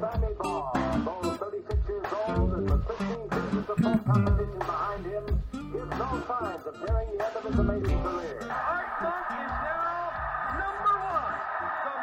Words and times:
Sammy 0.00 0.34
Baugh, 0.38 0.72
though 1.04 1.36
36 1.40 1.88
years 1.88 2.06
old 2.28 2.52
and 2.52 2.70
with 2.70 2.86
15 2.86 3.06
seasons 3.06 3.68
of 3.70 3.76
pro 3.76 3.96
competition 3.96 4.58
behind 4.58 5.06
him, 5.06 5.24
gives 5.72 5.90
no 5.96 6.22
signs 6.28 6.66
of 6.66 6.74
nearing 6.84 7.08
the 7.16 7.24
end 7.24 7.36
of 7.36 7.42
his 7.44 7.58
amazing 7.58 8.02
career. 8.02 8.38
Art 8.50 8.92
is 8.92 9.52
now 9.64 10.12
number 10.60 10.94
one, 11.00 11.40
the 11.86 11.96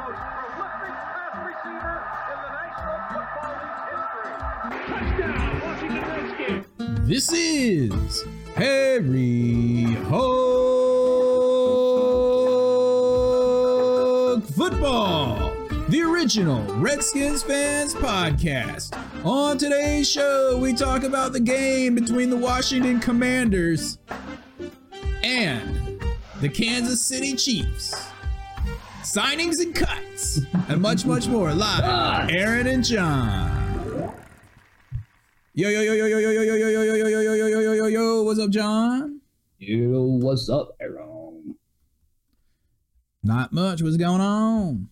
most 0.00 0.22
prolific 0.56 0.96
pass 1.12 1.36
receiver 1.44 1.96
in 2.32 2.38
the 2.40 2.50
National 2.56 2.98
Football 3.12 3.52
League's 3.60 3.84
history. 3.92 4.32
Touchdown, 4.88 5.52
Washington 5.60 6.04
Redskins. 6.08 6.64
This 7.06 7.26
is 7.32 8.24
Harry 8.54 9.84
Hog 10.08 10.42
Football, 14.44 15.21
the 15.21 15.21
original 16.22 16.62
Redskins 16.74 17.42
fans 17.42 17.96
podcast. 17.96 18.96
On 19.24 19.58
today's 19.58 20.08
show, 20.08 20.56
we 20.56 20.72
talk 20.72 21.02
about 21.02 21.32
the 21.32 21.40
game 21.40 21.96
between 21.96 22.30
the 22.30 22.36
Washington 22.36 23.00
Commanders 23.00 23.98
and 25.24 26.00
the 26.40 26.48
Kansas 26.48 27.04
City 27.04 27.34
Chiefs. 27.34 28.06
Signings 29.02 29.60
and 29.60 29.74
cuts, 29.74 30.42
and 30.68 30.80
much, 30.80 31.04
much 31.04 31.26
more. 31.26 31.52
Live, 31.52 32.30
Aaron 32.30 32.68
and 32.68 32.84
John. 32.84 34.14
Yo, 35.54 35.70
yo, 35.70 35.80
yo, 35.80 35.92
yo, 35.92 36.06
yo, 36.06 36.18
yo, 36.18 36.30
yo, 36.30 36.42
yo, 36.42 36.54
yo, 36.54 36.68
yo, 36.70 36.82
yo, 36.84 36.94
yo, 36.94 37.10
yo, 37.10 37.20
yo, 37.20 37.34
yo, 37.34 37.46
yo, 37.48 37.60
yo, 37.60 37.72
yo, 37.72 37.86
yo, 37.88 38.22
what's 38.22 38.38
up, 38.38 38.50
John? 38.50 39.20
Yo, 39.58 40.02
what's 40.20 40.48
up, 40.48 40.68
Aaron? 40.80 41.56
Not 43.24 43.52
much. 43.52 43.82
What's 43.82 43.96
going 43.96 44.20
on? 44.20 44.88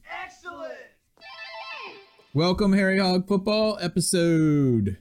Welcome, 2.32 2.72
Harry 2.74 2.98
Hog 2.98 3.26
Football 3.26 3.76
episode. 3.80 4.98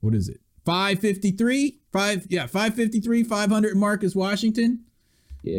What 0.00 0.14
is 0.14 0.28
it? 0.28 0.40
553? 0.64 1.80
Five, 1.92 2.26
yeah, 2.30 2.46
553, 2.46 3.24
500 3.24 3.76
Marcus 3.76 4.14
Washington. 4.14 4.84
Yeah. 5.42 5.58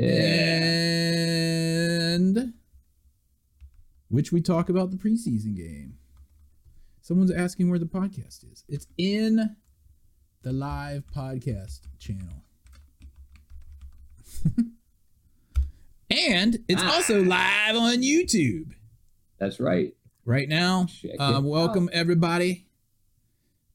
And 2.16 2.54
which 4.10 4.32
we 4.32 4.40
talk 4.42 4.70
about 4.70 4.92
the 4.92 4.98
preseason 4.98 5.56
game. 5.56 5.98
Someone's 7.02 7.32
asking 7.32 7.70
where 7.70 7.80
the 7.80 7.86
podcast 7.86 8.50
is. 8.52 8.64
It's 8.70 8.88
in 8.98 9.56
the 10.44 10.54
live 10.54 11.04
podcast 11.14 11.82
channel. 12.00 12.46
and 16.10 16.60
it's 16.70 16.82
Ah. 16.82 16.96
also 16.96 17.22
live 17.22 17.76
on 17.76 17.98
YouTube 18.02 18.72
That's 19.38 19.60
right. 19.60 19.94
Right 20.26 20.48
now. 20.50 20.88
Um, 21.20 21.46
welcome 21.46 21.90
everybody. 21.94 22.66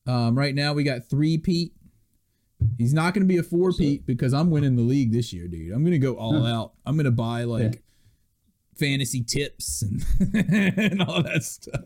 Um, 0.06 0.36
right 0.38 0.54
now 0.54 0.72
we 0.72 0.84
got 0.84 1.08
three 1.08 1.36
Pete. 1.38 1.72
He's 2.78 2.94
not 2.94 3.12
going 3.12 3.24
to 3.26 3.28
be 3.28 3.36
a 3.38 3.42
four 3.42 3.72
Pete 3.72 4.06
because 4.06 4.32
I'm 4.32 4.50
winning 4.50 4.76
the 4.76 4.82
league 4.82 5.12
this 5.12 5.32
year, 5.32 5.46
dude. 5.48 5.72
I'm 5.72 5.82
going 5.82 5.92
to 5.92 5.98
go 5.98 6.14
all 6.16 6.46
out. 6.46 6.72
I'm 6.86 6.96
going 6.96 7.04
to 7.04 7.10
buy 7.10 7.44
like 7.44 7.74
Yeah. 7.74 7.80
fantasy 8.76 9.22
tips 9.22 9.82
and, 9.82 10.04
and 10.78 11.02
all 11.02 11.22
that 11.22 11.44
stuff. 11.44 11.82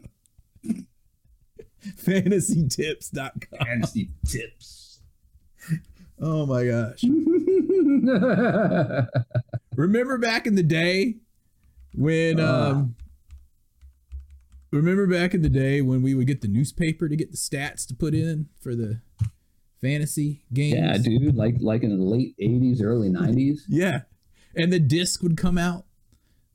Fantasytips.com. 1.84 3.66
Fantasy 3.66 4.10
tips. 4.26 5.00
Oh 6.20 6.46
my 6.46 6.66
gosh. 6.66 7.02
Remember 9.76 10.18
back 10.18 10.46
in 10.46 10.54
the 10.54 10.62
day 10.62 11.16
when 11.94 12.38
Uh. 12.38 12.70
um 12.74 12.94
remember 14.70 15.06
back 15.06 15.34
in 15.34 15.42
the 15.42 15.48
day 15.48 15.80
when 15.82 16.02
we 16.02 16.14
would 16.14 16.26
get 16.26 16.40
the 16.40 16.48
newspaper 16.48 17.08
to 17.08 17.16
get 17.16 17.30
the 17.30 17.36
stats 17.36 17.86
to 17.88 17.94
put 17.94 18.14
in 18.14 18.48
for 18.60 18.74
the 18.74 19.00
fantasy 19.80 20.42
games? 20.52 20.76
yeah, 20.76 20.98
dude. 20.98 21.34
Like 21.36 21.56
like 21.60 21.82
in 21.82 21.96
the 21.96 22.04
late 22.04 22.34
'80s, 22.40 22.82
early 22.82 23.08
'90s. 23.10 23.60
Yeah. 23.68 24.02
And 24.54 24.72
the 24.72 24.80
disc 24.80 25.22
would 25.22 25.36
come 25.36 25.56
out 25.58 25.84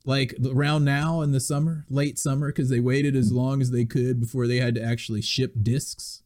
like 0.04 0.34
around 0.46 0.84
now 0.84 1.20
in 1.22 1.32
the 1.32 1.40
summer, 1.40 1.84
late 1.88 2.18
summer, 2.18 2.48
because 2.48 2.68
they 2.68 2.78
waited 2.80 3.16
as 3.16 3.32
long 3.32 3.60
as 3.60 3.70
they 3.70 3.84
could 3.84 4.20
before 4.20 4.46
they 4.46 4.58
had 4.58 4.74
to 4.76 4.82
actually 4.82 5.22
ship 5.22 5.54
discs. 5.62 6.22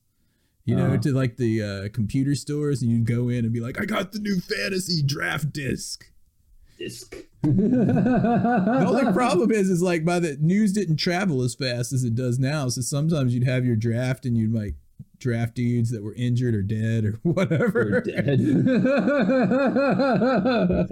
You 0.66 0.76
know, 0.76 0.86
Uh-huh. 0.88 0.98
to 0.98 1.12
like 1.12 1.36
the 1.38 1.62
uh, 1.62 1.88
computer 1.88 2.34
stores, 2.34 2.82
and 2.82 2.91
you'd 2.92 3.06
go 3.06 3.28
in 3.31 3.44
and 3.44 3.53
be 3.53 3.60
like, 3.60 3.81
"I 3.81 3.86
got 3.86 4.12
the 4.12 4.19
new 4.19 4.38
fantasy 4.41 5.03
draft 5.03 5.53
disc." 5.53 6.04
Disc. 6.78 7.15
The 7.43 8.84
only 8.87 9.12
problem 9.12 9.51
is, 9.51 9.71
is 9.71 9.83
like 9.83 10.05
by 10.05 10.19
the 10.19 10.37
news 10.41 10.73
didn't 10.73 10.97
travel 10.97 11.43
as 11.43 11.55
fast 11.55 11.93
as 11.93 12.05
it 12.05 12.15
does 12.15 12.39
now. 12.39 12.69
So 12.69 12.81
sometimes 12.83 13.34
you'd 13.34 13.47
have 13.47 13.65
your 13.65 13.77
draft, 13.77 14.27
and 14.27 14.37
you'd 14.37 14.53
like 14.53 14.75
draft 15.19 15.55
dudes 15.55 15.91
that 15.91 16.03
were 16.03 16.15
injured 16.15 16.55
or 16.55 16.62
dead 16.62 17.05
or 17.05 17.12
whatever. 17.23 18.01
Dead. 18.01 18.41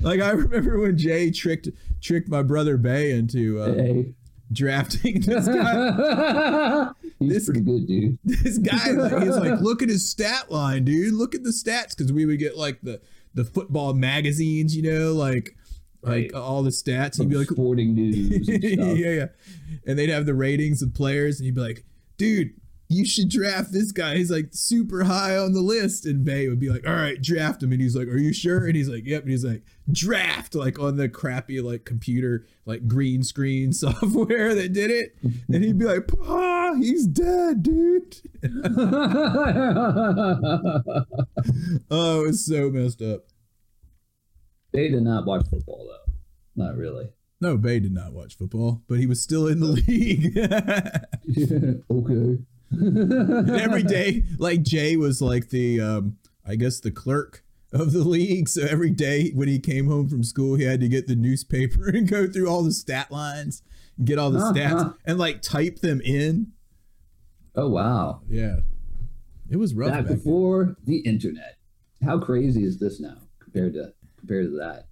Like 0.00 0.20
I 0.20 0.30
remember 0.30 0.78
when 0.80 0.96
Jay 0.98 1.30
tricked 1.30 1.68
tricked 2.00 2.28
my 2.28 2.42
brother 2.42 2.76
Bay 2.76 3.12
into 3.12 3.60
uh, 3.60 3.74
hey. 3.74 4.14
drafting 4.52 5.20
this 5.20 5.48
guy. 5.48 6.88
He's 7.18 7.28
This- 7.28 7.44
pretty 7.46 7.60
good, 7.62 7.86
dude. 7.86 8.18
this 8.24 8.58
guy, 8.58 8.90
like, 8.92 9.22
he's 9.22 9.36
like, 9.36 9.60
look 9.60 9.82
at 9.82 9.88
his 9.88 10.08
stat 10.08 10.50
line, 10.50 10.84
dude. 10.84 11.14
Look 11.14 11.34
at 11.34 11.42
the 11.42 11.50
stats, 11.50 11.96
because 11.96 12.12
we 12.12 12.24
would 12.26 12.38
get 12.38 12.56
like 12.56 12.80
the 12.82 13.00
the 13.34 13.44
football 13.44 13.94
magazines, 13.94 14.76
you 14.76 14.82
know, 14.82 15.12
like 15.12 15.56
like 16.06 16.32
Right. 16.32 16.34
all 16.34 16.62
the 16.62 16.70
stats. 16.70 17.18
He'd 17.18 17.28
be 17.28 17.36
like, 17.36 17.48
Sporting 17.50 17.94
news 17.94 18.48
yeah, 18.48 18.92
yeah, 19.10 19.26
and 19.86 19.98
they'd 19.98 20.08
have 20.10 20.24
the 20.26 20.34
ratings 20.34 20.80
of 20.82 20.94
players, 20.94 21.38
and 21.40 21.44
he'd 21.46 21.54
be 21.54 21.60
like, 21.60 21.84
dude. 22.16 22.52
You 22.88 23.04
should 23.04 23.30
draft 23.30 23.72
this 23.72 23.90
guy. 23.90 24.16
He's 24.16 24.30
like 24.30 24.50
super 24.52 25.02
high 25.02 25.36
on 25.36 25.54
the 25.54 25.60
list. 25.60 26.06
And 26.06 26.24
Bay 26.24 26.46
would 26.46 26.60
be 26.60 26.68
like, 26.70 26.86
all 26.86 26.94
right, 26.94 27.20
draft 27.20 27.60
him. 27.60 27.72
And 27.72 27.80
he's 27.82 27.96
like, 27.96 28.06
are 28.06 28.16
you 28.16 28.32
sure? 28.32 28.64
And 28.64 28.76
he's 28.76 28.88
like, 28.88 29.04
yep. 29.04 29.22
And 29.22 29.30
he's 29.32 29.44
like, 29.44 29.64
draft, 29.90 30.54
like 30.54 30.78
on 30.78 30.96
the 30.96 31.08
crappy, 31.08 31.60
like 31.60 31.84
computer, 31.84 32.46
like 32.64 32.86
green 32.86 33.24
screen 33.24 33.72
software 33.72 34.54
that 34.54 34.72
did 34.72 34.92
it. 34.92 35.16
And 35.52 35.64
he'd 35.64 35.78
be 35.80 35.84
like, 35.84 36.08
ah, 36.28 36.74
he's 36.76 37.08
dead, 37.08 37.64
dude. 37.64 38.18
Oh, 41.90 42.22
it 42.22 42.26
was 42.28 42.46
so 42.46 42.70
messed 42.70 43.02
up. 43.02 43.24
They 44.76 44.88
did 44.88 45.02
not 45.02 45.26
watch 45.26 45.46
football 45.48 45.88
though. 45.88 46.12
Not 46.64 46.76
really. 46.76 47.08
No, 47.40 47.56
Bay 47.56 47.80
did 47.80 47.92
not 47.92 48.12
watch 48.12 48.36
football, 48.36 48.82
but 48.88 48.98
he 48.98 49.06
was 49.06 49.22
still 49.22 49.46
in 49.46 49.60
the 49.60 49.66
league. 49.88 50.36
okay. 51.90 52.42
and 52.70 53.50
every 53.60 53.82
day, 53.82 54.22
like 54.38 54.62
Jay 54.62 54.96
was 54.96 55.20
like 55.20 55.50
the, 55.50 55.80
um, 55.80 56.16
I 56.46 56.56
guess 56.56 56.80
the 56.80 56.90
clerk 56.90 57.44
of 57.72 57.92
the 57.92 58.04
league. 58.04 58.48
So 58.48 58.62
every 58.62 58.90
day 58.90 59.30
when 59.34 59.48
he 59.48 59.58
came 59.58 59.86
home 59.86 60.08
from 60.08 60.24
school, 60.24 60.54
he 60.54 60.64
had 60.64 60.80
to 60.80 60.88
get 60.88 61.06
the 61.06 61.16
newspaper 61.16 61.88
and 61.94 62.08
go 62.08 62.26
through 62.26 62.48
all 62.48 62.62
the 62.62 62.72
stat 62.72 63.10
lines, 63.10 63.62
and 63.98 64.06
get 64.06 64.18
all 64.18 64.30
the 64.30 64.38
stats, 64.40 64.94
and 65.04 65.18
like 65.18 65.42
type 65.42 65.80
them 65.80 66.00
in. 66.02 66.52
Oh 67.54 67.68
wow. 67.68 68.22
Yeah, 68.28 68.60
it 69.50 69.56
was 69.56 69.74
rough. 69.74 69.90
Back 69.90 70.00
Back 70.00 70.08
then. 70.08 70.16
before 70.18 70.76
the 70.84 70.98
internet. 70.98 71.56
How 72.04 72.18
crazy 72.18 72.64
is 72.64 72.78
this 72.78 73.00
now 73.00 73.16
compared 73.40 73.72
to 73.74 73.92
compared 74.26 74.46
to 74.50 74.56
that? 74.58 74.88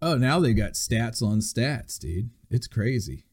Oh, 0.00 0.16
now 0.16 0.40
they 0.40 0.52
got 0.54 0.72
stats 0.72 1.22
on 1.22 1.40
stats, 1.40 1.98
dude. 1.98 2.30
It's 2.50 2.66
crazy. 2.66 3.24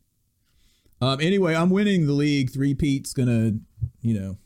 Um. 1.01 1.19
Anyway, 1.21 1.53
I'm 1.55 1.69
winning 1.69 2.07
the 2.07 2.13
league. 2.13 2.51
Three 2.51 2.73
Pete's 2.73 3.13
gonna, 3.13 3.53
you 4.01 4.19
know, 4.19 4.37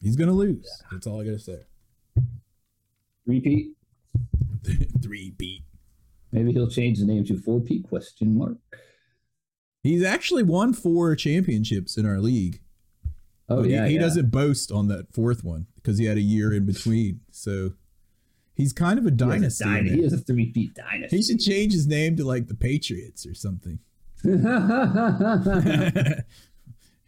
he's 0.00 0.16
gonna 0.16 0.32
lose. 0.32 0.68
That's 0.90 1.06
all 1.06 1.20
I 1.20 1.24
gotta 1.24 1.38
say. 1.38 1.60
Repeat. 3.26 3.72
Three 5.02 5.32
Pete. 5.36 5.62
Maybe 6.32 6.52
he'll 6.52 6.68
change 6.70 6.98
the 6.98 7.06
name 7.06 7.24
to 7.26 7.38
Four 7.38 7.60
P 7.60 7.82
question 7.82 8.36
mark. 8.38 8.58
He's 9.82 10.04
actually 10.04 10.42
won 10.42 10.72
four 10.72 11.14
championships 11.16 11.96
in 11.96 12.06
our 12.06 12.18
league. 12.18 12.60
Oh 13.48 13.56
But 13.56 13.66
he- 13.66 13.72
yeah, 13.72 13.86
he, 13.86 13.94
yeah. 13.94 14.00
doesn't 14.00 14.30
boast 14.30 14.70
on 14.72 14.88
that 14.88 15.12
fourth 15.12 15.44
one 15.44 15.66
because 15.76 15.98
he 15.98 16.06
had 16.06 16.16
a 16.16 16.22
year 16.22 16.52
in 16.52 16.66
between. 16.66 17.20
So 17.30 17.72
he's 18.56 18.72
kind 18.72 18.98
of 18.98 19.04
a 19.06 19.10
He 19.10 19.14
a 19.14 19.16
dynasty. 19.16 19.64
in 19.64 19.70
dyna- 19.70 19.88
it. 19.90 19.94
He 19.94 20.02
is 20.02 20.12
a 20.12 20.18
three 20.18 20.52
feet 20.52 20.74
dynasty. 20.74 21.16
He 21.18 21.22
should 21.22 21.40
change 21.40 21.72
his 21.72 21.86
name 21.86 22.16
to 22.16 22.24
like 22.24 22.48
the 22.48 22.54
Patriots 22.54 23.26
or 23.26 23.34
something. 23.34 23.78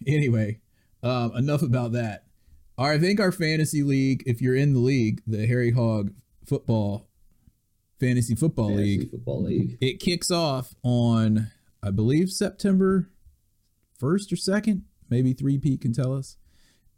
anyway, 0.06 0.61
um, 1.03 1.35
enough 1.37 1.62
about 1.62 1.93
that. 1.93 2.25
I 2.77 2.99
think 2.99 3.19
our 3.19 3.33
fantasy 3.33 3.83
league, 3.83 4.23
if 4.27 4.41
you're 4.41 4.55
in 4.55 4.73
the 4.73 4.79
league, 4.79 5.21
the 5.27 5.47
Harry 5.47 5.73
Hog 5.73 6.12
football 6.47 7.06
fantasy 8.00 8.37
football 8.37 8.69
Fantasy 8.69 8.99
league, 8.99 9.11
football 9.11 9.43
league. 9.43 9.77
it 9.81 9.99
kicks 9.99 10.31
off 10.31 10.73
on 10.85 11.50
I 11.83 11.91
believe 11.91 12.31
September 12.31 13.11
first 13.99 14.33
or 14.33 14.37
second. 14.37 14.85
Maybe 15.11 15.33
three 15.33 15.59
Pete 15.59 15.81
can 15.81 15.93
tell 15.93 16.15
us. 16.15 16.37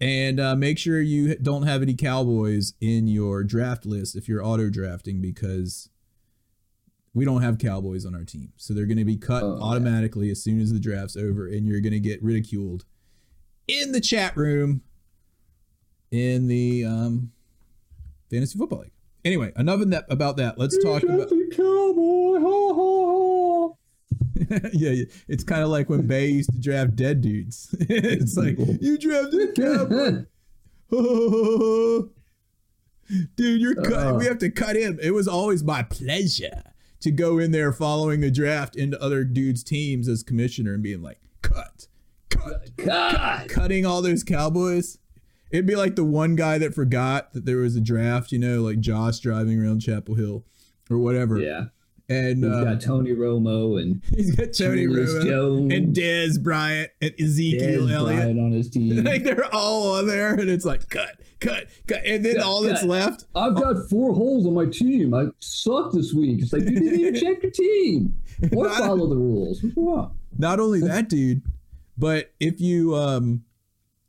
And 0.01 0.41
uh, 0.41 0.57
make 0.57 0.79
sure 0.79 1.01
you 1.01 1.35
don't 1.37 1.65
have 1.65 1.83
any 1.83 1.95
Cowboys 1.95 2.73
in 2.81 3.07
your 3.07 3.45
draft 3.45 3.85
list 3.85 4.17
if 4.17 4.29
you're 4.29 4.43
auto 4.45 4.71
drafting 4.71 5.21
because 5.21 5.91
we 7.13 7.25
don't 7.27 7.43
have 7.43 7.59
Cowboys 7.59 8.07
on 8.07 8.15
our 8.15 8.25
team, 8.25 8.53
so 8.57 8.73
they're 8.73 8.87
going 8.87 8.97
to 8.97 9.05
be 9.05 9.17
cut 9.17 9.43
Oh, 9.43 9.57
yeah. 9.57 9.63
automatically 9.63 10.31
as 10.31 10.43
soon 10.43 10.61
as 10.61 10.73
the 10.73 10.79
draft's 10.81 11.17
over, 11.17 11.47
and 11.47 11.67
you're 11.67 11.81
going 11.81 11.93
to 11.93 12.01
get 12.01 12.23
ridiculed 12.23 12.85
in 13.69 13.93
the 13.93 14.01
chat 14.01 14.37
room 14.37 14.81
in 16.11 16.47
the 16.47 16.85
um, 16.85 17.33
fantasy 18.31 18.57
football 18.59 18.81
league. 18.81 18.93
Anyway, 19.25 19.53
enough 19.57 19.81
of 19.81 19.91
that 19.91 20.05
about 20.09 20.37
that. 20.39 20.57
Let's 20.57 20.83
talk 20.83 21.03
about. 21.03 21.29
Cowboy. 21.53 22.39
Yeah, 24.73 25.05
it's 25.29 25.45
kind 25.45 25.63
of 25.63 25.69
like 25.69 25.89
when 25.91 26.07
Bay 26.07 26.29
used 26.29 26.53
to 26.53 26.61
draft 26.61 26.97
dead 26.97 27.21
dudes. 27.21 27.75
it's 27.81 28.37
like 28.37 28.57
you 28.59 28.99
drafted 28.99 29.55
Cowboy. 29.55 30.25
Dude, 33.37 33.61
you're 33.61 33.75
cut. 33.75 34.07
Uh. 34.07 34.15
we 34.15 34.25
have 34.27 34.39
to 34.39 34.51
cut 34.51 34.77
him. 34.77 34.99
It 35.03 35.11
was 35.13 35.27
always 35.29 35.65
my 35.65 35.83
pleasure 35.83 36.63
to 37.01 37.11
go 37.11 37.39
in 37.39 37.51
there 37.51 37.73
following 37.73 38.21
the 38.21 38.31
draft 38.31 38.77
into 38.77 39.01
other 39.03 39.25
dudes' 39.25 39.65
teams 39.65 40.09
as 40.09 40.23
commissioner 40.23 40.75
and 40.75 40.83
being 40.83 41.03
like, 41.03 41.21
cut, 41.43 41.89
cut, 42.29 42.77
God. 42.77 43.49
cutting 43.49 43.85
all 43.85 44.03
those 44.03 44.23
Cowboys. 44.23 44.99
It'd 45.51 45.67
be 45.67 45.77
like 45.77 45.97
the 45.97 46.05
one 46.05 46.37
guy 46.37 46.59
that 46.59 46.75
forgot 46.75 47.33
that 47.33 47.45
there 47.45 47.57
was 47.57 47.75
a 47.75 47.81
draft, 47.81 48.31
you 48.31 48.39
know, 48.39 48.63
like 48.63 48.79
Josh 48.79 49.19
driving 49.19 49.61
around 49.61 49.81
Chapel 49.81 50.15
Hill 50.15 50.45
or 50.89 50.99
whatever. 50.99 51.39
Yeah. 51.39 51.67
And 52.11 52.43
We've 52.43 52.53
uh, 52.53 52.65
got 52.65 52.81
Tony 52.81 53.13
Romo 53.13 53.81
and 53.81 54.03
he's 54.15 54.35
got 54.35 54.53
Tony 54.53 54.83
Julius 54.87 55.15
Romo 55.15 55.25
Jones. 55.25 55.73
and 55.73 55.95
Dez 55.95 56.43
Bryant 56.43 56.91
and 57.01 57.13
Ezekiel 57.21 57.83
Dez 57.87 57.93
Elliott. 57.93 58.17
Bryant 58.21 58.41
on 58.41 58.51
his 58.53 58.69
team. 58.75 59.05
Like 59.05 59.23
they're 59.23 59.45
all 59.55 59.93
on 59.97 60.07
there, 60.09 60.35
and 60.35 60.51
it's 60.51 60.65
like 60.65 60.89
cut, 60.89 61.21
cut, 61.39 61.69
cut, 61.87 62.01
and 62.05 62.25
then 62.25 62.35
Cut, 62.37 62.45
all 62.45 62.63
that's 62.63 62.81
cut. 62.81 62.89
left. 62.89 63.25
I've 63.37 63.55
got 63.55 63.89
four 63.89 64.13
holes 64.13 64.45
on 64.45 64.55
my 64.55 64.67
team. 64.67 65.15
I 65.15 65.27
suck 65.39 65.93
this 65.93 66.13
week. 66.13 66.43
It's 66.43 66.53
like 66.53 66.63
you 66.63 66.81
didn't 66.81 66.99
even 67.01 67.15
check 67.21 67.43
your 67.45 67.53
team 67.53 68.15
or 68.53 68.67
Not- 68.67 68.79
follow 68.79 69.07
the 69.09 69.17
rules. 69.17 69.65
Not 70.37 70.59
only 70.59 70.81
that, 70.81 71.09
dude, 71.09 71.43
but 71.97 72.33
if 72.41 72.61
you 72.61 72.97
um, 72.97 73.45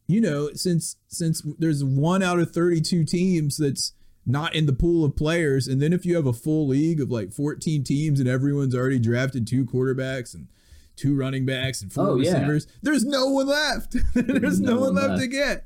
you 0.07 0.21
know, 0.21 0.49
since 0.53 0.95
since 1.07 1.43
there's 1.59 1.83
one 1.83 2.23
out 2.23 2.39
of 2.39 2.51
32 2.51 3.03
teams 3.05 3.57
that's 3.57 3.93
not 4.25 4.53
in 4.55 4.65
the 4.67 4.73
pool 4.73 5.03
of 5.03 5.15
players, 5.15 5.67
and 5.67 5.81
then 5.81 5.93
if 5.93 6.05
you 6.05 6.15
have 6.15 6.27
a 6.27 6.33
full 6.33 6.67
league 6.67 7.01
of 7.01 7.09
like 7.09 7.31
14 7.33 7.83
teams 7.83 8.19
and 8.19 8.29
everyone's 8.29 8.75
already 8.75 8.99
drafted 8.99 9.47
two 9.47 9.65
quarterbacks 9.65 10.33
and 10.35 10.47
two 10.95 11.15
running 11.17 11.45
backs 11.45 11.81
and 11.81 11.91
four 11.91 12.07
Oh, 12.09 12.15
yeah. 12.17 12.33
receivers, 12.33 12.67
there's 12.83 13.03
no 13.05 13.27
one 13.27 13.47
left. 13.47 13.95
there's 14.13 14.59
no, 14.59 14.79
one 14.81 14.95
left 14.95 15.19
to 15.21 15.27
get. 15.27 15.65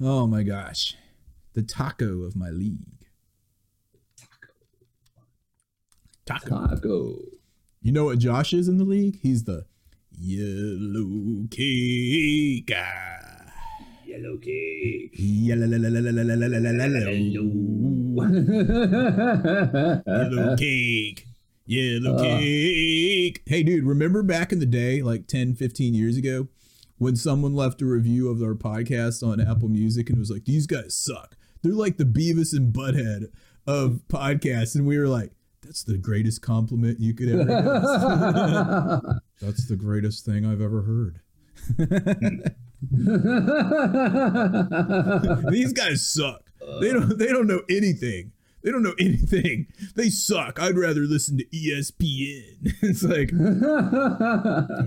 Oh 0.00 0.26
my 0.26 0.42
gosh, 0.44 0.94
the 1.54 1.62
taco 1.62 2.22
of 2.22 2.36
my 2.36 2.50
league. 2.50 2.78
Taco. 6.26 6.66
Taco. 6.68 7.18
You 7.82 7.92
know 7.92 8.04
what 8.06 8.18
Josh 8.18 8.52
is 8.54 8.66
in 8.68 8.78
the 8.78 8.84
league? 8.84 9.18
He's 9.20 9.44
the 9.44 9.66
yellow 10.16 11.46
cake. 11.50 12.72
ah. 12.74 13.23
Yellow 14.14 14.36
cake. 14.38 15.10
Yellow 15.14 15.66
yellow 20.06 20.56
cake. 20.56 21.26
Yellow 21.66 22.14
Uh. 22.16 22.22
cake. 22.22 23.42
Hey, 23.46 23.62
dude, 23.62 23.84
remember 23.84 24.22
back 24.22 24.52
in 24.52 24.58
the 24.60 24.66
day, 24.66 25.02
like 25.02 25.26
10, 25.26 25.54
15 25.54 25.94
years 25.94 26.16
ago, 26.16 26.48
when 26.98 27.16
someone 27.16 27.54
left 27.54 27.82
a 27.82 27.86
review 27.86 28.28
of 28.28 28.40
our 28.42 28.54
podcast 28.54 29.26
on 29.26 29.40
Apple 29.40 29.68
Music 29.68 30.08
and 30.10 30.18
was 30.18 30.30
like, 30.30 30.44
these 30.44 30.66
guys 30.66 30.94
suck. 30.94 31.36
They're 31.62 31.72
like 31.72 31.96
the 31.96 32.04
Beavis 32.04 32.56
and 32.56 32.72
Butthead 32.72 33.28
of 33.66 34.02
podcasts. 34.08 34.74
And 34.76 34.86
we 34.86 34.98
were 34.98 35.08
like, 35.08 35.32
that's 35.62 35.82
the 35.82 35.96
greatest 35.98 36.42
compliment 36.42 37.00
you 37.00 37.14
could 37.14 37.28
ever 37.30 37.44
get. 37.46 39.20
That's 39.40 39.66
the 39.66 39.76
greatest 39.76 40.24
thing 40.24 40.46
I've 40.46 40.60
ever 40.60 40.82
heard. 40.82 41.20
These 45.50 45.72
guys 45.72 46.06
suck. 46.06 46.42
They 46.80 46.92
don't 46.92 47.18
they 47.18 47.26
don't 47.28 47.46
know 47.46 47.62
anything. 47.70 48.32
They 48.62 48.70
don't 48.70 48.82
know 48.82 48.94
anything. 48.98 49.66
They 49.94 50.08
suck. 50.08 50.60
I'd 50.60 50.76
rather 50.78 51.02
listen 51.02 51.36
to 51.38 51.44
ESPN. 51.46 52.56
it's 52.82 53.02
like, 53.02 53.30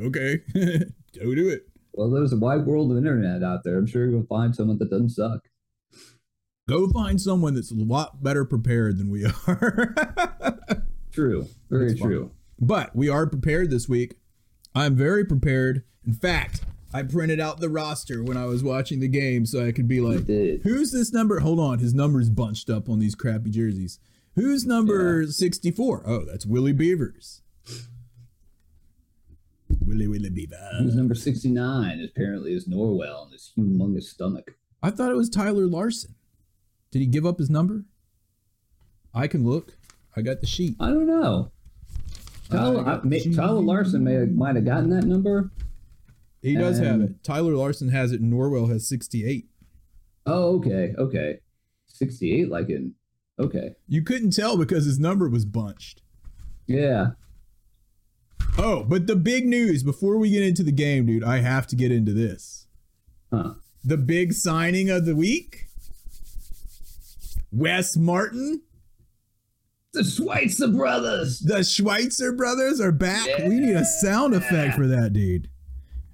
okay, 0.05 0.41
go 1.19 1.35
do 1.35 1.49
it. 1.49 1.67
well, 1.93 2.09
there's 2.09 2.33
a 2.33 2.37
wide 2.37 2.65
world 2.65 2.91
of 2.91 2.97
internet 2.97 3.43
out 3.43 3.63
there. 3.63 3.77
I'm 3.77 3.85
sure 3.85 4.09
you'll 4.09 4.25
find 4.25 4.55
someone 4.55 4.79
that 4.79 4.89
doesn't 4.89 5.11
suck. 5.11 5.47
Go 6.67 6.89
find 6.89 7.21
someone 7.21 7.53
that's 7.53 7.71
a 7.71 7.75
lot 7.75 8.23
better 8.23 8.43
prepared 8.43 8.97
than 8.97 9.09
we 9.11 9.25
are. 9.25 9.95
True. 11.11 11.47
Very 11.69 11.89
That's 11.89 12.01
true. 12.01 12.31
but 12.59 12.95
we 12.95 13.09
are 13.09 13.25
prepared 13.25 13.69
this 13.71 13.87
week. 13.87 14.15
I'm 14.75 14.95
very 14.95 15.25
prepared. 15.25 15.83
In 16.05 16.13
fact, 16.13 16.61
I 16.93 17.03
printed 17.03 17.39
out 17.39 17.59
the 17.59 17.69
roster 17.69 18.23
when 18.23 18.37
I 18.37 18.45
was 18.45 18.63
watching 18.63 18.99
the 18.99 19.07
game 19.07 19.45
so 19.45 19.65
I 19.65 19.71
could 19.71 19.87
be 19.87 19.99
like. 19.99 20.25
Who's 20.27 20.91
this 20.91 21.11
number? 21.11 21.39
Hold 21.39 21.59
on, 21.59 21.79
his 21.79 21.93
number's 21.93 22.29
bunched 22.29 22.69
up 22.69 22.89
on 22.89 22.99
these 22.99 23.15
crappy 23.15 23.49
jerseys. 23.49 23.99
Who's 24.35 24.65
number 24.65 25.25
64? 25.25 26.03
Oh, 26.05 26.25
that's 26.25 26.45
Willie 26.45 26.71
Beavers. 26.71 27.41
Willie 29.85 30.07
Willie 30.07 30.29
Beaver. 30.29 30.55
Who's 30.79 30.95
number 30.95 31.15
69 31.15 32.09
apparently 32.09 32.53
is 32.53 32.67
Norwell 32.67 33.23
and 33.23 33.33
his 33.33 33.51
humongous 33.57 34.03
stomach. 34.03 34.55
I 34.83 34.91
thought 34.91 35.11
it 35.11 35.15
was 35.15 35.29
Tyler 35.29 35.65
Larsen. 35.65 36.15
Did 36.91 36.99
he 36.99 37.07
give 37.07 37.25
up 37.25 37.39
his 37.39 37.49
number? 37.49 37.83
I 39.13 39.27
can 39.27 39.45
look. 39.45 39.77
I 40.15 40.21
got 40.21 40.41
the 40.41 40.47
sheet. 40.47 40.75
I 40.79 40.87
don't 40.87 41.07
know. 41.07 41.51
Tyler, 42.49 42.87
I. 42.87 43.19
Tyler 43.33 43.61
Larsen 43.61 44.03
may 44.03 44.13
have, 44.13 44.31
might 44.31 44.55
have 44.55 44.65
gotten 44.65 44.89
that 44.91 45.03
number. 45.05 45.51
He 46.41 46.55
does 46.55 46.79
have 46.79 46.95
Um, 46.95 47.01
it. 47.01 47.23
Tyler 47.23 47.53
Larsen 47.55 47.89
has 47.89 48.11
it. 48.11 48.21
Norwell 48.21 48.69
has 48.71 48.87
68. 48.87 49.47
Oh, 50.25 50.57
okay, 50.57 50.93
okay. 50.97 51.39
68 51.87 52.49
like 52.49 52.69
in 52.69 52.93
okay. 53.39 53.71
You 53.87 54.03
couldn't 54.03 54.31
tell 54.31 54.57
because 54.57 54.85
his 54.85 54.99
number 54.99 55.27
was 55.29 55.45
bunched. 55.45 56.01
Yeah. 56.67 57.11
Oh, 58.57 58.83
but 58.83 59.07
the 59.07 59.15
big 59.15 59.45
news 59.45 59.83
before 59.83 60.17
we 60.17 60.29
get 60.31 60.43
into 60.43 60.63
the 60.63 60.71
game, 60.71 61.05
dude, 61.05 61.23
I 61.23 61.39
have 61.39 61.65
to 61.67 61.75
get 61.75 61.91
into 61.91 62.13
this. 62.13 62.67
Huh. 63.31 63.53
The 63.83 63.97
big 63.97 64.33
signing 64.33 64.89
of 64.89 65.05
the 65.05 65.15
week 65.15 65.67
Wes 67.51 67.95
Martin, 67.95 68.61
The 69.93 70.03
Schweitzer 70.03 70.67
brothers. 70.67 71.39
the 71.39 71.63
Schweitzer 71.63 72.31
brothers 72.33 72.79
are 72.81 72.91
back. 72.91 73.27
We 73.39 73.59
need 73.59 73.75
a 73.75 73.85
sound 73.85 74.33
effect 74.35 74.75
for 74.75 74.87
that, 74.87 75.13
dude. 75.13 75.49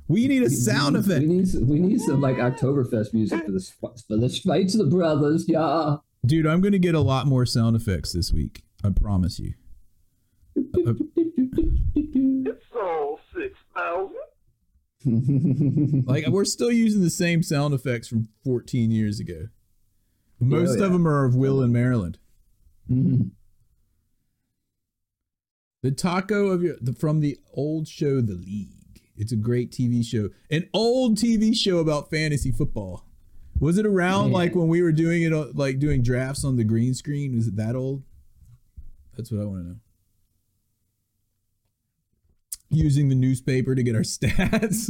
We 0.08 0.28
need 0.28 0.44
a 0.44 0.50
sound 0.50 0.96
we, 0.96 1.00
effect. 1.02 1.22
We 1.22 1.28
need 1.28 1.48
some, 1.48 1.68
we 1.68 1.80
need 1.80 2.02
some 2.02 2.22
like 2.22 2.38
Oktoberfest 2.38 3.14
music 3.14 3.46
for 3.46 3.52
the 3.52 3.60
Schwe- 3.60 4.08
for 4.08 4.18
the 4.18 4.30
Schweitzer 4.30 4.86
brothers. 4.86 5.46
Yeah. 5.48 5.98
Dude, 6.26 6.48
I'm 6.48 6.62
going 6.62 6.72
to 6.74 6.80
get 6.80 6.96
a 6.96 7.02
lot 7.02 7.28
more 7.28 7.46
sound 7.46 7.76
effects 7.76 8.14
this 8.14 8.32
week. 8.32 8.64
I 8.84 8.90
promise 8.90 9.40
you. 9.40 9.54
It's 10.56 10.72
all 12.76 13.20
6,000. 13.36 14.14
Like, 16.06 16.28
we're 16.28 16.46
still 16.46 16.72
using 16.72 17.02
the 17.02 17.10
same 17.10 17.44
sound 17.44 17.74
effects 17.74 18.08
from 18.08 18.30
14 18.44 18.92
years 18.92 19.20
ago. 19.20 19.48
Most 20.40 20.80
yeah. 20.80 20.86
of 20.86 20.94
them 20.94 21.08
are 21.08 21.26
of 21.26 21.36
Will 21.36 21.62
in 21.62 21.72
Maryland. 21.72 22.18
Mhm. 22.90 23.32
The 25.82 25.92
taco 25.92 26.48
of 26.48 26.64
your 26.64 26.76
the, 26.82 26.94
from 26.94 27.20
the 27.20 27.38
old 27.54 27.88
show, 27.88 28.22
The 28.22 28.34
League. 28.34 28.83
It's 29.24 29.32
a 29.32 29.38
great 29.38 29.72
TV 29.72 30.06
show, 30.06 30.32
an 30.52 30.68
old 30.74 31.18
TV 31.18 31.56
show 31.56 31.78
about 31.78 32.10
fantasy 32.10 32.52
football. 32.52 33.06
Was 33.58 33.78
it 33.78 33.86
around 33.86 34.26
Man. 34.26 34.32
like 34.34 34.54
when 34.54 34.68
we 34.68 34.82
were 34.82 34.92
doing 34.92 35.24
it, 35.24 35.32
uh, 35.32 35.46
like 35.54 35.80
doing 35.80 36.04
drafts 36.04 36.44
on 36.44 36.58
the 36.58 36.66
green 36.66 36.94
screen? 36.94 37.34
Was 37.34 37.48
it 37.48 37.56
that 37.56 37.74
old? 37.74 38.04
That's 39.16 39.32
what 39.32 39.42
I 39.42 39.46
want 39.46 39.64
to 39.64 39.70
know. 39.70 39.76
Using 42.70 43.08
the 43.08 43.16
newspaper 43.16 43.76
to 43.76 43.82
get 43.82 43.96
our 43.96 44.02
stats, 44.02 44.90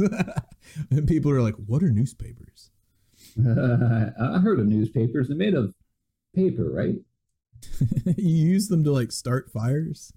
and 0.89 1.07
people 1.07 1.29
are 1.29 1.41
like, 1.41 1.55
"What 1.67 1.83
are 1.83 1.91
newspapers?" 1.91 2.71
I 3.37 4.39
heard 4.39 4.59
of 4.59 4.65
newspapers. 4.65 5.27
They're 5.27 5.37
made 5.37 5.53
of 5.53 5.75
paper, 6.35 6.71
right? 6.71 6.95
you 8.17 8.47
use 8.47 8.67
them 8.67 8.83
to 8.83 8.91
like 8.91 9.11
start 9.11 9.51
fires. 9.51 10.11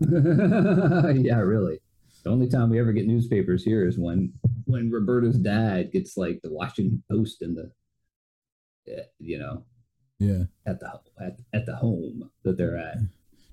yeah, 0.00 1.38
really. 1.38 1.80
The 2.24 2.30
only 2.30 2.48
time 2.48 2.70
we 2.70 2.80
ever 2.80 2.92
get 2.92 3.06
newspapers 3.06 3.64
here 3.64 3.86
is 3.86 3.98
when 3.98 4.32
when 4.64 4.90
Roberta's 4.90 5.38
dad 5.38 5.92
gets 5.92 6.16
like 6.16 6.40
the 6.42 6.52
Washington 6.52 7.02
Post 7.10 7.42
and 7.42 7.56
the, 7.56 7.72
eh, 8.92 9.04
you 9.18 9.38
know, 9.38 9.64
yeah. 10.18 10.44
at 10.66 10.80
the 10.80 11.00
at, 11.20 11.38
at 11.54 11.66
the 11.66 11.76
home 11.76 12.30
that 12.42 12.56
they're 12.58 12.76
at. 12.76 12.98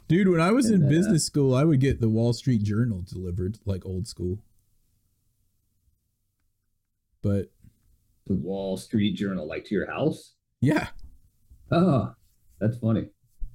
Dude, 0.07 0.27
when 0.27 0.41
I 0.41 0.51
was 0.51 0.69
in 0.69 0.75
And, 0.81 0.85
uh, 0.85 0.89
business 0.89 1.25
school, 1.25 1.55
I 1.55 1.63
would 1.63 1.79
get 1.79 1.99
the 2.01 2.09
Wall 2.09 2.33
Street 2.33 2.63
Journal 2.63 3.01
delivered 3.01 3.59
like 3.65 3.85
old 3.85 4.07
school. 4.07 4.39
But 7.21 7.49
The 8.27 8.35
Wall 8.35 8.77
Street 8.77 9.13
Journal, 9.13 9.47
like 9.47 9.65
to 9.65 9.75
your 9.75 9.89
house. 9.89 10.33
yeah, 10.61 10.89
Oh, 11.71 12.13
that's 12.59 12.77
funny. 12.77 13.09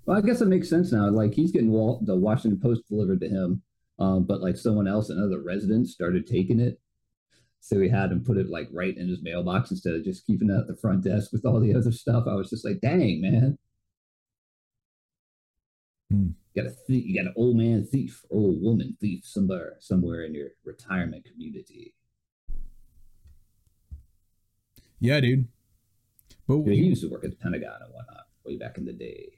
Well, 0.04 0.18
I 0.18 0.20
guess 0.20 0.40
it 0.40 0.48
makes 0.48 0.68
sense 0.68 0.90
now. 0.90 1.08
Like 1.10 1.34
he's 1.34 1.52
getting 1.52 1.70
the 1.70 2.16
Washington 2.16 2.60
Post 2.60 2.88
delivered 2.88 3.20
to 3.20 3.28
him, 3.28 3.62
um, 4.00 4.24
but 4.24 4.40
like 4.40 4.56
someone 4.56 4.88
else, 4.88 5.10
another 5.10 5.40
resident, 5.40 5.88
started 5.88 6.26
taking 6.26 6.58
it. 6.58 6.80
So 7.60 7.78
he 7.78 7.90
had 7.90 8.10
him 8.10 8.24
put 8.24 8.38
it 8.38 8.48
like 8.48 8.68
right 8.72 8.96
in 8.96 9.06
his 9.06 9.22
mailbox 9.22 9.70
instead 9.70 9.94
of 9.94 10.02
just 10.02 10.26
keeping 10.26 10.48
it 10.48 10.58
at 10.58 10.66
the 10.66 10.76
front 10.76 11.04
desk 11.04 11.30
with 11.32 11.44
all 11.44 11.60
the 11.60 11.74
other 11.74 11.92
stuff. 11.92 12.24
I 12.26 12.34
was 12.34 12.48
just 12.48 12.64
like, 12.64 12.80
dang, 12.80 13.20
man. 13.20 13.58
Hmm. 16.10 16.28
You 16.54 16.62
got 16.62 16.72
a 16.72 16.74
thief, 16.74 17.04
you 17.06 17.14
got 17.14 17.28
an 17.28 17.34
old 17.36 17.56
man 17.56 17.84
thief 17.84 18.24
or 18.30 18.40
old 18.40 18.62
woman 18.62 18.96
thief 19.00 19.24
somewhere 19.24 19.76
somewhere 19.78 20.24
in 20.24 20.34
your 20.34 20.48
retirement 20.64 21.24
community. 21.24 21.94
Yeah, 24.98 25.20
dude. 25.20 25.46
But 26.48 26.64
Dude, 26.64 26.74
he 26.74 26.84
used 26.84 27.02
to 27.02 27.08
work 27.08 27.24
at 27.24 27.30
the 27.30 27.36
Pentagon 27.36 27.78
and 27.82 27.92
whatnot 27.92 28.24
way 28.44 28.56
back 28.56 28.76
in 28.78 28.84
the 28.86 28.92
day. 28.92 29.28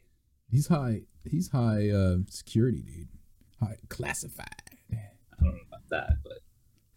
he's 0.48 0.68
high. 0.68 1.02
He's 1.28 1.50
high 1.50 1.90
uh, 1.90 2.18
security, 2.28 2.82
dude. 2.82 3.08
Classified. 3.88 4.46
I 4.92 4.96
don't 5.42 5.54
know 5.54 5.60
about 5.68 5.88
that, 5.90 6.16
but 6.22 6.38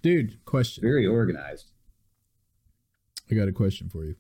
Dude, 0.02 0.44
question. 0.46 0.82
very 0.82 1.06
organized. 1.06 1.72
I 3.30 3.36
got 3.36 3.48
a 3.48 3.52
question 3.52 3.90
for 3.90 4.06
you. 4.06 4.16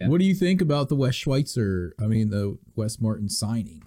Yeah. 0.00 0.08
What 0.08 0.18
do 0.20 0.26
you 0.26 0.34
think 0.34 0.60
about 0.60 0.88
the 0.88 0.96
West 0.96 1.18
Schweitzer? 1.18 1.94
I 2.00 2.06
mean, 2.06 2.30
the 2.30 2.58
West 2.76 3.00
Martin 3.00 3.28
signing. 3.28 3.82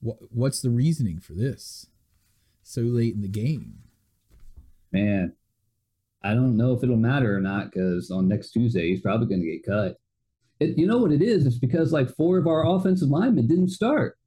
What 0.00 0.18
What's 0.30 0.60
the 0.60 0.70
reasoning 0.70 1.20
for 1.20 1.34
this? 1.34 1.86
So 2.62 2.82
late 2.82 3.14
in 3.14 3.22
the 3.22 3.28
game. 3.28 3.78
Man, 4.92 5.34
I 6.22 6.34
don't 6.34 6.56
know 6.56 6.72
if 6.72 6.82
it'll 6.82 6.96
matter 6.96 7.36
or 7.36 7.40
not 7.40 7.70
because 7.70 8.10
on 8.10 8.28
next 8.28 8.50
Tuesday 8.50 8.88
he's 8.88 9.00
probably 9.00 9.26
going 9.26 9.40
to 9.40 9.50
get 9.50 9.66
cut. 9.66 9.96
It, 10.58 10.76
you 10.76 10.86
know 10.86 10.98
what 10.98 11.12
it 11.12 11.22
is? 11.22 11.46
It's 11.46 11.58
because 11.58 11.92
like 11.92 12.14
four 12.14 12.38
of 12.38 12.46
our 12.46 12.66
offensive 12.66 13.08
linemen 13.08 13.46
didn't 13.46 13.70
start. 13.70 14.18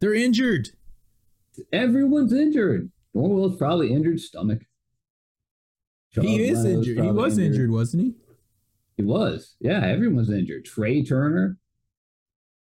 They're 0.00 0.14
injured. 0.14 0.70
Everyone's 1.72 2.32
injured. 2.32 2.90
Norwell's 3.14 3.56
probably 3.56 3.92
injured 3.92 4.20
stomach. 4.20 4.62
he 6.10 6.48
is 6.48 6.64
injured. 6.64 6.98
He 7.04 7.10
was 7.10 7.38
injured, 7.38 7.70
wasn't 7.70 8.02
he? 8.02 8.14
He 8.96 9.02
was. 9.02 9.56
Yeah, 9.60 9.84
everyone's 9.84 10.30
injured. 10.30 10.66
Trai 10.66 11.06
Turner, 11.06 11.58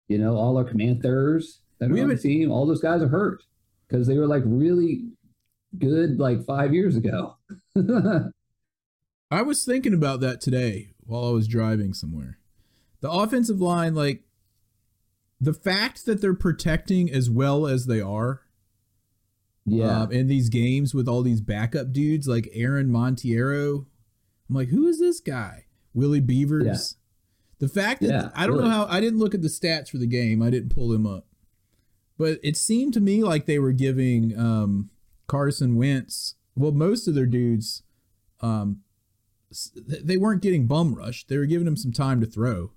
you 0.07 0.17
know, 0.17 0.35
all 0.35 0.57
our 0.57 0.63
commanders 0.63 1.61
that 1.79 1.89
We 1.89 1.99
are 1.99 2.03
on 2.03 2.09
the 2.09 2.17
team, 2.17 2.51
all 2.51 2.65
those 2.65 2.81
guys 2.81 3.01
are 3.01 3.07
hurt 3.07 3.43
because 3.87 4.07
they 4.07 4.17
were 4.17 4.27
like 4.27 4.43
really 4.45 5.05
good 5.77 6.19
like 6.19 6.45
five 6.45 6.73
years 6.73 6.95
ago. 6.95 7.37
I 9.31 9.41
was 9.41 9.65
thinking 9.65 9.93
about 9.93 10.21
that 10.21 10.41
today 10.41 10.91
while 11.05 11.25
I 11.25 11.31
was 11.31 11.47
driving 11.47 11.93
somewhere. 11.93 12.39
The 13.01 13.11
offensive 13.11 13.61
line, 13.61 13.93
like 13.93 14.23
the 15.39 15.53
fact 15.53 16.05
that 16.05 16.21
they're 16.21 16.33
protecting 16.33 17.11
as 17.11 17.29
well 17.29 17.67
as 17.67 17.85
they 17.85 18.01
are 18.01 18.41
yeah. 19.67 20.03
um, 20.03 20.11
in 20.11 20.27
these 20.27 20.49
games 20.49 20.93
with 20.93 21.07
all 21.07 21.21
these 21.21 21.41
backup 21.41 21.91
dudes 21.91 22.27
like 22.27 22.49
Aaron 22.53 22.89
Monteiro. 22.89 23.85
I'm 24.49 24.55
like, 24.55 24.69
who 24.69 24.87
is 24.87 24.99
this 24.99 25.19
guy? 25.19 25.65
Willie 25.93 26.21
Beavers. 26.21 26.95
The 27.59 27.67
fact 27.67 28.01
that 28.01 28.07
Yeah, 28.07 28.29
I 28.35 28.47
don't 28.47 28.61
know 28.61 28.69
how 28.69 28.85
I 28.85 28.99
didn't 28.99 29.19
look 29.19 29.33
at 29.33 29.41
the 29.41 29.47
stats 29.47 29.89
for 29.89 29.97
the 29.97 30.07
game. 30.07 30.41
I 30.41 30.49
didn't 30.49 30.73
pull 30.73 30.89
them 30.89 31.05
up. 31.05 31.25
But 32.17 32.39
it 32.43 32.55
seemed 32.55 32.93
to 32.93 32.99
me 32.99 33.23
like 33.23 33.45
they 33.45 33.59
were 33.59 33.73
giving 33.73 34.37
um, 34.37 34.89
Carson 35.27 35.75
Wentz, 35.75 36.35
well, 36.55 36.71
most 36.71 37.07
of 37.07 37.13
their 37.13 37.25
dudes, 37.25 37.83
um, 38.41 38.81
they 39.79 40.17
weren't 40.17 40.41
getting 40.41 40.65
bum 40.65 40.95
rushed. 40.95 41.29
They 41.29 41.37
were 41.37 41.45
giving 41.45 41.67
him 41.67 41.77
some 41.77 41.91
time 41.91 42.21
to 42.21 42.27
throw. 42.27 42.71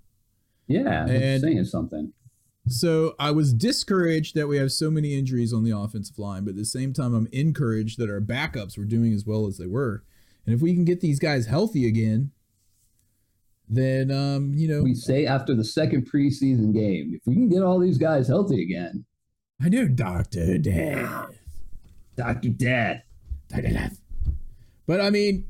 yeah. 0.66 1.06
And, 1.06 1.42
saying 1.42 1.64
something. 1.64 2.12
So 2.68 3.14
I 3.18 3.30
was 3.30 3.52
discouraged 3.52 4.34
that 4.36 4.46
we 4.46 4.58
have 4.58 4.70
so 4.70 4.90
many 4.90 5.14
injuries 5.18 5.52
on 5.52 5.64
the 5.64 5.76
offensive 5.76 6.18
line, 6.18 6.44
but 6.44 6.50
at 6.50 6.56
the 6.56 6.64
same 6.64 6.92
time, 6.92 7.14
I'm 7.14 7.28
encouraged 7.32 7.98
that 7.98 8.10
our 8.10 8.20
backups 8.20 8.76
were 8.78 8.84
doing 8.84 9.12
as 9.12 9.24
well 9.26 9.46
as 9.46 9.56
they 9.58 9.66
were. 9.66 10.04
And 10.46 10.54
if 10.54 10.60
we 10.60 10.74
can 10.74 10.84
get 10.84 11.00
these 11.00 11.18
guys 11.18 11.46
healthy 11.46 11.86
again, 11.88 12.30
then 13.68 14.10
um, 14.10 14.52
you 14.54 14.68
know, 14.68 14.82
We 14.82 14.94
say 14.94 15.26
after 15.26 15.54
the 15.54 15.64
second 15.64 16.10
preseason 16.10 16.72
game, 16.74 17.12
if 17.14 17.22
we 17.26 17.34
can 17.34 17.48
get 17.48 17.62
all 17.62 17.78
these 17.78 17.98
guys 17.98 18.28
healthy 18.28 18.62
again, 18.62 19.04
I 19.62 19.68
know 19.68 19.86
Doctor 19.88 20.58
Death, 20.58 21.30
Dr. 22.16 22.48
Death. 22.48 23.02
Doctor 23.48 23.68
Death. 23.70 24.00
But 24.86 25.00
I 25.00 25.10
mean, 25.10 25.46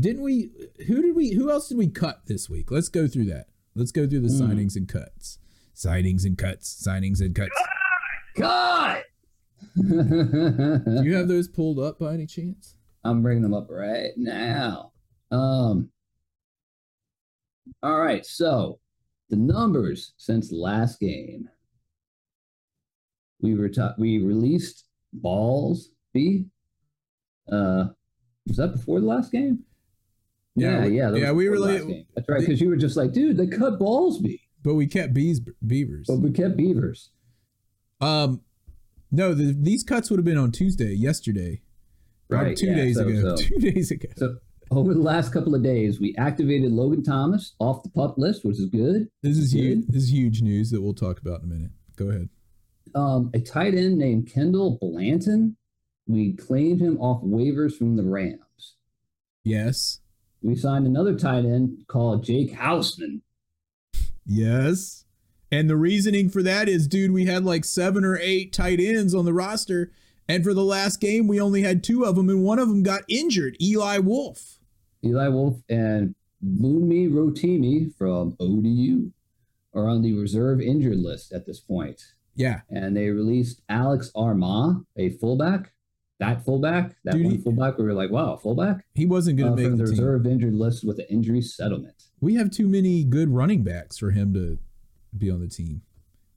didn't 0.00 0.22
we? 0.22 0.50
Who 0.88 1.00
did 1.02 1.14
we? 1.14 1.32
Who 1.34 1.50
else 1.50 1.68
did 1.68 1.78
we 1.78 1.88
cut 1.88 2.22
this 2.26 2.50
week? 2.50 2.70
Let's 2.70 2.88
go 2.88 3.06
through 3.06 3.26
that. 3.26 3.46
Let's 3.74 3.92
go 3.92 4.06
through 4.08 4.20
the 4.20 4.28
Hmm. 4.28 4.42
signings 4.50 4.74
and 4.76 4.88
cuts. 4.88 5.38
Signings 5.76 6.24
and 6.24 6.36
cuts. 6.38 6.82
Signings 6.86 7.20
and 7.20 7.34
cuts. 7.34 7.50
God! 8.34 9.02
Do 9.76 11.02
you 11.04 11.14
have 11.14 11.28
those 11.28 11.48
pulled 11.48 11.78
up 11.78 11.98
by 11.98 12.14
any 12.14 12.26
chance? 12.26 12.74
I'm 13.04 13.22
bringing 13.22 13.42
them 13.42 13.54
up 13.54 13.66
right 13.70 14.10
now. 14.16 14.92
Um. 15.30 15.90
All 17.82 18.00
right, 18.00 18.24
so 18.24 18.78
the 19.28 19.36
numbers 19.36 20.14
since 20.16 20.50
last 20.50 20.98
game. 20.98 21.48
We 23.40 23.54
were 23.54 23.68
ta- 23.68 23.94
we 23.98 24.18
released 24.18 24.84
balls. 25.12 25.90
B. 26.14 26.46
Uh, 27.52 27.88
was 28.46 28.56
that 28.56 28.72
before 28.72 29.00
the 29.00 29.06
last 29.06 29.30
game? 29.30 29.64
Yeah, 30.54 30.84
yeah, 30.84 30.86
yeah. 30.86 31.10
that 31.10 31.20
yeah, 31.20 31.32
we 31.32 31.44
before 31.48 31.58
the 31.58 31.66
really- 31.66 31.78
last 31.80 31.88
game. 31.88 32.06
That's 32.14 32.28
right, 32.30 32.40
because 32.40 32.60
you 32.62 32.70
were 32.70 32.76
just 32.76 32.96
like, 32.96 33.12
dude, 33.12 33.36
they 33.36 33.46
cut 33.46 33.78
Ballsby, 33.78 34.40
But 34.66 34.74
we 34.74 34.88
kept 34.88 35.14
bees 35.14 35.40
beavers. 35.64 36.06
but 36.08 36.16
we 36.16 36.32
kept 36.32 36.56
Beavers. 36.56 37.10
Um, 38.00 38.40
no, 39.12 39.32
the, 39.32 39.56
these 39.56 39.84
cuts 39.84 40.10
would 40.10 40.18
have 40.18 40.24
been 40.24 40.36
on 40.36 40.50
Tuesday, 40.50 40.92
yesterday, 40.92 41.62
Right, 42.28 42.56
two 42.56 42.66
yeah, 42.66 42.74
days 42.74 42.96
so- 42.96 43.06
ago. 43.06 43.36
so- 43.36 43.42
Two 43.48 43.58
days 43.60 43.92
ago. 43.92 44.08
So 44.16 44.38
over 44.72 44.92
the 44.92 45.00
last 45.00 45.32
couple 45.32 45.54
of 45.54 45.62
days, 45.62 46.00
we 46.00 46.16
activated 46.18 46.72
Logan 46.72 47.04
Thomas 47.04 47.54
off 47.60 47.84
the 47.84 47.90
pup 47.90 48.18
list, 48.18 48.44
which 48.44 48.58
is 48.58 48.66
good. 48.66 49.08
This 49.22 49.38
is 49.38 49.54
huge. 49.54 49.86
This 49.86 50.02
is 50.02 50.12
huge 50.12 50.42
news 50.42 50.70
that 50.72 50.82
we'll 50.82 50.94
talk 50.94 51.20
about 51.20 51.42
in 51.42 51.50
a 51.52 51.54
minute. 51.54 51.70
Go 51.94 52.08
ahead. 52.08 52.28
Um, 52.96 53.30
a 53.34 53.38
tight 53.38 53.74
end 53.74 53.98
named 53.98 54.28
Kendall 54.28 54.78
Blanton. 54.80 55.56
We 56.08 56.32
claimed 56.32 56.80
him 56.80 56.98
off 57.00 57.22
waivers 57.22 57.76
from 57.76 57.94
the 57.94 58.02
Rams. 58.02 58.74
Yes. 59.44 60.00
We 60.42 60.56
signed 60.56 60.86
another 60.88 61.14
tight 61.16 61.44
end 61.44 61.84
called 61.86 62.24
Jake 62.24 62.52
Hausmann. 62.52 63.20
Yes. 64.26 65.04
And 65.50 65.70
the 65.70 65.76
reasoning 65.76 66.28
for 66.28 66.42
that 66.42 66.68
is, 66.68 66.88
dude, 66.88 67.12
we 67.12 67.26
had 67.26 67.44
like 67.44 67.64
seven 67.64 68.04
or 68.04 68.18
eight 68.20 68.52
tight 68.52 68.80
ends 68.80 69.14
on 69.14 69.24
the 69.24 69.32
roster, 69.32 69.92
and 70.28 70.42
for 70.42 70.52
the 70.52 70.64
last 70.64 71.00
game, 71.00 71.28
we 71.28 71.40
only 71.40 71.62
had 71.62 71.84
two 71.84 72.04
of 72.04 72.16
them, 72.16 72.28
and 72.28 72.42
one 72.42 72.58
of 72.58 72.68
them 72.68 72.82
got 72.82 73.02
injured. 73.08 73.56
Eli 73.62 73.98
Wolf. 73.98 74.58
Eli 75.04 75.28
Wolf 75.28 75.62
and 75.68 76.16
Bunmi 76.44 77.08
Rotimi 77.08 77.94
from 77.96 78.36
ODU 78.40 79.12
are 79.72 79.88
on 79.88 80.02
the 80.02 80.14
reserve 80.14 80.60
injured 80.60 80.98
list 80.98 81.32
at 81.32 81.46
this 81.46 81.60
point. 81.60 82.02
Yeah. 82.34 82.62
And 82.68 82.96
they 82.96 83.08
released 83.10 83.62
Alex 83.68 84.10
Armah, 84.16 84.84
a 84.96 85.10
fullback. 85.10 85.72
That 86.18 86.44
fullback, 86.44 86.96
that 87.04 87.12
Dude, 87.14 87.26
one 87.26 87.42
fullback, 87.42 87.78
we 87.78 87.84
were 87.84 87.92
like, 87.92 88.10
wow, 88.10 88.36
fullback? 88.36 88.84
He 88.94 89.04
wasn't 89.06 89.38
going 89.38 89.52
Uh, 89.52 89.56
to 89.56 89.62
make 89.62 89.70
from 89.70 89.76
the 89.78 89.84
the 89.84 89.90
reserve 89.90 90.26
injured 90.26 90.54
list 90.54 90.82
with 90.82 90.98
an 90.98 91.04
injury 91.10 91.42
settlement. 91.42 92.04
We 92.20 92.34
have 92.34 92.50
too 92.50 92.68
many 92.68 93.04
good 93.04 93.28
running 93.30 93.62
backs 93.62 93.98
for 93.98 94.10
him 94.10 94.32
to 94.34 94.58
be 95.16 95.30
on 95.30 95.40
the 95.40 95.48
team. 95.48 95.82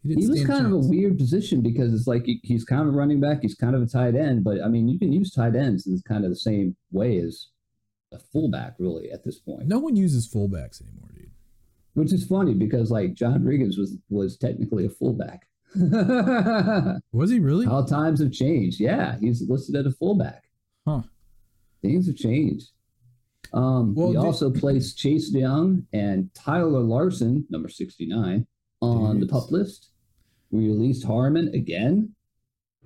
He 0.03 0.15
didn't 0.15 0.29
was 0.29 0.45
kind 0.45 0.65
of 0.65 0.71
a 0.71 0.77
weird 0.77 1.17
position 1.17 1.61
because 1.61 1.93
it's 1.93 2.07
like 2.07 2.25
he- 2.25 2.39
he's 2.43 2.63
kind 2.63 2.81
of 2.87 2.93
a 2.93 2.97
running 2.97 3.19
back, 3.19 3.39
he's 3.41 3.55
kind 3.55 3.75
of 3.75 3.81
a 3.81 3.85
tight 3.85 4.15
end, 4.15 4.43
but 4.43 4.61
I 4.63 4.67
mean, 4.69 4.87
you 4.87 4.97
can 4.97 5.11
use 5.11 5.31
tight 5.31 5.55
ends 5.55 5.87
in 5.87 6.01
kind 6.07 6.23
of 6.23 6.29
the 6.31 6.37
same 6.37 6.75
way 6.91 7.19
as 7.19 7.47
a 8.13 8.19
fullback, 8.19 8.75
really, 8.79 9.11
at 9.11 9.23
this 9.25 9.39
point. 9.39 9.67
No 9.67 9.79
one 9.79 9.95
uses 9.97 10.27
fullbacks 10.27 10.81
anymore, 10.81 11.09
dude. 11.15 11.31
Which 11.95 12.13
is 12.13 12.25
funny 12.25 12.53
because 12.53 12.91
like 12.91 13.13
John 13.13 13.43
Riggins 13.43 13.77
was 13.77 13.97
was 14.09 14.37
technically 14.37 14.85
a 14.85 14.89
fullback. 14.89 15.47
Was 17.11 17.29
he 17.29 17.39
really? 17.39 17.65
How 17.67 17.83
times 17.83 18.19
have 18.21 18.31
changed. 18.31 18.79
Yeah, 18.79 19.17
he's 19.19 19.47
listed 19.47 19.75
as 19.75 19.85
a 19.85 19.91
fullback. 19.91 20.43
Huh. 20.87 21.01
Things 21.83 22.07
have 22.07 22.15
changed. 22.15 22.69
Um, 23.53 23.95
Well, 23.95 24.07
we 24.09 24.13
do- 24.13 24.19
also 24.19 24.51
placed 24.51 24.97
Chase 24.97 25.31
Young 25.31 25.87
and 25.93 26.33
Tyler 26.33 26.81
Larsen, 26.81 27.45
number 27.49 27.69
69, 27.69 28.45
on 28.81 29.15
the 29.15 29.25
Dudes. 29.25 29.31
pup 29.31 29.51
list. 29.51 29.89
We 30.51 30.67
released 30.67 31.03
Harmon 31.03 31.49
again. 31.53 32.15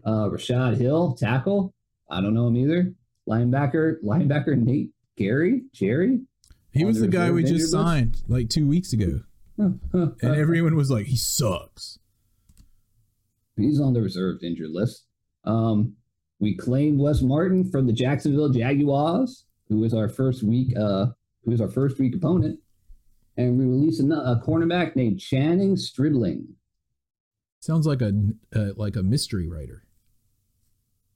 Uh, 0.06 0.30
Rashad 0.30 0.78
Hill, 0.78 1.14
tackle. 1.16 1.74
I 2.10 2.22
don't 2.22 2.34
know 2.34 2.48
him 2.48 2.58
either. 2.58 2.94
Linebacker, 3.30 4.02
linebacker 4.04 4.58
Nate 4.58 4.92
Gary, 5.18 5.64
Jerry. 5.74 6.20
He 6.72 6.84
was 6.86 6.98
the 7.00 7.04
the 7.06 7.08
guy 7.12 7.32
we 7.32 7.44
just 7.44 7.54
list? 7.56 7.72
signed 7.72 8.22
like 8.28 8.50
two 8.50 8.68
weeks 8.68 8.92
ago, 8.94 9.22
and 9.58 9.80
everyone 10.24 10.76
was 10.76 10.90
like, 10.92 11.06
"He 11.06 11.16
sucks." 11.16 12.00
He's 13.56 13.80
on 13.80 13.94
the 13.94 14.02
reserved 14.02 14.44
injured 14.44 14.72
list. 14.72 15.06
Um, 15.46 15.96
we 16.40 16.56
claimed 16.56 17.00
Wes 17.00 17.22
Martin 17.22 17.70
from 17.70 17.86
the 17.86 17.94
Jacksonville 17.94 18.50
Jaguars, 18.50 19.46
who 19.70 19.80
was 19.80 19.94
our 19.94 20.10
first 20.10 20.44
week, 20.44 20.76
uh, 20.78 21.08
who 21.44 21.52
was 21.52 21.62
our 21.62 21.70
first 21.70 22.00
week 22.00 22.16
opponent, 22.16 22.60
and 23.38 23.58
we 23.58 23.66
released 23.66 24.02
a, 24.02 24.06
a 24.06 24.42
cornerback 24.46 24.96
named 24.96 25.20
Channing 25.20 25.76
Stribling. 25.78 26.56
Sounds 27.60 27.88
like 27.88 28.02
a 28.02 28.14
uh, 28.56 28.70
like 28.76 28.96
a 28.96 29.04
mystery 29.04 29.48
writer. 29.48 29.84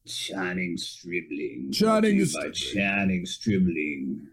Channing 0.05 0.77
Stribling. 0.77 1.71
Channing 1.73 2.17
Brought 2.17 2.45
by 2.45 2.51
Stribling. 2.51 2.83
Channing 2.83 3.25
Stribling. 3.25 4.27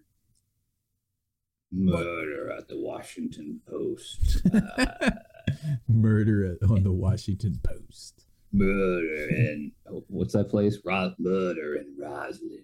Murder 1.73 2.53
at 2.53 2.69
the 2.69 2.79
Washington 2.79 3.61
Post. 3.69 4.43
Uh, 4.55 5.11
Murder 5.89 6.57
at, 6.63 6.71
on 6.71 6.85
the 6.85 6.93
Washington 6.93 7.59
Post. 7.65 8.27
murder 8.53 9.29
in 9.29 9.73
oh, 9.91 10.05
what's 10.09 10.35
that 10.35 10.49
place? 10.49 10.79
Ro- 10.85 11.15
murder 11.19 11.75
in 11.75 11.97
Rosslyn. 12.01 12.63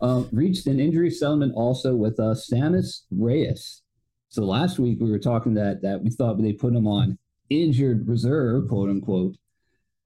Um, 0.00 0.28
reached 0.32 0.66
an 0.66 0.80
injury 0.80 1.10
settlement 1.10 1.52
also 1.54 1.94
with 1.94 2.18
uh, 2.18 2.34
Sammis 2.34 3.02
Reyes. 3.10 3.82
So 4.28 4.44
last 4.44 4.78
week 4.78 4.98
we 5.00 5.10
were 5.10 5.18
talking 5.18 5.54
that 5.54 5.82
that 5.82 6.02
we 6.02 6.10
thought 6.10 6.40
they 6.40 6.52
put 6.52 6.74
him 6.74 6.86
on 6.86 7.18
injured 7.50 8.08
reserve, 8.08 8.68
quote 8.68 8.88
unquote, 8.88 9.36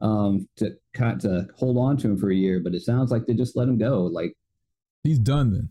um, 0.01 0.49
to 0.57 0.71
kind 0.95 1.21
to 1.21 1.47
hold 1.57 1.77
on 1.77 1.97
to 1.99 2.09
him 2.09 2.19
for 2.19 2.31
a 2.31 2.35
year. 2.35 2.61
But 2.61 2.75
it 2.75 2.83
sounds 2.83 3.11
like 3.11 3.27
they 3.27 3.35
just 3.35 3.57
let 3.57 3.69
him 3.69 3.79
go. 3.79 4.03
Like 4.05 4.35
He's 5.03 5.19
done 5.19 5.53
then. 5.53 5.69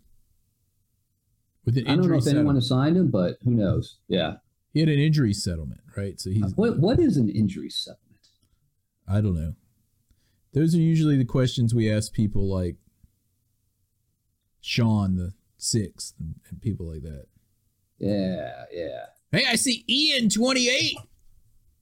With 1.65 1.77
an 1.77 1.87
I 1.87 1.95
don't 1.95 1.97
know 1.97 2.03
injury 2.03 2.17
if 2.19 2.27
anyone 2.27 2.55
settlement. 2.55 2.57
assigned 2.59 2.97
him, 2.97 3.09
but 3.09 3.37
who 3.43 3.51
knows? 3.51 3.97
Yeah. 4.07 4.33
He 4.73 4.79
had 4.81 4.89
an 4.89 4.99
injury 4.99 5.33
settlement, 5.33 5.81
right? 5.97 6.19
So 6.19 6.29
he's 6.29 6.53
What 6.55 6.79
what 6.79 6.99
is 6.99 7.17
an 7.17 7.29
injury 7.29 7.69
settlement? 7.69 8.27
I 9.07 9.21
don't 9.21 9.35
know. 9.35 9.55
Those 10.53 10.75
are 10.75 10.79
usually 10.79 11.17
the 11.17 11.25
questions 11.25 11.73
we 11.73 11.91
ask 11.91 12.13
people 12.13 12.47
like 12.47 12.75
Sean 14.61 15.15
the 15.15 15.33
sixth 15.57 16.13
and, 16.19 16.35
people 16.61 16.85
like 16.91 17.01
that. 17.01 17.25
Yeah, 17.97 18.65
yeah. 18.71 19.05
Hey, 19.31 19.45
I 19.49 19.55
see 19.55 19.83
Ian 19.89 20.29
twenty 20.29 20.69
eight 20.69 20.95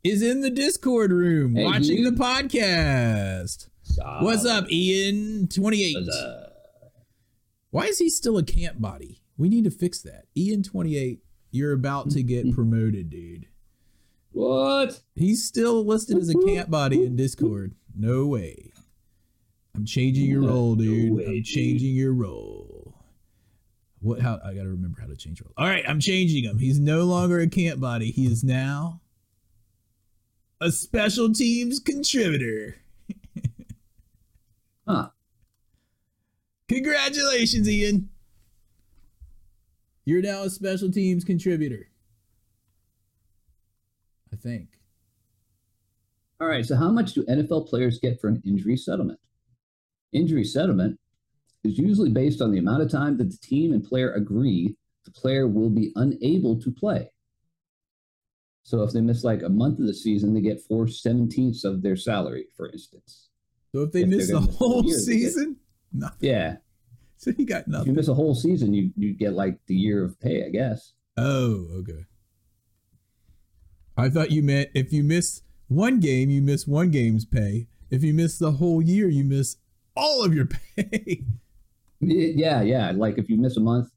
is 0.03 0.21
in 0.21 0.41
the 0.41 0.49
Discord 0.49 1.11
room 1.11 1.55
Hey, 1.55 1.65
watching 1.65 1.97
you. 1.97 2.09
the 2.09 2.17
podcast. 2.17 3.67
What's 4.21 4.45
up, 4.45 4.71
Ian 4.71 5.47
twenty 5.47 5.83
eight? 5.83 6.07
Why 7.71 7.85
is 7.85 7.99
he 7.99 8.09
still 8.09 8.37
a 8.37 8.43
camp 8.43 8.79
body? 8.81 9.21
We 9.37 9.49
need 9.49 9.65
to 9.65 9.71
fix 9.71 10.01
that. 10.03 10.25
Ian 10.37 10.63
twenty 10.63 10.95
eight, 10.95 11.19
you're 11.51 11.73
about 11.73 12.09
to 12.11 12.23
get 12.23 12.53
promoted, 12.53 13.09
dude. 13.09 13.47
What? 14.31 15.01
He's 15.15 15.45
still 15.45 15.85
listed 15.85 16.17
as 16.17 16.29
a 16.29 16.33
camp 16.35 16.69
body 16.69 17.03
in 17.03 17.15
Discord. 17.15 17.75
No 17.95 18.27
way. 18.27 18.71
I'm 19.75 19.85
changing 19.85 20.25
your 20.29 20.41
No- 20.41 20.47
role, 20.47 20.75
no 20.75 20.83
dude. 20.83 21.13
way, 21.13 21.25
I'm 21.25 21.31
dude. 21.35 21.45
changing 21.45 21.95
your 21.95 22.13
role. 22.13 22.95
What? 23.99 24.19
How? 24.19 24.39
I 24.43 24.53
gotta 24.53 24.69
remember 24.69 24.99
how 24.99 25.07
to 25.07 25.15
change 25.15 25.41
role. 25.41 25.53
All 25.57 25.67
right, 25.67 25.83
I'm 25.87 25.99
changing 25.99 26.43
him. 26.45 26.57
He's 26.59 26.79
no 26.79 27.05
longer 27.05 27.39
a 27.39 27.47
camp 27.47 27.79
body. 27.79 28.09
He 28.11 28.25
is 28.25 28.43
now 28.43 29.01
a 30.59 30.71
special 30.71 31.31
teams 31.33 31.79
contributor. 31.79 32.77
Huh. 34.87 35.09
Congratulations, 36.67 37.69
Ian. 37.69 38.09
You're 40.05 40.23
now 40.23 40.41
a 40.43 40.49
special 40.49 40.91
teams 40.91 41.23
contributor. 41.23 41.87
Think. 44.41 44.69
All 46.39 46.47
right. 46.47 46.65
So, 46.65 46.75
how 46.75 46.91
much 46.91 47.13
do 47.13 47.23
NFL 47.25 47.67
players 47.69 47.99
get 47.99 48.19
for 48.19 48.27
an 48.27 48.41
injury 48.45 48.77
settlement? 48.77 49.19
Injury 50.13 50.43
settlement 50.43 50.99
is 51.63 51.77
usually 51.77 52.09
based 52.09 52.41
on 52.41 52.51
the 52.51 52.57
amount 52.57 52.81
of 52.81 52.89
time 52.91 53.17
that 53.17 53.29
the 53.29 53.37
team 53.37 53.71
and 53.73 53.83
player 53.83 54.11
agree 54.13 54.75
the 55.05 55.11
player 55.11 55.47
will 55.47 55.69
be 55.69 55.91
unable 55.95 56.59
to 56.61 56.71
play. 56.71 57.11
So, 58.63 58.83
if 58.83 58.91
they 58.93 59.01
miss 59.01 59.23
like 59.23 59.41
a 59.43 59.49
month 59.49 59.79
of 59.79 59.85
the 59.87 59.93
season, 59.93 60.33
they 60.33 60.41
get 60.41 60.61
four 60.61 60.85
seventeenths 60.85 61.63
of 61.63 61.81
their 61.81 61.95
salary, 61.95 62.47
for 62.55 62.69
instance. 62.71 63.29
So 63.73 63.81
if 63.83 63.91
they 63.93 64.01
If 64.01 64.09
miss 64.09 64.27
the 64.29 64.41
miss 64.41 64.55
whole 64.57 64.83
year, 64.85 64.95
they 64.95 64.97
get- 64.97 65.03
season, 65.05 65.57
nothing. 65.93 66.29
Yeah. 66.29 66.57
So 67.17 67.31
you 67.37 67.45
got 67.45 67.67
nothing. 67.67 67.81
If 67.83 67.87
you 67.89 67.93
miss 67.93 68.07
a 68.07 68.15
whole 68.15 68.33
season, 68.33 68.73
you 68.73 68.91
you 68.97 69.13
get 69.13 69.33
like 69.33 69.59
the 69.67 69.75
year 69.75 70.03
of 70.03 70.19
pay, 70.19 70.43
I 70.43 70.49
guess. 70.49 70.93
Oh, 71.17 71.67
okay. 71.81 72.03
I 73.97 74.09
thought 74.09 74.31
you 74.31 74.43
meant 74.43 74.69
if 74.73 74.93
you 74.93 75.03
miss 75.03 75.41
one 75.67 75.99
game, 75.99 76.29
you 76.29 76.41
miss 76.41 76.67
one 76.67 76.91
game's 76.91 77.25
pay. 77.25 77.67
If 77.89 78.03
you 78.03 78.13
miss 78.13 78.37
the 78.37 78.53
whole 78.53 78.81
year, 78.81 79.07
you 79.07 79.23
miss 79.23 79.57
all 79.95 80.23
of 80.23 80.33
your 80.33 80.45
pay. 80.75 81.23
Yeah, 81.99 82.61
yeah. 82.61 82.91
Like 82.91 83.17
if 83.17 83.29
you 83.29 83.37
miss 83.37 83.57
a 83.57 83.61
month, 83.61 83.89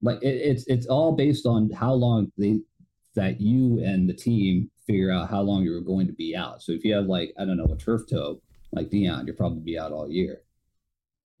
like 0.00 0.22
it, 0.22 0.36
it's 0.36 0.66
it's 0.66 0.86
all 0.86 1.12
based 1.12 1.46
on 1.46 1.70
how 1.70 1.92
long 1.92 2.30
they 2.36 2.60
that 3.14 3.40
you 3.40 3.82
and 3.84 4.08
the 4.08 4.14
team 4.14 4.70
figure 4.86 5.10
out 5.10 5.30
how 5.30 5.40
long 5.40 5.62
you're 5.62 5.80
going 5.80 6.06
to 6.06 6.12
be 6.12 6.34
out. 6.36 6.62
So 6.62 6.72
if 6.72 6.84
you 6.84 6.94
have 6.94 7.06
like 7.06 7.32
I 7.38 7.44
don't 7.44 7.56
know 7.56 7.72
a 7.72 7.76
turf 7.76 8.02
toe 8.08 8.40
like 8.72 8.90
Dion, 8.90 9.26
you'll 9.26 9.36
probably 9.36 9.60
be 9.60 9.78
out 9.78 9.92
all 9.92 10.10
year. 10.10 10.42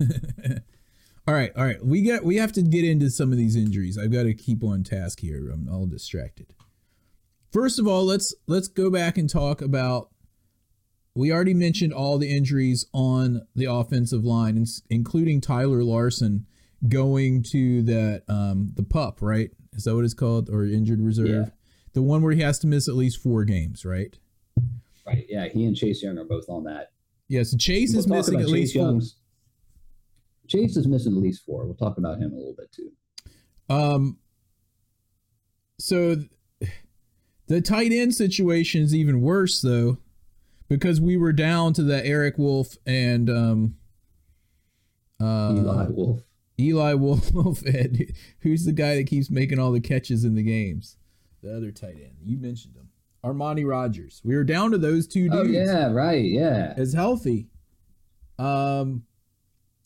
all 0.00 1.34
right, 1.34 1.52
all 1.56 1.64
right. 1.64 1.84
We 1.84 2.02
got 2.02 2.24
we 2.24 2.36
have 2.36 2.52
to 2.52 2.62
get 2.62 2.84
into 2.84 3.10
some 3.10 3.32
of 3.32 3.38
these 3.38 3.56
injuries. 3.56 3.98
I've 3.98 4.12
got 4.12 4.24
to 4.24 4.34
keep 4.34 4.62
on 4.62 4.82
task 4.82 5.20
here. 5.20 5.50
I'm 5.50 5.68
all 5.70 5.86
distracted. 5.86 6.54
First 7.52 7.78
of 7.78 7.86
all, 7.86 8.04
let's 8.04 8.34
let's 8.46 8.68
go 8.68 8.90
back 8.90 9.18
and 9.18 9.28
talk 9.28 9.60
about 9.60 10.08
we 11.14 11.30
already 11.30 11.52
mentioned 11.52 11.92
all 11.92 12.16
the 12.16 12.34
injuries 12.34 12.86
on 12.94 13.42
the 13.54 13.66
offensive 13.66 14.24
line, 14.24 14.64
including 14.88 15.42
Tyler 15.42 15.84
Larsen 15.84 16.46
going 16.88 17.42
to 17.50 17.82
that 17.82 18.22
um, 18.28 18.72
the 18.74 18.82
pup, 18.82 19.18
right? 19.20 19.50
Is 19.74 19.84
that 19.84 19.94
what 19.94 20.04
it's 20.04 20.14
called, 20.14 20.48
or 20.48 20.64
injured 20.64 21.00
reserve? 21.02 21.28
Yeah. 21.28 21.44
The 21.92 22.02
one 22.02 22.22
where 22.22 22.32
he 22.32 22.40
has 22.40 22.58
to 22.60 22.66
miss 22.66 22.88
at 22.88 22.94
least 22.94 23.22
four 23.22 23.44
games, 23.44 23.84
right? 23.84 24.18
Right. 25.06 25.26
Yeah. 25.28 25.48
He 25.48 25.66
and 25.66 25.76
Chase 25.76 26.02
Young 26.02 26.18
are 26.18 26.24
both 26.24 26.48
on 26.48 26.64
that. 26.64 26.92
Yeah. 27.28 27.42
So 27.42 27.58
Chase 27.58 27.90
We'll 27.90 28.00
is 28.00 28.08
missing 28.08 28.40
at 28.40 28.48
least 28.48 28.72
Chase 28.72 28.80
four. 28.80 28.90
Young's. 28.90 29.16
Chase 30.48 30.76
is 30.76 30.86
missing 30.86 31.14
at 31.14 31.22
least 31.22 31.44
four. 31.44 31.66
We'll 31.66 31.74
talk 31.74 31.98
about 31.98 32.18
him 32.18 32.32
a 32.32 32.36
little 32.36 32.54
bit 32.56 32.72
too. 32.72 32.92
Um. 33.68 34.18
So 35.78 36.16
the 37.52 37.60
tight 37.60 37.92
end 37.92 38.14
situation 38.14 38.80
is 38.80 38.94
even 38.94 39.20
worse 39.20 39.60
though, 39.60 39.98
because 40.70 41.02
we 41.02 41.18
were 41.18 41.34
down 41.34 41.74
to 41.74 41.82
the 41.82 42.04
Eric 42.04 42.38
Wolf 42.38 42.78
and 42.86 43.28
um. 43.28 43.74
Uh, 45.20 45.54
Eli 45.56 45.86
Wolf. 45.90 46.22
Eli 46.58 46.94
Wolf, 46.94 47.62
and 47.66 48.10
who's 48.40 48.64
the 48.64 48.72
guy 48.72 48.96
that 48.96 49.06
keeps 49.06 49.30
making 49.30 49.58
all 49.58 49.70
the 49.70 49.80
catches 49.80 50.24
in 50.24 50.34
the 50.34 50.42
games? 50.42 50.96
The 51.42 51.54
other 51.54 51.70
tight 51.70 51.96
end. 51.96 52.16
You 52.24 52.38
mentioned 52.38 52.74
him. 52.74 52.88
Armani 53.22 53.68
Rogers. 53.68 54.22
We 54.24 54.34
were 54.34 54.44
down 54.44 54.70
to 54.70 54.78
those 54.78 55.06
two 55.06 55.28
dudes 55.28 55.36
Oh 55.36 55.42
yeah, 55.42 55.92
right. 55.92 56.24
Yeah. 56.24 56.72
as 56.78 56.94
healthy. 56.94 57.48
Um, 58.38 59.02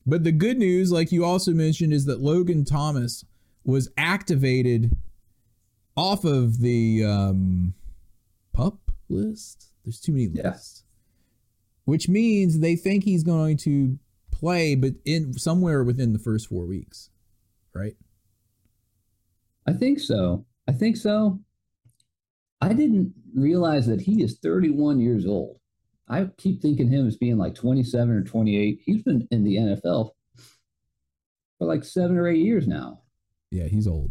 but 0.06 0.22
the 0.22 0.32
good 0.32 0.56
news, 0.56 0.92
like 0.92 1.10
you 1.10 1.24
also 1.24 1.50
mentioned, 1.50 1.92
is 1.92 2.04
that 2.04 2.20
Logan 2.20 2.64
Thomas 2.64 3.24
was 3.64 3.88
activated 3.98 4.96
off 5.96 6.24
of 6.24 6.60
the 6.60 7.04
um, 7.04 7.74
pup 8.52 8.90
list. 9.08 9.72
There's 9.84 10.00
too 10.00 10.12
many 10.12 10.26
Yeah. 10.32 10.50
lists, 10.50 10.84
which 11.84 12.08
means 12.08 12.58
they 12.60 12.76
think 12.76 13.04
he's 13.04 13.22
going 13.22 13.56
to 13.58 13.98
play, 14.30 14.74
but 14.74 14.94
in 15.04 15.32
somewhere 15.34 15.82
within 15.82 16.12
the 16.12 16.18
first 16.18 16.48
four 16.48 16.66
weeks, 16.66 17.10
right? 17.74 17.96
I 19.66 19.72
think 19.72 19.98
so. 20.00 20.44
I 20.68 20.72
think 20.72 20.96
so. 20.96 21.40
I 22.60 22.72
didn't 22.72 23.14
realize 23.34 23.86
that 23.86 24.00
he 24.02 24.22
is 24.22 24.38
31 24.38 25.00
years 25.00 25.26
old. 25.26 25.58
I 26.08 26.28
keep 26.36 26.62
thinking 26.62 26.88
him 26.88 27.06
as 27.06 27.16
being 27.16 27.36
like 27.36 27.54
27 27.54 28.10
or 28.14 28.22
28. 28.22 28.80
He's 28.84 29.02
been 29.02 29.26
in 29.30 29.44
the 29.44 29.56
NFL 29.56 30.10
for 31.58 31.66
like 31.66 31.84
seven 31.84 32.16
or 32.16 32.28
eight 32.28 32.44
years 32.44 32.66
now. 32.68 33.02
Yeah, 33.50 33.66
he's 33.66 33.86
old. 33.86 34.10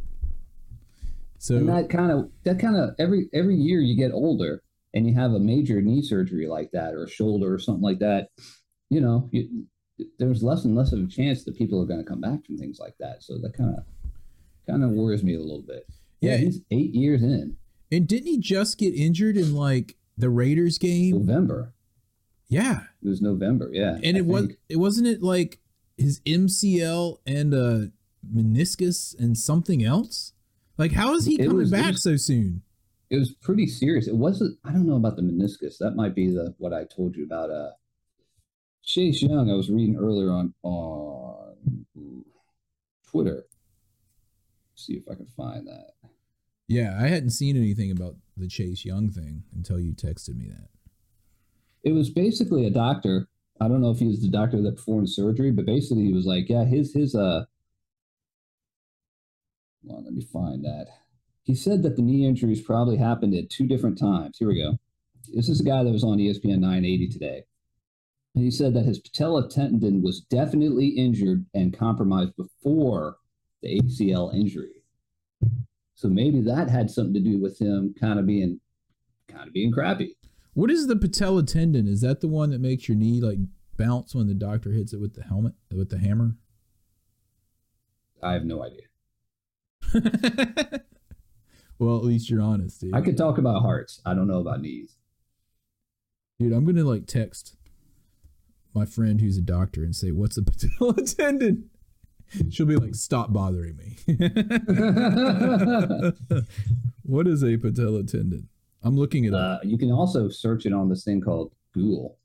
So 1.37 1.55
and 1.55 1.69
that 1.69 1.89
kind 1.89 2.11
of 2.11 2.31
that 2.43 2.59
kind 2.59 2.75
of 2.75 2.91
every 2.99 3.29
every 3.33 3.55
year 3.55 3.79
you 3.79 3.95
get 3.95 4.11
older 4.11 4.61
and 4.93 5.07
you 5.07 5.13
have 5.15 5.33
a 5.33 5.39
major 5.39 5.81
knee 5.81 6.01
surgery 6.01 6.47
like 6.47 6.71
that 6.71 6.93
or 6.93 7.03
a 7.03 7.09
shoulder 7.09 7.53
or 7.53 7.59
something 7.59 7.83
like 7.83 7.99
that. 7.99 8.29
You 8.89 9.01
know, 9.01 9.29
you, 9.31 9.65
there's 10.19 10.43
less 10.43 10.63
and 10.65 10.75
less 10.75 10.91
of 10.91 10.99
a 10.99 11.07
chance 11.07 11.43
that 11.43 11.57
people 11.57 11.81
are 11.81 11.85
going 11.85 12.03
to 12.03 12.09
come 12.09 12.21
back 12.21 12.45
from 12.45 12.57
things 12.57 12.79
like 12.79 12.95
that. 12.99 13.23
So 13.23 13.37
that 13.41 13.53
kind 13.57 13.75
of 13.77 13.83
kind 14.67 14.83
of 14.83 14.91
worries 14.91 15.23
me 15.23 15.35
a 15.35 15.39
little 15.39 15.63
bit. 15.65 15.85
Yeah. 16.21 16.37
he's 16.37 16.61
eight 16.71 16.95
years 16.95 17.21
in 17.21 17.57
and 17.91 18.07
didn't 18.07 18.27
he 18.27 18.37
just 18.37 18.77
get 18.77 18.93
injured 18.93 19.37
in 19.37 19.55
like 19.55 19.95
the 20.17 20.29
Raiders 20.29 20.77
game? 20.77 21.25
November. 21.25 21.73
Yeah. 22.47 22.81
It 23.03 23.07
was 23.07 23.21
November, 23.21 23.69
yeah. 23.73 23.97
and 24.03 24.17
I 24.17 24.19
it 24.19 24.25
was 24.25 24.47
it 24.69 24.77
wasn't 24.77 25.07
it 25.07 25.21
like 25.21 25.59
his 25.97 26.19
MCL 26.21 27.17
and 27.25 27.53
a 27.53 27.91
meniscus 28.33 29.17
and 29.17 29.37
something 29.37 29.83
else. 29.83 30.33
Like, 30.77 30.91
how 30.91 31.13
is 31.15 31.25
he 31.25 31.35
It 31.35 31.45
coming 31.45 31.57
was- 31.57 31.71
back 31.71 31.93
was- 31.93 32.03
so 32.03 32.15
soon? 32.17 32.61
it 33.09 33.17
was 33.17 33.31
pretty 33.33 33.67
serious. 33.67 34.07
It 34.07 34.15
wasn't. 34.17 34.57
I 34.63 34.71
don't 34.71 34.87
know 34.87 34.95
about 34.97 35.15
the 35.15 35.21
meniscus. 35.21 35.77
That 35.77 35.95
might 35.95 36.15
be 36.15 36.27
the 36.31 36.53
what 36.57 36.73
I 36.73 36.85
told 36.85 37.15
you 37.15 37.23
about. 37.23 37.49
Uh, 37.51 37.71
Chase 38.83 39.21
Young. 39.21 39.49
I 39.49 39.53
was 39.55 39.69
reading 39.69 39.95
earlier 39.95 40.31
on 40.31 40.53
on 40.63 41.85
Twitter. 43.07 43.45
See 44.75 44.93
if 44.93 45.03
I 45.09 45.15
can 45.15 45.27
find 45.27 45.67
that. 45.67 45.91
Yeah, 46.67 46.97
I 46.99 47.07
hadn't 47.07 47.29
seen 47.29 47.55
anything 47.55 47.91
about 47.91 48.15
the 48.35 48.47
Chase 48.47 48.83
Young 48.83 49.09
thing 49.09 49.43
until 49.53 49.79
you 49.79 49.93
texted 49.93 50.35
me 50.35 50.47
that. 50.49 50.69
It 51.83 51.91
was 51.93 52.09
basically 52.09 52.65
a 52.65 52.71
doctor. 52.71 53.27
I 53.61 53.67
don't 53.67 53.81
know 53.81 53.91
if 53.91 53.99
he 53.99 54.07
was 54.07 54.21
the 54.21 54.27
doctor 54.29 54.61
that 54.63 54.75
performed 54.75 55.09
surgery, 55.09 55.51
but 55.51 55.65
basically 55.65 56.03
he 56.05 56.11
was 56.13 56.25
like, 56.25 56.49
yeah, 56.49 56.65
his 56.65 56.93
his 56.93 57.15
uh. 57.15 57.45
Well, 59.85 60.03
let 60.03 60.13
me 60.13 60.21
find 60.21 60.63
that. 60.65 60.87
He 61.43 61.53
said 61.53 61.83
that 61.83 61.95
the 61.95 62.01
knee 62.01 62.25
injuries 62.25 62.61
probably 62.61 62.97
happened 62.97 63.35
at 63.35 63.51
two 63.51 63.67
different 63.67 63.99
times. 63.99 64.37
Here 64.39 64.47
we 64.47 64.61
go. 64.61 64.79
This 65.33 65.47
is 65.47 65.61
a 65.61 65.63
guy 65.63 65.83
that 65.83 65.91
was 65.91 66.03
on 66.03 66.17
ESPN 66.17 66.59
980 66.59 67.07
today. 67.09 67.43
And 68.33 68.43
he 68.43 68.51
said 68.51 68.73
that 68.73 68.85
his 68.85 68.99
patella 68.99 69.47
tendon 69.47 70.01
was 70.01 70.21
definitely 70.21 70.87
injured 70.87 71.45
and 71.53 71.77
compromised 71.77 72.35
before 72.35 73.17
the 73.61 73.79
ACL 73.79 74.33
injury. 74.33 74.83
So 75.93 76.09
maybe 76.09 76.41
that 76.41 76.69
had 76.69 76.89
something 76.89 77.13
to 77.13 77.19
do 77.19 77.39
with 77.39 77.59
him 77.59 77.93
kind 77.99 78.19
of 78.19 78.25
being 78.25 78.59
kind 79.27 79.47
of 79.47 79.53
being 79.53 79.71
crappy. 79.71 80.17
What 80.53 80.71
is 80.71 80.87
the 80.87 80.95
patella 80.95 81.43
tendon? 81.43 81.87
Is 81.87 82.01
that 82.01 82.21
the 82.21 82.27
one 82.27 82.49
that 82.49 82.59
makes 82.59 82.87
your 82.89 82.97
knee 82.97 83.21
like 83.21 83.39
bounce 83.77 84.15
when 84.15 84.27
the 84.27 84.33
doctor 84.33 84.71
hits 84.71 84.93
it 84.93 84.99
with 84.99 85.13
the 85.13 85.23
helmet 85.23 85.53
with 85.71 85.89
the 85.89 85.99
hammer? 85.99 86.35
I 88.21 88.33
have 88.33 88.45
no 88.45 88.63
idea. 88.63 88.81
well, 91.79 91.97
at 91.97 92.03
least 92.03 92.29
you're 92.29 92.41
honest, 92.41 92.81
dude. 92.81 92.95
I 92.95 93.01
could 93.01 93.17
talk 93.17 93.37
about 93.37 93.61
hearts. 93.61 94.01
I 94.05 94.13
don't 94.13 94.27
know 94.27 94.39
about 94.39 94.61
knees. 94.61 94.95
Dude, 96.39 96.53
I'm 96.53 96.65
gonna 96.65 96.83
like 96.83 97.07
text 97.07 97.55
my 98.73 98.85
friend 98.85 99.21
who's 99.21 99.37
a 99.37 99.41
doctor 99.41 99.83
and 99.83 99.95
say, 99.95 100.11
"What's 100.11 100.37
a 100.37 100.43
patella 100.43 100.95
tendon?" 101.05 101.69
She'll 102.49 102.65
be 102.65 102.75
like, 102.75 102.95
"Stop 102.95 103.31
bothering 103.31 103.77
me." 103.77 103.97
what 107.03 107.27
is 107.27 107.43
a 107.43 107.57
patella 107.57 108.03
tendon? 108.03 108.49
I'm 108.83 108.97
looking 108.97 109.23
it 109.23 109.33
up. 109.33 109.61
Uh, 109.61 109.63
you 109.63 109.77
can 109.77 109.91
also 109.91 110.29
search 110.29 110.65
it 110.65 110.73
on 110.73 110.89
this 110.89 111.03
thing 111.03 111.21
called 111.21 111.53
Google. 111.73 112.17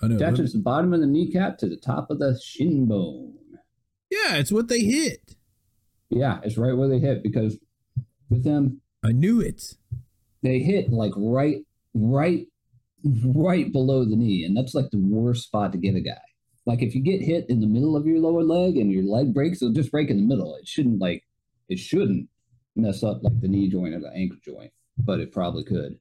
I 0.00 0.08
know. 0.08 0.16
Attaches 0.16 0.52
the 0.52 0.58
bottom 0.58 0.92
of 0.92 1.00
the 1.00 1.06
kneecap 1.06 1.58
to 1.58 1.68
the 1.68 1.76
top 1.76 2.10
of 2.10 2.18
the 2.18 2.38
shin 2.42 2.86
bone. 2.86 3.34
Yeah, 4.10 4.36
it's 4.36 4.52
what 4.52 4.68
they 4.68 4.80
hit. 4.80 5.34
Yeah, 6.10 6.40
it's 6.42 6.56
right 6.56 6.76
where 6.76 6.88
they 6.88 6.98
hit 6.98 7.22
because 7.22 7.58
with 8.30 8.44
them, 8.44 8.80
I 9.04 9.12
knew 9.12 9.40
it. 9.40 9.74
they 10.42 10.60
hit 10.60 10.90
like 10.90 11.12
right, 11.16 11.64
right, 11.94 12.46
right 13.24 13.72
below 13.72 14.04
the 14.04 14.16
knee, 14.16 14.44
and 14.44 14.56
that's 14.56 14.74
like 14.74 14.90
the 14.90 14.98
worst 14.98 15.44
spot 15.44 15.72
to 15.72 15.78
get 15.78 15.96
a 15.96 16.00
guy. 16.00 16.20
Like 16.66 16.82
if 16.82 16.94
you 16.94 17.02
get 17.02 17.20
hit 17.20 17.46
in 17.48 17.60
the 17.60 17.66
middle 17.66 17.96
of 17.96 18.06
your 18.06 18.18
lower 18.20 18.42
leg 18.42 18.76
and 18.76 18.90
your 18.90 19.04
leg 19.04 19.34
breaks, 19.34 19.60
it'll 19.60 19.74
just 19.74 19.90
break 19.90 20.08
in 20.08 20.16
the 20.16 20.22
middle. 20.22 20.56
It 20.56 20.66
shouldn't 20.66 21.00
like 21.00 21.24
it 21.68 21.78
shouldn't 21.78 22.28
mess 22.76 23.02
up 23.02 23.22
like 23.22 23.40
the 23.40 23.48
knee 23.48 23.68
joint 23.68 23.94
or 23.94 24.00
the 24.00 24.12
ankle 24.14 24.38
joint, 24.42 24.72
but 24.98 25.20
it 25.20 25.32
probably 25.32 25.64
could. 25.64 25.98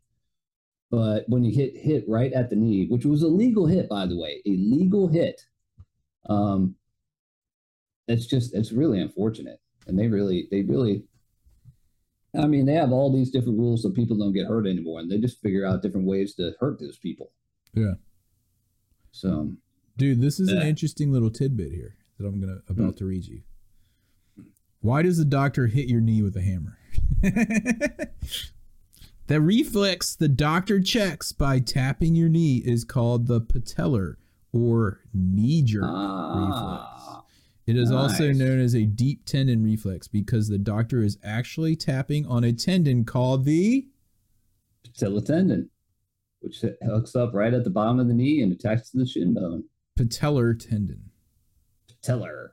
But 0.90 1.26
when 1.28 1.44
you 1.44 1.54
hit 1.54 1.76
hit 1.76 2.06
right 2.08 2.32
at 2.32 2.50
the 2.50 2.56
knee, 2.56 2.88
which 2.88 3.06
was 3.06 3.24
a 3.24 3.28
legal 3.28 3.66
hit 3.66 3.90
by 3.90 4.06
the 4.06 4.18
way, 4.18 4.42
a 4.46 4.52
legal 4.52 5.08
hit, 5.08 5.42
um, 6.30 6.76
it's 8.08 8.26
just 8.26 8.54
it's 8.54 8.72
really 8.72 9.00
unfortunate, 9.02 9.60
and 9.88 9.98
they 9.98 10.08
really 10.08 10.48
they 10.52 10.62
really. 10.62 11.04
I 12.36 12.48
mean, 12.48 12.66
they 12.66 12.74
have 12.74 12.92
all 12.92 13.14
these 13.14 13.30
different 13.30 13.60
rules 13.60 13.84
so 13.84 13.92
people 13.92 14.18
don't 14.18 14.34
get 14.34 14.48
hurt 14.48 14.66
anymore, 14.66 15.00
and 15.00 15.12
they 15.12 15.20
just 15.20 15.40
figure 15.40 15.68
out 15.68 15.84
different 15.84 16.08
ways 16.08 16.34
to 16.36 16.54
hurt 16.60 16.80
those 16.80 16.98
people. 16.98 17.32
Yeah. 17.76 17.94
So 19.12 19.52
Dude, 19.98 20.22
this 20.22 20.40
is 20.40 20.50
an 20.50 20.64
interesting 20.64 21.12
little 21.12 21.30
tidbit 21.30 21.72
here 21.72 21.96
that 22.18 22.26
I'm 22.26 22.40
gonna 22.40 22.62
about 22.68 22.94
hmm. 22.94 22.98
to 22.98 23.06
read 23.06 23.26
you. 23.26 23.42
Why 24.82 25.02
does 25.02 25.18
the 25.18 25.26
doctor 25.26 25.68
hit 25.68 25.88
your 25.88 26.02
knee 26.02 26.24
with 26.24 26.36
a 26.36 26.42
hammer? 26.42 26.80
the 29.28 29.40
reflex 29.40 30.16
the 30.16 30.28
doctor 30.28 30.82
checks 30.82 31.32
by 31.32 31.60
tapping 31.60 32.16
your 32.16 32.30
knee 32.30 32.64
is 32.66 32.84
called 32.84 33.28
the 33.28 33.40
patellar 33.40 34.16
or 34.52 35.02
knee 35.14 35.62
jerk 35.62 35.84
ah. 35.86 36.40
reflex. 36.40 37.03
It 37.66 37.78
is 37.78 37.92
also 37.92 38.34
known 38.34 38.60
as 38.60 38.76
a 38.76 38.84
deep 38.84 39.26
tendon 39.26 39.64
reflex 39.64 40.08
because 40.08 40.50
the 40.50 40.58
doctor 40.58 41.02
is 41.02 41.18
actually 41.24 41.78
tapping 41.78 42.26
on 42.26 42.44
a 42.44 42.52
tendon 42.52 43.06
called 43.06 43.46
the 43.46 43.88
patella 44.84 45.22
tendon, 45.22 45.70
which 46.42 46.64
hooks 46.84 47.16
up 47.16 47.34
right 47.34 47.54
at 47.54 47.64
the 47.64 47.70
bottom 47.70 48.00
of 48.00 48.08
the 48.08 48.14
knee 48.14 48.42
and 48.42 48.52
attaches 48.52 48.90
to 48.90 48.98
the 48.98 49.06
shin 49.06 49.34
bone. 49.34 49.64
patellar 49.98 50.60
tendon. 50.60 51.12
Patellar. 51.90 52.50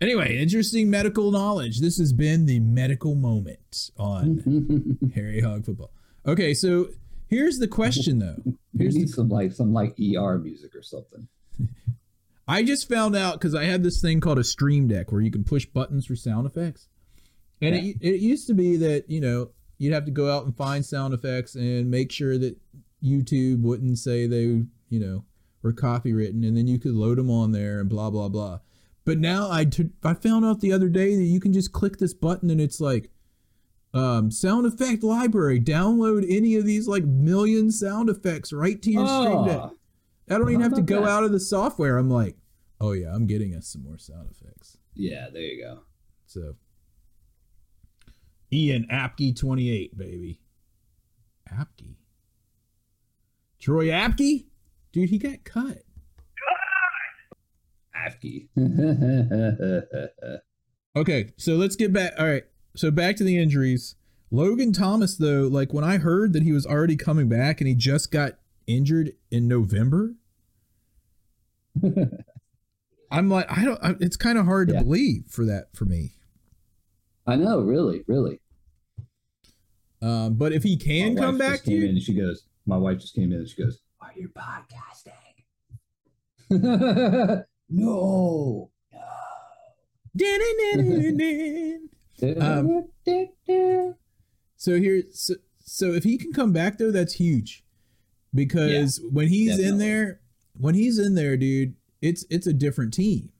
Anyway, 0.00 0.36
interesting 0.36 0.90
medical 0.90 1.30
knowledge. 1.32 1.80
This 1.80 1.98
has 1.98 2.12
been 2.12 2.46
the 2.46 2.60
medical 2.60 3.14
moment 3.14 3.90
on 3.96 4.98
Harry 5.14 5.40
Hog 5.40 5.64
Football. 5.64 5.90
Okay, 6.26 6.54
so 6.54 6.88
here's 7.28 7.58
the 7.58 7.68
question 7.68 8.18
though. 8.18 8.36
Here's 8.76 8.96
need 8.96 9.06
the, 9.06 9.12
some 9.12 9.28
like 9.28 9.52
some 9.52 9.72
like 9.72 9.92
ER 10.00 10.36
music 10.38 10.74
or 10.74 10.82
something. 10.82 11.28
I 12.46 12.62
just 12.62 12.88
found 12.88 13.16
out 13.16 13.34
because 13.34 13.54
I 13.54 13.64
had 13.64 13.82
this 13.82 14.00
thing 14.00 14.20
called 14.20 14.38
a 14.38 14.44
Stream 14.44 14.88
Deck 14.88 15.10
where 15.10 15.20
you 15.20 15.30
can 15.30 15.44
push 15.44 15.66
buttons 15.66 16.06
for 16.06 16.16
sound 16.16 16.46
effects, 16.46 16.88
and 17.60 17.74
it, 17.74 17.96
it 18.00 18.20
used 18.20 18.46
to 18.48 18.54
be 18.54 18.76
that 18.76 19.08
you 19.08 19.20
know 19.20 19.50
you'd 19.78 19.94
have 19.94 20.04
to 20.04 20.10
go 20.10 20.30
out 20.30 20.44
and 20.44 20.56
find 20.56 20.84
sound 20.84 21.14
effects 21.14 21.54
and 21.54 21.90
make 21.90 22.12
sure 22.12 22.36
that 22.38 22.56
YouTube 23.02 23.62
wouldn't 23.62 23.98
say 23.98 24.26
they 24.26 24.62
you 24.88 25.00
know 25.00 25.24
were 25.62 25.72
copywritten, 25.72 26.46
and 26.46 26.56
then 26.56 26.66
you 26.66 26.78
could 26.78 26.94
load 26.94 27.18
them 27.18 27.30
on 27.30 27.52
there 27.52 27.80
and 27.80 27.88
blah 27.88 28.10
blah 28.10 28.28
blah. 28.28 28.60
But 29.04 29.18
now 29.18 29.50
I 29.50 29.64
t- 29.64 29.90
I 30.02 30.14
found 30.14 30.44
out 30.44 30.60
the 30.60 30.72
other 30.72 30.88
day 30.88 31.14
that 31.16 31.22
you 31.22 31.40
can 31.40 31.52
just 31.52 31.72
click 31.72 31.98
this 31.98 32.14
button 32.14 32.50
and 32.50 32.60
it's 32.60 32.80
like 32.80 33.10
um, 33.94 34.30
sound 34.30 34.66
effect 34.66 35.02
library. 35.02 35.60
Download 35.60 36.26
any 36.28 36.56
of 36.56 36.64
these 36.64 36.88
like 36.88 37.04
million 37.04 37.70
sound 37.70 38.10
effects 38.10 38.52
right 38.52 38.80
to 38.82 38.90
your 38.90 39.06
Stream 39.06 39.44
Deck. 39.46 39.70
I 40.30 40.38
don't 40.38 40.48
even 40.50 40.62
have 40.62 40.74
to 40.74 40.82
go 40.82 41.02
that? 41.02 41.10
out 41.10 41.24
of 41.24 41.32
the 41.32 41.40
software. 41.40 41.98
I'm 41.98 42.10
like, 42.10 42.36
oh 42.80 42.92
yeah, 42.92 43.14
I'm 43.14 43.26
getting 43.26 43.54
us 43.54 43.66
some 43.66 43.82
more 43.84 43.98
sound 43.98 44.30
effects. 44.30 44.78
yeah, 44.94 45.28
there 45.32 45.42
you 45.42 45.62
go. 45.62 45.80
So 46.26 46.54
Ian 48.52 48.86
Apke 48.90 49.36
28, 49.38 49.96
baby. 49.98 50.40
Apke. 51.52 51.96
Troy 53.60 53.86
Apke? 53.86 54.46
Dude, 54.92 55.10
he 55.10 55.18
got 55.18 55.44
cut. 55.44 55.82
Afki. 57.96 58.48
Okay, 60.96 61.32
so 61.36 61.54
let's 61.56 61.74
get 61.74 61.92
back. 61.92 62.12
All 62.16 62.24
right, 62.26 62.44
so 62.76 62.92
back 62.92 63.16
to 63.16 63.24
the 63.24 63.36
injuries. 63.36 63.96
Logan 64.30 64.72
Thomas, 64.72 65.16
though, 65.16 65.48
like 65.50 65.72
when 65.74 65.82
I 65.82 65.98
heard 65.98 66.32
that 66.34 66.44
he 66.44 66.52
was 66.52 66.64
already 66.66 66.94
coming 66.94 67.28
back 67.28 67.60
and 67.60 67.66
he 67.66 67.74
just 67.74 68.12
got 68.12 68.34
injured 68.66 69.12
in 69.30 69.46
November, 69.48 70.14
I'm 73.10 73.28
like, 73.28 73.46
I 73.50 73.64
don't. 73.64 73.78
I, 73.82 73.94
it's 74.00 74.16
kind 74.16 74.38
of 74.38 74.46
hard 74.46 74.70
Yeah. 74.70 74.78
to 74.78 74.84
believe 74.84 75.24
for 75.28 75.44
that 75.46 75.74
for 75.74 75.84
me. 75.84 76.12
I 77.26 77.36
know, 77.36 77.60
really, 77.60 78.02
really. 78.06 78.40
Um, 80.02 80.34
but 80.34 80.52
if 80.52 80.62
he 80.62 80.76
can 80.76 81.14
My 81.14 81.20
come 81.20 81.38
back 81.38 81.60
to 81.60 81.70
came 81.70 81.80
you, 81.82 81.88
and 81.88 82.02
she 82.02 82.12
goes, 82.14 82.44
my 82.66 82.76
wife 82.76 82.98
just 82.98 83.14
came 83.14 83.32
in 83.32 83.38
and 83.38 83.48
she 83.48 83.62
goes, 83.62 83.78
Are 84.00 84.10
you 84.14 84.28
podcasting? 84.28 85.12
no. 87.70 88.70
Um, 92.40 92.84
So 94.56 94.78
here, 94.78 95.02
so, 95.12 95.34
so 95.58 95.86
if 95.92 96.04
he 96.04 96.16
can 96.16 96.32
come 96.32 96.52
back 96.52 96.78
though, 96.78 96.90
that's 96.92 97.14
huge, 97.14 97.63
because 98.34 99.00
when 99.12 99.28
he's 99.28 99.58
in 99.58 99.78
there, 99.78 100.20
when 100.58 100.74
he's 100.74 100.98
in 100.98 101.14
there, 101.14 101.36
dude, 101.36 101.74
it's 102.02 102.24
it's 102.30 102.46
a 102.46 102.52
different 102.52 102.92
team. 102.94 103.30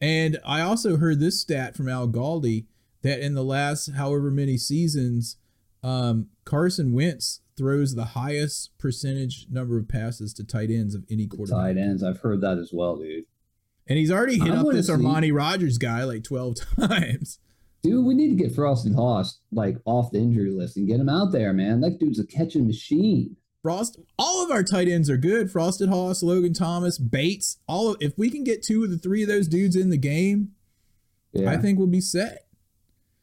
And 0.00 0.38
I 0.44 0.60
also 0.60 0.96
heard 0.96 1.20
this 1.20 1.40
stat 1.40 1.76
from 1.76 1.88
Al 1.88 2.08
Galdi 2.08 2.66
that 3.02 3.20
in 3.20 3.34
the 3.34 3.44
last 3.44 3.92
however 3.92 4.30
many 4.30 4.56
seasons, 4.58 5.36
um, 5.82 6.28
Carson 6.44 6.92
Wentz 6.92 7.40
throws 7.56 7.94
the 7.94 8.04
highest 8.06 8.76
percentage 8.78 9.46
number 9.50 9.78
of 9.78 9.86
passes 9.88 10.32
to 10.34 10.44
tight 10.44 10.70
ends 10.70 10.94
of 10.94 11.04
any 11.10 11.26
quarterback, 11.26 11.60
Tight 11.76 11.76
ends. 11.78 12.02
I've 12.02 12.18
heard 12.20 12.40
that 12.40 12.58
as 12.58 12.70
well, 12.72 12.96
dude. 12.96 13.24
and 13.86 13.96
he's 13.98 14.10
already 14.10 14.38
hit 14.38 14.50
I 14.52 14.56
up 14.56 14.66
this 14.72 14.86
see- 14.88 14.92
Armani 14.92 15.32
Rogers 15.34 15.78
guy 15.78 16.04
like 16.04 16.24
twelve 16.24 16.56
times. 16.80 17.38
Dude, 17.82 18.04
we 18.06 18.14
need 18.14 18.30
to 18.36 18.42
get 18.42 18.54
Frosted 18.54 18.94
Hoss 18.94 19.40
like 19.52 19.76
off 19.84 20.10
the 20.10 20.18
injury 20.18 20.50
list 20.50 20.76
and 20.78 20.88
get 20.88 20.98
him 21.00 21.08
out 21.10 21.32
there, 21.32 21.52
man. 21.52 21.80
That 21.82 21.98
dude's 22.00 22.18
a 22.18 22.26
catching 22.26 22.66
machine. 22.66 23.36
Frost, 23.64 23.98
all 24.18 24.44
of 24.44 24.50
our 24.50 24.62
tight 24.62 24.88
ends 24.88 25.08
are 25.08 25.16
good. 25.16 25.50
Frosted 25.50 25.88
Hoss, 25.88 26.22
Logan 26.22 26.52
Thomas, 26.52 26.98
Bates. 26.98 27.56
All 27.66 27.88
of 27.88 27.96
if 27.98 28.12
we 28.18 28.28
can 28.28 28.44
get 28.44 28.62
two 28.62 28.84
of 28.84 28.90
the 28.90 28.98
three 28.98 29.22
of 29.22 29.28
those 29.28 29.48
dudes 29.48 29.74
in 29.74 29.88
the 29.88 29.96
game, 29.96 30.50
Yeah. 31.32 31.50
I 31.50 31.56
think 31.56 31.78
we'll 31.78 31.88
be 31.88 32.02
set. 32.02 32.46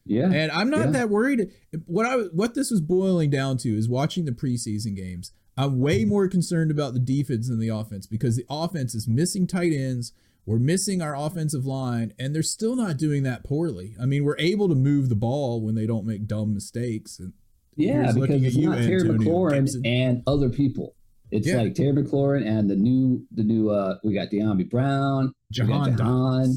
yeah. 0.04 0.32
And 0.32 0.50
I'm 0.50 0.68
not 0.68 0.86
Yeah. 0.86 0.90
that 0.90 1.10
worried. 1.10 1.52
What 1.86 2.06
I 2.06 2.16
what 2.34 2.54
this 2.54 2.72
was 2.72 2.80
boiling 2.80 3.30
down 3.30 3.56
to 3.58 3.68
is 3.68 3.88
watching 3.88 4.24
the 4.24 4.32
preseason 4.32 4.96
games. 4.96 5.30
I'm 5.56 5.78
way 5.78 6.00
mm-hmm. 6.00 6.08
more 6.08 6.26
concerned 6.26 6.72
about 6.72 6.92
the 6.92 6.98
defense 6.98 7.48
than 7.48 7.60
the 7.60 7.68
offense 7.68 8.08
because 8.08 8.34
the 8.34 8.46
offense 8.50 8.96
is 8.96 9.06
missing 9.06 9.46
tight 9.46 9.72
ends. 9.72 10.12
We're 10.44 10.58
missing 10.58 11.00
our 11.00 11.14
offensive 11.14 11.66
line, 11.66 12.14
and 12.18 12.34
they're 12.34 12.42
still 12.42 12.74
not 12.74 12.96
doing 12.96 13.22
that 13.22 13.44
poorly. 13.44 13.94
I 14.00 14.06
mean, 14.06 14.24
we're 14.24 14.38
able 14.40 14.68
to 14.68 14.74
move 14.74 15.08
the 15.08 15.14
ball 15.14 15.60
when 15.60 15.76
they 15.76 15.86
don't 15.86 16.04
make 16.04 16.26
dumb 16.26 16.52
mistakes. 16.52 17.20
And 17.20 17.32
Yeah, 17.76 18.12
because 18.12 18.42
it's 18.44 18.56
not 18.56 18.78
Terry 18.78 19.02
McLaurin 19.08 19.68
and 19.84 20.22
other 20.26 20.48
people. 20.50 20.94
It's 21.30 21.46
Yeah. 21.48 21.62
like 21.62 21.74
Terry 21.74 21.92
McLaurin 21.92 22.46
and 22.46 22.68
the 22.68 22.76
new 22.76 23.24
the 23.32 23.42
new 23.42 23.70
uh 23.70 23.96
we 24.04 24.12
got 24.14 24.28
Dyami 24.30 24.68
Brown, 24.68 25.32
we 25.50 25.56
got 25.66 25.66
Jahan 25.66 25.96
Jahan, 25.96 26.42
Dotson. 26.48 26.56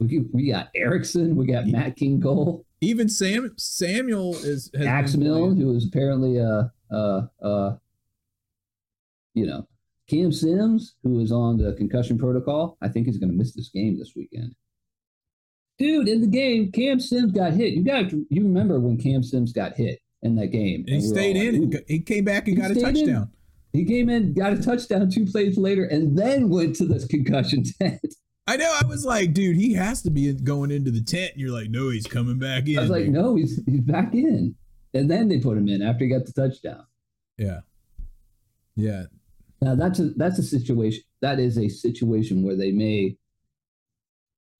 we, 0.00 0.18
we 0.32 0.50
got 0.50 0.68
Erickson, 0.74 1.36
we 1.36 1.46
got 1.46 1.66
Matt 1.68 1.94
King 1.96 2.20
Cole, 2.20 2.64
Even 2.80 3.08
Sam 3.08 3.54
Samuel 3.56 4.34
is 4.36 4.70
Axmill, 4.74 5.38
playing. 5.38 5.56
who 5.58 5.72
was 5.72 5.86
apparently 5.86 6.40
uh 6.40 6.64
uh 6.90 7.26
uh 7.40 7.76
you 9.34 9.46
know, 9.46 9.68
Cam 10.08 10.32
Sims, 10.32 10.96
who 11.04 11.20
is 11.20 11.30
on 11.30 11.58
the 11.58 11.72
concussion 11.74 12.18
protocol. 12.18 12.76
I 12.82 12.88
think 12.88 13.06
he's 13.06 13.18
gonna 13.18 13.32
miss 13.32 13.54
this 13.54 13.68
game 13.68 13.98
this 13.98 14.14
weekend. 14.16 14.54
Dude, 15.78 16.08
in 16.08 16.20
the 16.20 16.26
game, 16.26 16.72
Cam 16.72 16.98
Sims 16.98 17.30
got 17.30 17.52
hit. 17.52 17.74
You 17.74 17.84
got 17.84 18.10
you 18.10 18.26
remember 18.42 18.80
when 18.80 18.96
Cam 18.98 19.22
Sims 19.22 19.52
got 19.52 19.74
hit 19.76 20.00
in 20.22 20.36
that 20.36 20.48
game? 20.48 20.80
And 20.86 20.88
he 20.88 20.94
And 20.96 21.02
we 21.02 21.08
stayed 21.08 21.36
in. 21.36 21.72
He 21.86 22.00
came 22.00 22.24
back 22.24 22.48
and 22.48 22.56
He 22.56 22.62
got 22.62 22.70
a 22.70 22.74
stayed 22.74 22.96
in. 22.96 23.06
touchdown. 23.06 23.30
He 23.72 23.84
came 23.84 24.08
in, 24.08 24.32
got 24.34 24.52
a 24.54 24.62
touchdown 24.62 25.10
two 25.10 25.26
plays 25.26 25.56
later, 25.58 25.84
and 25.84 26.16
then 26.18 26.48
went 26.48 26.76
to 26.76 26.86
this 26.86 27.06
concussion 27.06 27.64
tent. 27.80 28.00
I 28.46 28.56
know. 28.56 28.74
I 28.82 28.86
was 28.86 29.04
like, 29.04 29.34
dude, 29.34 29.56
he 29.56 29.74
has 29.74 30.00
to 30.02 30.10
be 30.10 30.32
going 30.32 30.70
into 30.70 30.90
the 30.90 31.02
tent. 31.02 31.32
And 31.32 31.40
you're 31.42 31.52
like, 31.52 31.68
no, 31.68 31.90
he's 31.90 32.06
coming 32.06 32.38
back 32.38 32.66
in. 32.66 32.78
I 32.78 32.80
was 32.80 32.90
like, 32.90 33.04
dude. 33.04 33.14
no, 33.14 33.34
he's 33.36 33.60
he's 33.66 33.80
back 33.82 34.14
in. 34.14 34.54
And 34.94 35.10
then 35.10 35.28
they 35.28 35.38
put 35.38 35.58
him 35.58 35.68
in 35.68 35.82
after 35.82 36.04
he 36.04 36.10
got 36.10 36.24
the 36.24 36.32
touchdown. 36.32 36.86
Yeah. 37.36 37.60
Yeah. 38.74 39.04
Now 39.60 39.74
that's 39.74 39.98
a 39.98 40.10
that's 40.16 40.38
a 40.38 40.42
situation 40.42 41.02
that 41.20 41.38
is 41.38 41.58
a 41.58 41.68
situation 41.68 42.42
where 42.42 42.56
they 42.56 42.72
may 42.72 43.16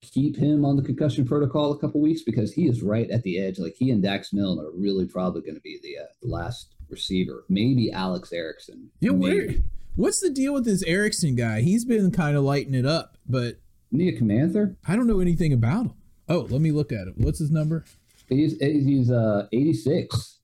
keep 0.00 0.36
him 0.36 0.64
on 0.64 0.76
the 0.76 0.82
concussion 0.82 1.26
protocol 1.26 1.72
a 1.72 1.78
couple 1.78 2.00
weeks 2.00 2.22
because 2.22 2.52
he 2.52 2.66
is 2.68 2.82
right 2.82 3.10
at 3.10 3.22
the 3.22 3.38
edge. 3.38 3.58
Like 3.58 3.74
he 3.76 3.90
and 3.90 4.02
Dax 4.02 4.32
Milne 4.32 4.58
are 4.58 4.70
really 4.76 5.06
probably 5.06 5.42
going 5.42 5.54
to 5.56 5.60
be 5.60 5.78
the, 5.82 5.98
uh, 5.98 6.06
the 6.22 6.28
last 6.28 6.74
receiver. 6.88 7.44
Maybe 7.48 7.90
Alex 7.90 8.32
Erickson. 8.32 8.90
Yeah, 9.00 9.10
where? 9.10 9.54
What's 9.96 10.20
the 10.20 10.30
deal 10.30 10.54
with 10.54 10.64
this 10.64 10.82
Erickson 10.84 11.34
guy? 11.34 11.62
He's 11.62 11.84
been 11.84 12.10
kind 12.12 12.36
of 12.36 12.44
lighting 12.44 12.74
it 12.74 12.86
up, 12.86 13.16
but 13.28 13.56
Nia 13.90 14.12
Comanther. 14.18 14.76
I 14.86 14.94
don't 14.94 15.06
know 15.08 15.20
anything 15.20 15.52
about 15.52 15.86
him. 15.86 15.94
Oh, 16.28 16.46
let 16.50 16.60
me 16.60 16.70
look 16.70 16.92
at 16.92 17.08
it. 17.08 17.14
What's 17.16 17.38
his 17.40 17.50
number? 17.50 17.84
He's 18.28 18.58
he's 18.60 19.10
uh 19.10 19.46
86. 19.52 20.38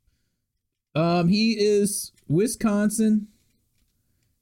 Um, 0.96 1.28
he 1.28 1.52
is 1.52 2.12
Wisconsin. 2.28 3.28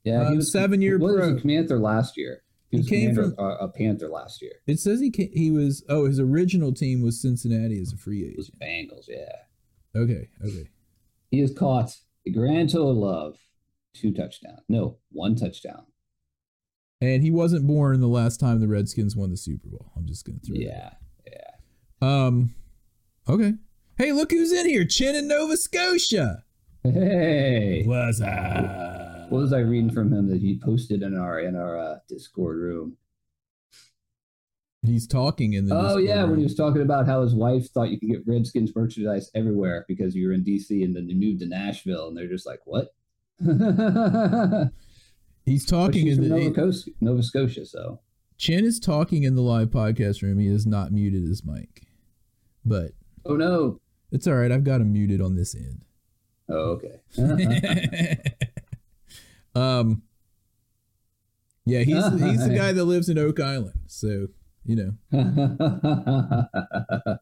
Yeah, 0.05 0.23
Uh, 0.23 0.31
he 0.31 0.37
was 0.37 0.53
seven-year 0.53 0.99
What 0.99 1.15
pro. 1.15 1.33
was 1.35 1.71
a 1.71 1.77
last 1.77 2.17
year? 2.17 2.43
He 2.73 2.79
was 2.79 2.89
came 2.89 3.15
from- 3.15 3.35
uh, 3.39 3.57
a 3.59 3.69
Panther 3.69 4.09
last 4.09 4.43
year. 4.43 4.55
It 4.67 4.81
says 4.81 4.99
he 5.01 5.11
ca 5.13 5.31
he 5.33 5.51
was. 5.53 5.85
Oh, 5.89 6.07
his 6.07 6.19
original 6.19 6.73
team 6.75 7.03
was 7.03 7.21
Cincinnati 7.21 7.79
as 7.81 7.93
a 7.93 7.97
free 7.97 8.23
It 8.23 8.37
was 8.37 8.51
agent. 8.61 8.91
Bengals. 8.91 9.05
Yeah, 9.09 10.01
Okay, 10.01 10.29
okay. 10.45 10.69
he 11.31 11.39
has 11.41 11.53
caught 11.53 11.95
a 12.27 12.31
grand 12.31 12.71
total 12.71 13.07
of 13.09 13.37
two 13.95 14.13
touchdowns. 14.13 14.61
No, 14.69 14.99
one 15.11 15.37
touchdown. 15.37 15.85
And 17.01 17.23
he 17.23 17.31
wasn't 17.31 17.67
born 17.67 18.01
the 18.01 18.07
last 18.09 18.41
time 18.41 18.61
the 18.61 18.69
Redskins 18.69 19.15
won 19.17 19.31
the 19.31 19.37
Super 19.37 19.69
Bowl. 19.69 19.93
I'm 19.97 20.07
just 20.07 20.25
gonna 20.25 20.39
throw. 20.39 20.55
that 20.57 20.63
Yeah, 20.63 20.91
yeah. 21.27 22.27
Um, 22.27 22.55
okay. 23.29 23.55
Hey, 23.99 24.13
look 24.13 24.31
who's 24.33 24.51
in 24.53 24.67
here! 24.69 24.85
Chin 24.87 25.15
in 25.15 25.29
Nova 25.29 25.57
Scotia. 25.59 26.45
Hey, 26.85 27.83
What's 27.85 28.21
up? 28.23 29.01
What 29.33 29.41
was 29.41 29.53
I 29.55 29.61
reading 29.61 29.91
from 29.91 30.13
him 30.13 30.29
that 30.29 30.43
he 30.43 30.61
posted 30.63 31.01
in 31.01 31.17
our 31.17 31.41
in 31.41 31.57
our 31.57 31.79
uh, 31.79 31.95
Discord 32.07 32.59
room? 32.59 32.99
He's 34.83 35.07
talking 35.07 35.55
in 35.55 35.67
the. 35.67 35.75
Oh 35.75 35.83
Discord 35.83 36.05
yeah, 36.05 36.25
when 36.25 36.37
he 36.37 36.45
was 36.45 36.55
talking 36.55 36.83
about 36.83 37.07
how 37.07 37.23
his 37.23 37.35
wife 37.35 37.71
thought 37.71 37.89
you 37.89 37.99
could 37.99 38.11
get 38.11 38.27
Redskins 38.27 38.77
merchandise 38.77 39.31
everywhere 39.35 39.87
because 39.89 40.15
you 40.15 40.29
were 40.29 40.35
in 40.35 40.45
DC 40.45 40.85
and 40.85 40.95
then 40.95 41.07
they 41.07 41.15
moved 41.15 41.41
to 41.41 41.47
Nashville 41.47 42.09
and 42.09 42.17
they're 42.17 42.29
just 42.29 42.45
like, 42.47 42.61
what? 42.67 42.89
He's 45.47 45.65
talking 45.65 46.09
in 46.09 46.21
the. 46.21 46.29
Nova, 46.29 46.51
Coast, 46.51 46.91
Nova 47.01 47.23
Scotia, 47.23 47.65
so 47.65 48.01
Chin 48.37 48.67
is 48.67 48.79
talking 48.79 49.23
in 49.23 49.35
the 49.35 49.41
live 49.41 49.69
podcast 49.69 50.21
room. 50.21 50.41
He 50.41 50.49
has 50.49 50.67
not 50.67 50.93
muted 50.93 51.27
his 51.27 51.43
mic, 51.43 51.87
but 52.67 52.91
oh 53.25 53.37
no, 53.37 53.81
it's 54.11 54.27
all 54.27 54.35
right. 54.35 54.53
I've 54.53 54.65
got 54.65 54.83
him 54.83 54.93
muted 54.93 55.23
on 55.23 55.37
this 55.37 55.55
end. 55.55 55.87
oh 56.51 56.79
okay. 56.83 57.01
um. 59.55 60.03
Yeah, 61.65 61.81
he's 61.81 62.05
he's 62.21 62.49
the 62.49 62.55
guy 62.57 62.73
that 62.73 62.85
lives 62.85 63.09
in 63.09 63.19
Oak 63.19 63.39
Island, 63.39 63.83
so 63.87 64.27
you 64.65 64.97
know 65.13 65.13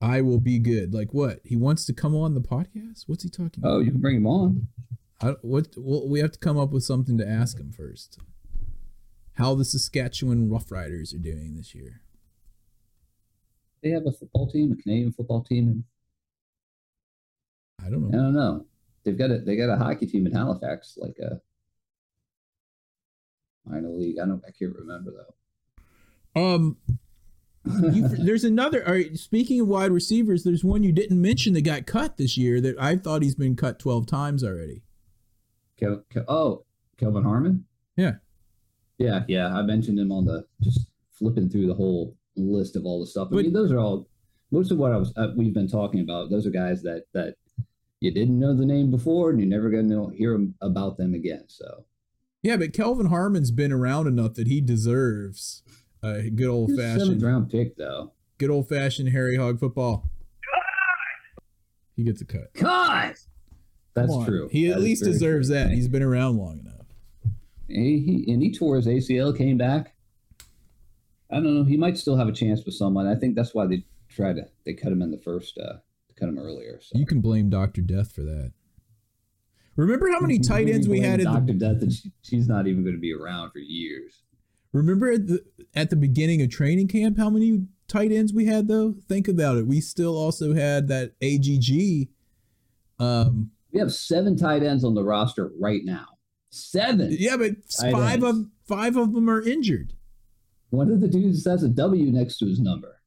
I 0.00 0.22
will 0.22 0.40
be 0.40 0.58
good. 0.58 0.94
Like 0.94 1.12
what? 1.12 1.40
He 1.44 1.56
wants 1.56 1.84
to 1.86 1.92
come 1.92 2.16
on 2.16 2.34
the 2.34 2.40
podcast? 2.40 3.04
What's 3.06 3.22
he 3.22 3.28
talking 3.28 3.62
about? 3.62 3.72
oh, 3.72 3.80
you 3.80 3.90
can 3.90 4.00
bring 4.00 4.16
him 4.16 4.26
on. 4.26 4.68
I, 5.20 5.34
what? 5.42 5.68
Well, 5.76 6.08
we 6.08 6.20
have 6.20 6.32
to 6.32 6.38
come 6.38 6.58
up 6.58 6.70
with 6.70 6.84
something 6.84 7.18
to 7.18 7.28
ask 7.28 7.58
him 7.58 7.72
first. 7.72 8.18
How 9.34 9.54
the 9.54 9.64
Saskatchewan 9.64 10.48
Roughriders 10.48 11.14
are 11.14 11.18
doing 11.18 11.54
this 11.56 11.74
year? 11.74 12.00
They 13.82 13.90
have 13.90 14.06
a 14.06 14.12
football 14.12 14.50
team, 14.50 14.72
a 14.72 14.82
Canadian 14.82 15.12
football 15.12 15.42
team. 15.42 15.84
I 17.84 17.88
don't 17.88 18.10
know. 18.10 18.18
I 18.18 18.22
don't 18.22 18.34
know. 18.34 18.66
They've 19.04 19.16
got 19.18 19.30
a 19.30 19.38
they 19.38 19.56
got 19.56 19.70
a 19.70 19.76
hockey 19.76 20.06
team 20.06 20.26
in 20.26 20.32
Halifax, 20.32 20.98
like 21.00 21.16
a 21.18 21.40
minor 23.64 23.88
league. 23.88 24.18
I 24.18 24.26
don't. 24.26 24.42
I 24.46 24.50
can't 24.50 24.74
remember 24.74 25.12
though. 25.12 26.40
Um, 26.40 26.76
you, 27.64 28.08
there's 28.24 28.44
another. 28.44 28.86
All 28.86 28.94
right, 28.94 29.16
speaking 29.16 29.60
of 29.60 29.68
wide 29.68 29.90
receivers, 29.92 30.44
there's 30.44 30.64
one 30.64 30.82
you 30.82 30.92
didn't 30.92 31.20
mention 31.20 31.54
that 31.54 31.62
got 31.62 31.86
cut 31.86 32.16
this 32.16 32.36
year. 32.36 32.60
That 32.60 32.76
I 32.78 32.96
thought 32.96 33.22
he's 33.22 33.34
been 33.34 33.56
cut 33.56 33.78
12 33.78 34.06
times 34.06 34.44
already. 34.44 34.82
Kel, 35.78 36.02
Kel- 36.10 36.24
oh, 36.28 36.64
Kelvin 36.98 37.24
Harmon. 37.24 37.64
Yeah. 37.96 38.14
Yeah, 38.98 39.24
yeah. 39.28 39.54
I 39.56 39.62
mentioned 39.62 39.98
him 39.98 40.12
on 40.12 40.26
the 40.26 40.44
just 40.62 40.90
flipping 41.12 41.48
through 41.48 41.66
the 41.66 41.74
whole 41.74 42.16
list 42.36 42.76
of 42.76 42.84
all 42.84 43.00
the 43.00 43.06
stuff. 43.06 43.28
I 43.30 43.36
But- 43.36 43.44
mean, 43.44 43.52
those 43.54 43.72
are 43.72 43.78
all 43.78 44.08
most 44.50 44.70
of 44.72 44.78
what 44.78 44.92
I 44.92 44.96
was 44.96 45.12
uh, 45.16 45.28
we've 45.36 45.54
been 45.54 45.68
talking 45.68 46.00
about. 46.00 46.28
Those 46.30 46.46
are 46.46 46.50
guys 46.50 46.82
that 46.82 47.04
that 47.14 47.36
you 48.00 48.10
didn't 48.10 48.38
know 48.38 48.54
the 48.54 48.66
name 48.66 48.90
before, 48.90 49.30
and 49.30 49.38
you're 49.38 49.48
never 49.48 49.70
going 49.70 49.88
to 49.90 50.10
hear 50.16 50.38
about 50.60 50.96
them 50.96 51.14
again. 51.14 51.44
So 51.48 51.84
Yeah, 52.42 52.56
but 52.56 52.72
Kelvin 52.72 53.06
Harmon's 53.06 53.50
been 53.50 53.72
around 53.72 54.06
enough 54.06 54.34
that 54.34 54.46
he 54.46 54.60
deserves 54.60 55.62
a 56.02 56.30
good 56.30 56.48
old 56.48 56.70
a 56.70 56.76
seventh 56.76 57.00
fashioned, 57.00 57.22
round 57.22 57.50
pick, 57.50 57.76
though. 57.76 58.12
good 58.38 58.50
old 58.50 58.68
fashioned 58.68 59.10
Harry 59.10 59.36
Hog 59.36 59.60
football. 59.60 60.10
Cut! 60.42 61.44
He 61.96 62.04
gets 62.04 62.22
a 62.22 62.24
cut. 62.24 62.52
God, 62.54 63.14
that's 63.94 64.24
true. 64.24 64.48
He 64.50 64.70
at 64.70 64.80
least 64.80 65.04
deserves 65.04 65.48
true. 65.48 65.56
that. 65.56 65.70
He's 65.70 65.88
been 65.88 66.02
around 66.02 66.38
long 66.38 66.60
enough. 66.60 66.86
He, 67.68 68.24
he 68.24 68.32
and 68.32 68.42
he 68.42 68.52
tore 68.52 68.76
his 68.76 68.86
ACL, 68.86 69.36
came 69.36 69.58
back. 69.58 69.94
I 71.30 71.36
don't 71.36 71.54
know. 71.54 71.64
He 71.64 71.76
might 71.76 71.98
still 71.98 72.16
have 72.16 72.26
a 72.26 72.32
chance 72.32 72.64
with 72.64 72.74
someone. 72.74 73.06
I 73.06 73.14
think 73.14 73.36
that's 73.36 73.54
why 73.54 73.66
they 73.66 73.84
tried 74.08 74.36
to 74.36 74.48
they 74.64 74.72
cut 74.72 74.90
him 74.90 75.02
in 75.02 75.10
the 75.12 75.18
first 75.18 75.56
uh 75.58 75.74
cut 76.20 76.28
him 76.28 76.38
earlier. 76.38 76.78
So 76.82 76.98
You 76.98 77.06
can 77.06 77.20
blame 77.20 77.50
Doctor 77.50 77.80
Death 77.80 78.12
for 78.12 78.22
that. 78.22 78.52
Remember 79.76 80.10
how 80.10 80.20
many 80.20 80.38
tight 80.38 80.68
ends 80.68 80.86
we 80.88 81.00
had 81.00 81.20
at 81.20 81.26
the 81.26 81.32
Doctor 81.32 81.52
Death, 81.54 81.82
and 81.82 81.92
she, 81.92 82.12
she's 82.22 82.46
not 82.48 82.66
even 82.66 82.82
going 82.82 82.94
to 82.94 83.00
be 83.00 83.12
around 83.14 83.50
for 83.52 83.58
years. 83.60 84.22
Remember 84.72 85.10
at 85.10 85.26
the 85.26 85.44
at 85.74 85.90
the 85.90 85.96
beginning 85.96 86.42
of 86.42 86.50
training 86.50 86.86
camp 86.88 87.16
how 87.16 87.30
many 87.30 87.66
tight 87.88 88.12
ends 88.12 88.32
we 88.32 88.46
had 88.46 88.68
though? 88.68 88.94
Think 89.08 89.26
about 89.26 89.56
it. 89.56 89.66
We 89.66 89.80
still 89.80 90.16
also 90.16 90.54
had 90.54 90.86
that 90.88 91.14
AGG. 91.22 92.08
Um, 92.98 93.50
We 93.72 93.80
have 93.80 93.92
seven 93.92 94.36
tight 94.36 94.62
ends 94.62 94.84
on 94.84 94.94
the 94.94 95.02
roster 95.02 95.50
right 95.58 95.80
now. 95.84 96.06
Seven. 96.50 97.08
yeah, 97.18 97.36
but 97.36 97.52
five 97.72 98.22
ends. 98.22 98.38
of 98.40 98.46
five 98.66 98.96
of 98.96 99.12
them 99.14 99.28
are 99.30 99.40
injured. 99.42 99.94
One 100.70 100.90
of 100.90 101.00
the 101.00 101.08
dudes 101.08 101.44
has 101.46 101.62
a 101.64 101.68
W 101.68 102.12
next 102.12 102.38
to 102.38 102.46
his 102.46 102.60
number. 102.60 102.99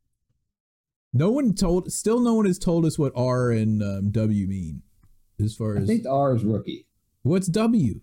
No 1.13 1.29
one 1.29 1.53
told. 1.53 1.91
Still, 1.91 2.19
no 2.19 2.33
one 2.33 2.45
has 2.45 2.57
told 2.57 2.85
us 2.85 2.97
what 2.97 3.13
R 3.15 3.51
and 3.51 3.83
um, 3.83 4.11
W 4.11 4.47
mean. 4.47 4.81
As 5.39 5.55
far 5.55 5.77
as 5.77 5.83
I 5.83 5.87
think 5.87 6.05
R 6.07 6.35
is 6.35 6.43
rookie. 6.43 6.87
what's 7.21 7.47
W? 7.47 8.01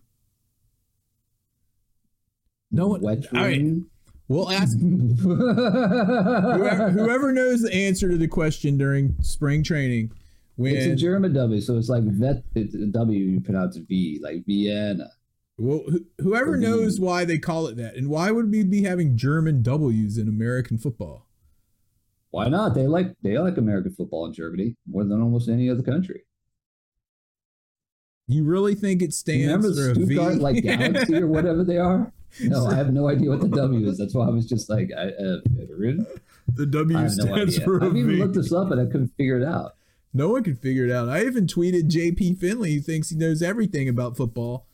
No 2.71 2.89
one. 2.89 3.01
Wet 3.01 3.27
All 3.35 3.41
right, 3.41 3.63
we'll 4.29 4.51
ask 4.51 4.79
whoever, 5.23 6.91
whoever 6.91 7.33
knows 7.33 7.63
the 7.63 7.75
answer 7.75 8.09
to 8.09 8.17
the 8.17 8.29
question 8.29 8.79
during 8.79 9.17
spring 9.23 9.65
training. 9.65 10.13
When 10.57 10.77
It's 10.77 10.87
a 10.87 10.95
German 10.95 11.33
W, 11.33 11.61
so 11.61 11.79
it's 11.79 11.89
like 11.89 12.05
vet. 12.05 12.45
It's 12.55 12.75
a 12.75 12.87
W 12.87 13.19
you 13.19 13.41
pronounce 13.41 13.77
V, 13.77 14.21
like 14.23 14.45
Vienna. 14.47 15.09
Well, 15.59 15.83
wh- 15.89 16.23
whoever 16.23 16.57
knows 16.57 17.01
why 17.01 17.25
they 17.25 17.39
call 17.39 17.67
it 17.67 17.77
that, 17.77 17.97
and 17.97 18.09
why 18.09 18.31
would 18.31 18.51
we 18.51 18.63
be 18.63 18.83
having 18.83 19.17
German 19.17 19.63
W's 19.63 20.19
in 20.19 20.29
American 20.29 20.79
football? 20.79 21.27
Why 22.31 22.49
not? 22.49 22.75
They 22.75 22.87
like 22.87 23.15
they 23.23 23.39
like 23.39 23.57
American 23.57 23.93
football 23.93 24.27
in 24.27 24.33
Germany 24.33 24.77
more 24.89 25.05
than 25.05 25.21
almost 25.21 25.49
any 25.49 25.69
other 25.69 25.83
country. 25.83 26.23
You 28.29 28.45
really 28.45 28.77
think 28.77 29.03
it 29.03 29.13
stands 29.13 29.47
Remember 29.47 29.73
for 29.75 29.91
a 29.91 29.95
V? 30.07 30.15
Stuttgart, 30.15 30.39
like 30.39 30.63
Galaxy 30.63 31.17
or 31.17 31.27
whatever 31.27 31.65
they 31.65 31.79
are? 31.79 32.13
No, 32.41 32.67
I 32.67 32.75
have 32.77 32.93
no 32.93 33.09
idea 33.09 33.29
what 33.31 33.41
the 33.41 33.49
W 33.49 33.89
is. 33.89 33.99
That's 33.99 34.15
why 34.15 34.27
I 34.27 34.31
was 34.31 34.47
just 34.47 34.71
like, 34.71 34.91
I, 34.97 35.09
uh, 35.09 35.41
The 36.55 36.67
W 36.67 36.97
I 36.97 37.03
have 37.03 37.17
no 37.17 37.25
stands 37.25 37.59
for 37.59 37.79
a 37.79 37.87
I've 37.87 37.97
even 37.97 38.11
V. 38.13 38.17
looked 38.19 38.35
this 38.35 38.53
up 38.53 38.71
and 38.71 38.81
I 38.81 38.85
couldn't 38.87 39.13
figure 39.17 39.37
it 39.41 39.45
out. 39.45 39.73
No 40.15 40.29
one 40.29 40.45
can 40.45 40.55
figure 40.55 40.85
it 40.85 40.93
out. 40.93 41.09
I 41.09 41.25
even 41.25 41.49
tweeted 41.49 41.91
JP 41.91 42.39
Finlay, 42.39 42.75
who 42.75 42.81
thinks 42.81 43.11
he 43.11 43.17
knows 43.17 43.43
everything 43.43 43.89
about 43.89 44.17
football, 44.17 44.69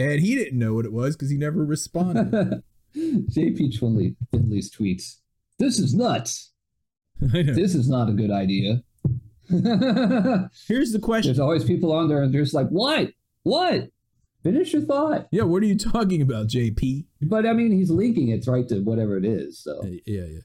and 0.00 0.20
he 0.20 0.34
didn't 0.34 0.58
know 0.58 0.74
what 0.74 0.84
it 0.84 0.92
was 0.92 1.14
because 1.14 1.30
he 1.30 1.36
never 1.36 1.64
responded. 1.64 2.62
JP 2.96 3.78
Finlay, 3.78 4.16
Finlay's 4.32 4.74
tweets. 4.74 5.18
This 5.60 5.78
is 5.78 5.94
nuts. 5.94 6.52
This 7.20 7.74
is 7.74 7.88
not 7.88 8.08
a 8.08 8.12
good 8.12 8.30
idea. 8.30 8.82
Here's 9.48 10.92
the 10.92 11.00
question. 11.00 11.28
There's 11.30 11.38
always 11.40 11.64
people 11.64 11.92
on 11.92 12.08
there 12.08 12.22
and 12.22 12.32
they're 12.32 12.42
just 12.42 12.54
like, 12.54 12.68
what? 12.68 13.10
What? 13.42 13.90
Finish 14.42 14.72
your 14.72 14.82
thought. 14.82 15.26
Yeah, 15.32 15.44
what 15.44 15.62
are 15.62 15.66
you 15.66 15.78
talking 15.78 16.20
about, 16.22 16.48
JP? 16.48 17.06
But 17.22 17.46
I 17.46 17.52
mean, 17.52 17.72
he's 17.72 17.90
linking 17.90 18.28
it 18.28 18.46
right 18.46 18.68
to 18.68 18.80
whatever 18.80 19.16
it 19.16 19.24
is. 19.24 19.62
So 19.62 19.82
Yeah, 19.84 20.24
yeah. 20.26 20.40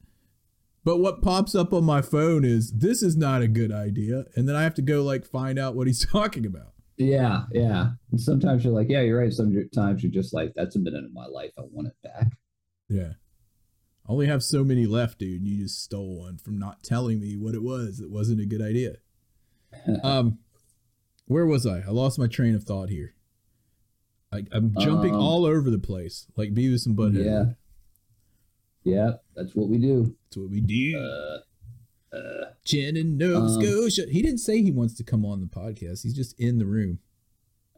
But 0.84 0.98
what 0.98 1.22
pops 1.22 1.54
up 1.54 1.74
on 1.74 1.84
my 1.84 2.02
phone 2.02 2.44
is 2.44 2.72
this 2.72 3.04
is 3.04 3.16
not 3.16 3.44
a 3.44 3.48
good 3.48 3.72
idea, 3.72 4.26
and 4.36 4.50
then 4.50 4.56
I 4.56 4.64
have 4.64 4.74
to 4.76 4.82
go 4.82 5.04
like 5.04 5.26
find 5.26 5.60
out 5.60 5.76
what 5.76 5.86
he's 5.86 6.04
talking 6.12 6.46
about. 6.46 6.74
yeah, 6.98 7.44
yeah. 7.52 7.90
And 8.12 8.20
sometimes 8.20 8.64
you're 8.64 8.74
like, 8.74 8.90
yeah, 8.90 9.02
you're 9.02 9.20
right. 9.20 9.32
Sometimes 9.32 10.02
you're 10.02 10.12
just 10.12 10.34
like, 10.34 10.54
that's 10.56 10.76
a 10.76 10.80
minute 10.80 11.04
of 11.04 11.14
my 11.14 11.28
life. 11.28 11.52
I 11.58 11.62
want 11.70 11.88
it 11.88 11.96
back. 12.04 12.28
Yeah. 12.90 13.14
I 14.08 14.12
only 14.12 14.28
have 14.28 14.44
so 14.44 14.64
many 14.64 14.86
left, 14.86 15.20
dude. 15.20 15.46
You 15.46 15.64
just 15.64 15.84
stole 15.84 16.20
one 16.20 16.38
from 16.38 16.58
not 16.58 16.84
telling 16.84 17.20
me 17.20 17.38
what 17.38 17.56
it 17.56 17.64
was. 17.64 18.00
It 18.00 18.10
wasn't 18.10 18.42
a 18.42 18.46
good 18.46 18.62
idea. 18.62 18.96
um, 20.04 20.40
where 21.26 21.46
was 21.46 21.66
I? 21.66 21.80
I 21.80 21.92
lost 21.92 22.20
my 22.20 22.28
train 22.28 22.56
of 22.56 22.64
thought 22.64 22.90
here. 22.90 23.14
I, 24.34 24.44
I'm 24.52 24.74
jumping 24.80 25.14
Um, 25.14 25.20
all 25.20 25.46
over 25.46 25.70
the 25.70 25.80
place, 25.80 26.28
like 26.36 26.54
Beavis 26.54 26.86
and 26.86 26.98
Butthead. 26.98 27.26
Yeah. 27.26 27.46
Yeah, 28.84 29.12
that's 29.36 29.54
what 29.54 29.68
we 29.70 29.78
do. 29.78 30.16
That's 30.26 30.38
what 30.38 30.50
we 30.50 30.60
do. 30.60 30.98
Uh, 30.98 32.16
uh, 32.16 32.46
Jen 32.66 32.98
in 32.98 33.16
Nova 33.18 33.46
um, 33.46 33.62
Scotia. 33.62 34.06
He 34.10 34.22
didn't 34.24 34.40
say 34.40 34.62
he 34.62 34.72
wants 34.72 34.96
to 34.96 35.04
come 35.04 35.24
on 35.24 35.40
the 35.40 35.46
podcast. 35.46 36.02
He's 36.02 36.16
just 36.16 36.38
in 36.40 36.58
the 36.58 36.66
room. 36.66 37.00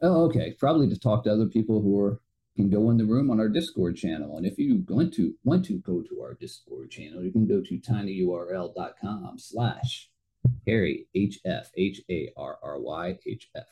oh, 0.00 0.24
okay. 0.24 0.52
Probably 0.58 0.88
to 0.88 0.98
talk 0.98 1.24
to 1.24 1.30
other 1.32 1.46
people 1.46 1.82
who 1.82 2.00
are 2.00 2.20
can 2.56 2.70
go 2.70 2.90
in 2.90 2.96
the 2.96 3.04
room 3.04 3.30
on 3.30 3.40
our 3.40 3.48
Discord 3.48 3.96
channel. 3.96 4.36
And 4.36 4.46
if 4.46 4.58
you 4.58 4.84
want 4.88 5.12
to 5.14 5.34
want 5.44 5.64
to 5.66 5.78
go 5.78 6.02
to 6.02 6.20
our 6.22 6.34
Discord 6.34 6.90
channel, 6.90 7.22
you 7.22 7.32
can 7.32 7.46
go 7.46 7.60
to 7.60 7.78
tinyurl.com 7.78 9.38
slash 9.38 10.10
Harry 10.66 11.06
H 11.14 11.40
F 11.44 11.70
H 11.76 12.00
A 12.10 12.30
R 12.36 12.58
R 12.62 12.80
Y 12.80 13.18
H 13.26 13.50
F. 13.54 13.64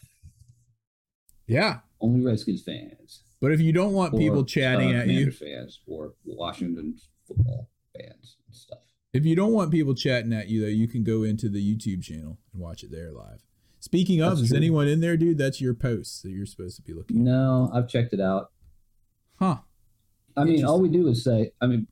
Yeah. 1.47 1.79
Only 2.01 2.25
Redskins 2.25 2.63
fans. 2.63 3.23
But 3.41 3.53
if 3.53 3.61
you 3.61 3.73
don't 3.73 3.93
want 3.93 4.17
people 4.17 4.45
chatting 4.45 4.95
uh, 4.95 5.01
at 5.01 5.09
you, 5.09 5.31
fans 5.31 5.81
or 5.87 6.15
Washington 6.25 6.97
football 7.27 7.69
fans 7.97 8.37
and 8.47 8.55
stuff. 8.55 8.79
if 9.13 9.25
you 9.25 9.35
don't 9.35 9.53
want 9.53 9.71
people 9.71 9.95
chatting 9.95 10.33
at 10.33 10.49
you, 10.49 10.61
though, 10.61 10.69
you 10.69 10.87
can 10.87 11.03
go 11.03 11.25
into 11.25 11.49
the 11.49 11.61
YouTube 11.61 12.03
channel 12.03 12.39
and 12.53 12.63
watch 12.63 12.83
it 12.83 12.91
there 12.91 13.13
live. 13.13 13.43
Speaking 13.81 14.23
of, 14.23 14.31
That's 14.31 14.43
is 14.43 14.49
true. 14.51 14.59
anyone 14.59 14.87
in 14.87 15.01
there, 15.01 15.17
dude? 15.17 15.39
That's 15.39 15.61
your 15.61 15.75
post 15.75 16.23
that 16.23 16.31
you're 16.31 16.47
supposed 16.47 16.77
to 16.77 16.83
be 16.83 16.93
looking 16.93 17.17
at. 17.17 17.23
No, 17.25 17.69
I've 17.75 17.89
checked 17.89 18.13
it 18.13 18.21
out. 18.21 18.53
Huh. 19.43 19.59
I 20.37 20.45
mean, 20.45 20.65
all 20.65 20.81
we 20.81 20.89
do 20.89 21.09
is 21.09 21.25
say, 21.25 21.51
I 21.61 21.67
mean, 21.67 21.87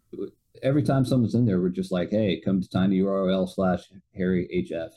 every 0.63 0.83
time 0.83 1.05
someone's 1.05 1.35
in 1.35 1.47
there, 1.47 1.61
we're 1.61 1.69
just 1.71 1.91
like, 1.93 2.11
hey, 2.11 2.41
come 2.45 2.61
to 2.61 2.69
tinyurl 2.69 3.49
slash 3.53 3.91
Harry 4.17 4.49
HF 4.71 4.91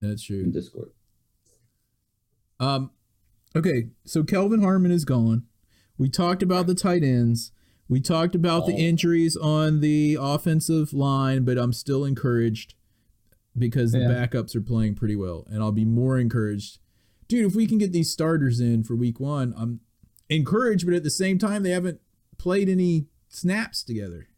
That's 0.00 0.22
true. 0.22 0.40
in 0.42 0.50
Discord. 0.50 0.90
Um, 2.60 2.90
okay, 3.54 3.88
so 4.04 4.24
Kelvin 4.24 4.62
Harmon 4.62 4.90
is 4.90 5.04
gone. 5.04 5.44
We 5.96 6.08
talked 6.08 6.42
about 6.42 6.66
the 6.66 6.74
tight 6.74 7.02
ends. 7.04 7.52
We 7.88 8.00
talked 8.00 8.34
about 8.34 8.66
the 8.66 8.74
Oh. 8.74 8.78
injuries 8.78 9.36
on 9.36 9.80
the 9.80 10.16
offensive 10.20 10.92
line, 10.92 11.44
but 11.44 11.56
I'm 11.58 11.72
still 11.72 12.04
encouraged 12.04 12.74
because 13.56 13.92
the 13.92 14.00
Yeah. 14.00 14.08
backups 14.26 14.54
are 14.54 14.60
playing 14.60 14.94
pretty 14.96 15.16
well, 15.16 15.46
and 15.50 15.62
I'll 15.62 15.72
be 15.72 15.84
more 15.84 16.18
encouraged, 16.18 16.78
dude. 17.28 17.46
If 17.46 17.54
we 17.54 17.66
can 17.66 17.78
get 17.78 17.92
these 17.92 18.10
starters 18.10 18.60
in 18.60 18.82
for 18.84 18.94
Week 18.94 19.18
One, 19.20 19.54
I'm 19.56 19.80
encouraged, 20.28 20.86
but 20.86 20.94
at 20.94 21.04
the 21.04 21.10
same 21.10 21.38
time, 21.38 21.62
they 21.62 21.70
haven't 21.70 22.00
played 22.38 22.68
any 22.68 23.06
snaps 23.28 23.82
together. 23.82 24.28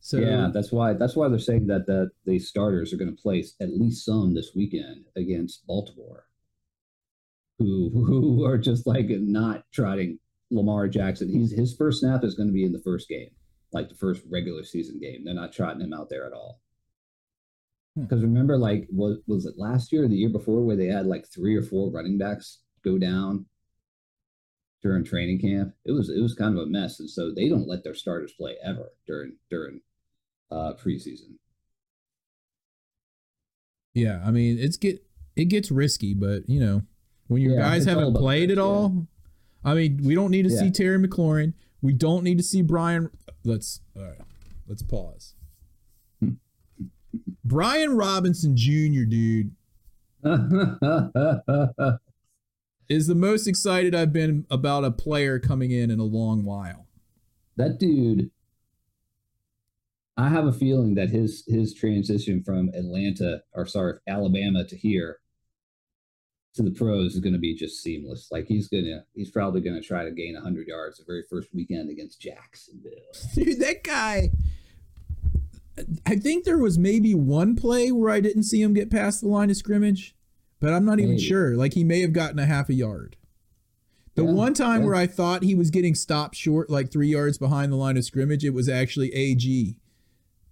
So 0.00 0.18
yeah, 0.18 0.48
that's 0.52 0.72
why 0.72 0.94
that's 0.94 1.16
why 1.16 1.28
they're 1.28 1.38
saying 1.38 1.66
that 1.66 1.86
that 1.86 2.12
the 2.24 2.38
starters 2.38 2.92
are 2.92 2.96
going 2.96 3.14
to 3.14 3.22
play 3.22 3.44
at 3.60 3.76
least 3.76 4.04
some 4.04 4.34
this 4.34 4.52
weekend 4.54 5.04
against 5.16 5.66
Baltimore, 5.66 6.24
who 7.58 7.90
who 7.90 8.44
are 8.44 8.58
just 8.58 8.86
like 8.86 9.06
not 9.10 9.64
trotting 9.72 10.18
Lamar 10.50 10.88
Jackson. 10.88 11.28
He's 11.28 11.50
his 11.50 11.76
first 11.76 12.00
snap 12.00 12.24
is 12.24 12.34
going 12.34 12.48
to 12.48 12.54
be 12.54 12.64
in 12.64 12.72
the 12.72 12.80
first 12.80 13.08
game, 13.08 13.30
like 13.72 13.88
the 13.88 13.96
first 13.96 14.22
regular 14.30 14.64
season 14.64 14.98
game. 14.98 15.24
They're 15.24 15.34
not 15.34 15.52
trotting 15.52 15.82
him 15.82 15.92
out 15.92 16.08
there 16.08 16.24
at 16.24 16.32
all. 16.32 16.60
Hmm. 17.96 18.02
Because 18.02 18.22
remember, 18.22 18.56
like 18.56 18.86
was 18.90 19.18
was 19.26 19.46
it 19.46 19.58
last 19.58 19.92
year 19.92 20.04
or 20.04 20.08
the 20.08 20.16
year 20.16 20.30
before 20.30 20.62
where 20.62 20.76
they 20.76 20.86
had 20.86 21.06
like 21.06 21.26
three 21.26 21.56
or 21.56 21.62
four 21.62 21.90
running 21.90 22.18
backs 22.18 22.60
go 22.84 22.96
down 22.96 23.44
during 24.82 25.04
training 25.04 25.40
camp? 25.40 25.74
It 25.84 25.92
was 25.92 26.08
it 26.08 26.20
was 26.20 26.34
kind 26.34 26.56
of 26.56 26.62
a 26.62 26.66
mess, 26.66 27.00
and 27.00 27.08
so 27.10 27.32
they 27.32 27.48
don't 27.48 27.68
let 27.68 27.84
their 27.84 27.94
starters 27.94 28.32
play 28.32 28.56
ever 28.62 28.92
during 29.06 29.36
during 29.50 29.80
uh 30.50 30.74
preseason. 30.74 31.36
Yeah, 33.94 34.22
I 34.24 34.30
mean 34.30 34.58
it's 34.58 34.76
get 34.76 35.02
it 35.36 35.46
gets 35.46 35.70
risky, 35.70 36.14
but 36.14 36.48
you 36.48 36.60
know 36.60 36.82
when 37.26 37.42
your 37.42 37.54
Yeah, 37.54 37.60
guys 37.60 37.84
haven't 37.84 38.14
played 38.14 38.50
at 38.50 38.56
yeah. 38.56 38.62
all. 38.62 39.06
I 39.64 39.74
mean, 39.74 40.00
we 40.04 40.14
don't 40.14 40.30
need 40.30 40.44
to 40.44 40.50
see 40.50 40.70
Terry 40.70 40.98
McLaurin. 40.98 41.52
We 41.82 41.92
don't 41.92 42.22
need 42.22 42.38
to 42.38 42.44
see 42.44 42.62
Brian. 42.62 43.10
Let's 43.44 43.80
all 43.96 44.04
right. 44.04 44.20
Let's 44.66 44.82
pause. 44.82 45.34
Brian 47.44 47.96
Robinson 47.96 48.56
Jr. 48.56 49.04
Dude 49.04 49.52
is 52.88 53.06
the 53.06 53.14
most 53.14 53.46
excited 53.46 53.94
I've 53.94 54.12
been 54.12 54.46
about 54.50 54.84
a 54.84 54.90
player 54.90 55.38
coming 55.38 55.70
in 55.70 55.90
in 55.90 55.98
a 55.98 56.04
long 56.04 56.44
while. 56.44 56.86
that 57.56 57.78
dude 57.78 58.30
I 60.18 60.28
have 60.30 60.46
a 60.46 60.52
feeling 60.52 60.96
that 60.96 61.10
his 61.10 61.44
his 61.46 61.72
transition 61.72 62.42
from 62.42 62.70
Atlanta 62.70 63.42
or 63.54 63.66
sorry, 63.66 63.98
Alabama 64.08 64.64
to 64.64 64.76
here 64.76 65.20
to 66.54 66.62
the 66.64 66.72
pros 66.72 67.14
is 67.14 67.20
going 67.20 67.34
to 67.34 67.38
be 67.38 67.54
just 67.54 67.80
seamless. 67.80 68.26
Like 68.32 68.46
he's 68.46 68.66
going 68.66 68.84
to 68.84 69.04
he's 69.14 69.30
probably 69.30 69.60
going 69.60 69.80
to 69.80 69.86
try 69.86 70.04
to 70.04 70.10
gain 70.10 70.34
100 70.34 70.66
yards 70.66 70.98
the 70.98 71.04
very 71.06 71.22
first 71.30 71.54
weekend 71.54 71.88
against 71.88 72.20
Jacksonville. 72.20 72.92
Dude, 73.34 73.60
that 73.60 73.84
guy. 73.84 74.30
I 76.04 76.16
think 76.16 76.44
there 76.44 76.58
was 76.58 76.76
maybe 76.76 77.14
one 77.14 77.54
play 77.54 77.92
where 77.92 78.10
I 78.10 78.18
didn't 78.18 78.42
see 78.42 78.60
him 78.60 78.74
get 78.74 78.90
past 78.90 79.20
the 79.20 79.28
line 79.28 79.48
of 79.48 79.56
scrimmage, 79.56 80.16
but 80.60 80.72
I'm 80.72 80.84
not 80.84 80.98
even 80.98 81.12
Maybe. 81.12 81.22
sure. 81.22 81.56
Like 81.56 81.74
he 81.74 81.84
may 81.84 82.00
have 82.00 82.12
gotten 82.12 82.38
a 82.38 82.46
half 82.46 82.68
a 82.68 82.74
yard. 82.74 83.16
The 84.14 84.24
Yeah, 84.24 84.32
one 84.32 84.54
time 84.54 84.80
yeah. 84.80 84.86
where 84.86 84.94
I 84.96 85.06
thought 85.06 85.42
he 85.44 85.54
was 85.54 85.70
getting 85.70 85.94
stopped 85.94 86.34
short, 86.34 86.68
like 86.70 86.90
three 86.90 87.08
yards 87.08 87.38
behind 87.38 87.70
the 87.72 87.76
line 87.76 87.96
of 87.96 88.04
scrimmage, 88.04 88.44
it 88.44 88.50
was 88.54 88.68
actually 88.68 89.12
AG 89.14 89.76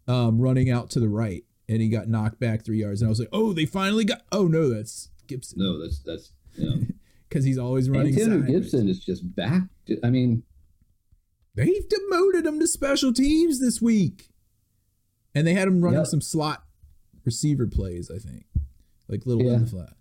um, 0.07 0.39
running 0.41 0.71
out 0.71 0.89
to 0.91 1.01
the 1.01 1.09
right, 1.09 1.43
and 1.69 1.83
he 1.83 1.89
got 1.89 2.07
knocked 2.09 2.39
back 2.39 2.65
three 2.65 2.79
yards. 2.81 3.01
And 3.03 3.09
I 3.09 3.11
was 3.11 3.19
like, 3.19 3.29
"Oh, 3.33 3.53
they 3.53 3.67
finally 3.67 4.05
got." 4.05 4.23
Oh 4.31 4.47
no, 4.47 4.69
that's 4.69 5.09
Gibson 5.27 5.59
No, 5.59 5.81
that's 5.83 5.99
that's 5.99 6.31
know 6.57 6.83
because 7.29 7.45
he's 7.49 7.59
always 7.59 7.91
running. 7.91 8.17
Antonio. 8.17 8.47
Gibson 8.61 8.89
is 8.89 9.01
just 9.05 9.35
back. 9.35 9.63
to- 9.87 9.99
I 10.05 10.11
mean, 10.11 10.45
They've 11.57 11.89
demoted 11.89 12.45
him 12.47 12.61
to 12.61 12.67
special 12.67 13.13
teams 13.15 13.61
this 13.61 13.81
week. 13.81 14.29
And 15.35 15.47
they 15.47 15.55
had 15.55 15.67
him 15.69 15.81
running 15.83 16.01
Yep. 16.01 16.07
some 16.09 16.21
slot 16.21 16.65
receiver 17.25 17.67
plays, 17.67 18.11
I 18.11 18.19
think. 18.19 18.45
Like 19.09 19.27
little 19.27 19.43
in 19.47 19.53
Yeah. 19.53 19.59
the 19.59 19.67
flat. 19.67 19.93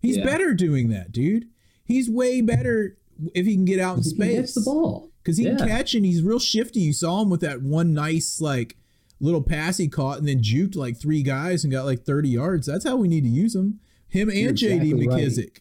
He's 0.00 0.16
Yeah. 0.16 0.24
better 0.24 0.54
doing 0.54 0.88
that, 0.90 1.12
dude. 1.12 1.46
He's 1.84 2.08
way 2.10 2.40
better 2.40 2.96
if 3.34 3.46
he 3.46 3.54
can 3.54 3.64
get 3.64 3.80
out 3.80 3.96
in 3.98 4.02
he 4.04 4.10
gets 4.10 4.52
space. 4.52 4.54
the 4.54 4.60
ball. 4.70 5.10
Because 5.22 5.36
he 5.38 5.44
can 5.44 5.58
catch 5.58 5.94
and 5.94 6.04
he's 6.06 6.22
real 6.22 6.38
shifty. 6.38 6.80
You 6.80 6.92
saw 6.92 7.20
him 7.22 7.28
with 7.30 7.40
that 7.40 7.62
one 7.62 7.92
nice, 7.92 8.40
like, 8.40 8.76
little 9.20 9.42
pass 9.42 9.76
he 9.78 9.88
caught 9.88 10.18
and 10.18 10.28
then 10.28 10.40
juked 10.40 10.76
like 10.76 10.96
three 10.96 11.22
guys 11.22 11.64
and 11.64 11.72
got 11.72 11.84
like 11.84 12.04
30 12.04 12.28
yards. 12.28 12.66
That's 12.66 12.84
how 12.84 12.96
we 12.96 13.08
need 13.08 13.24
to 13.24 13.28
use 13.30 13.54
him. 13.54 13.80
Him 14.08 14.28
and 14.30 14.38
You're 14.38 14.52
JD 14.52 14.92
exactly 14.92 15.06
right. 15.06 15.60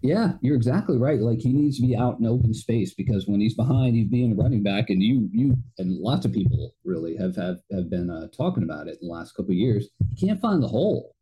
Yeah, 0.00 0.34
you're 0.42 0.54
exactly 0.54 0.96
right. 0.96 1.20
Like 1.20 1.40
he 1.40 1.52
needs 1.52 1.80
to 1.80 1.86
be 1.86 1.96
out 1.96 2.20
in 2.20 2.24
open 2.26 2.54
space 2.54 2.94
because 2.94 3.26
when 3.26 3.40
he's 3.40 3.54
behind, 3.54 3.96
he's 3.96 4.06
being 4.06 4.30
a 4.30 4.34
running 4.36 4.62
back, 4.62 4.90
and 4.90 5.02
you, 5.02 5.28
you, 5.32 5.56
and 5.78 5.90
lots 5.98 6.24
of 6.24 6.32
people 6.32 6.72
really 6.84 7.16
have 7.16 7.34
have 7.34 7.58
have 7.72 7.90
been 7.90 8.08
uh, 8.08 8.28
talking 8.28 8.62
about 8.62 8.86
it 8.86 8.98
in 9.02 9.08
the 9.08 9.12
last 9.12 9.32
couple 9.34 9.50
of 9.50 9.56
years. 9.58 9.88
He 10.14 10.26
can't 10.26 10.40
find 10.40 10.62
the 10.62 10.68
hole. 10.68 11.16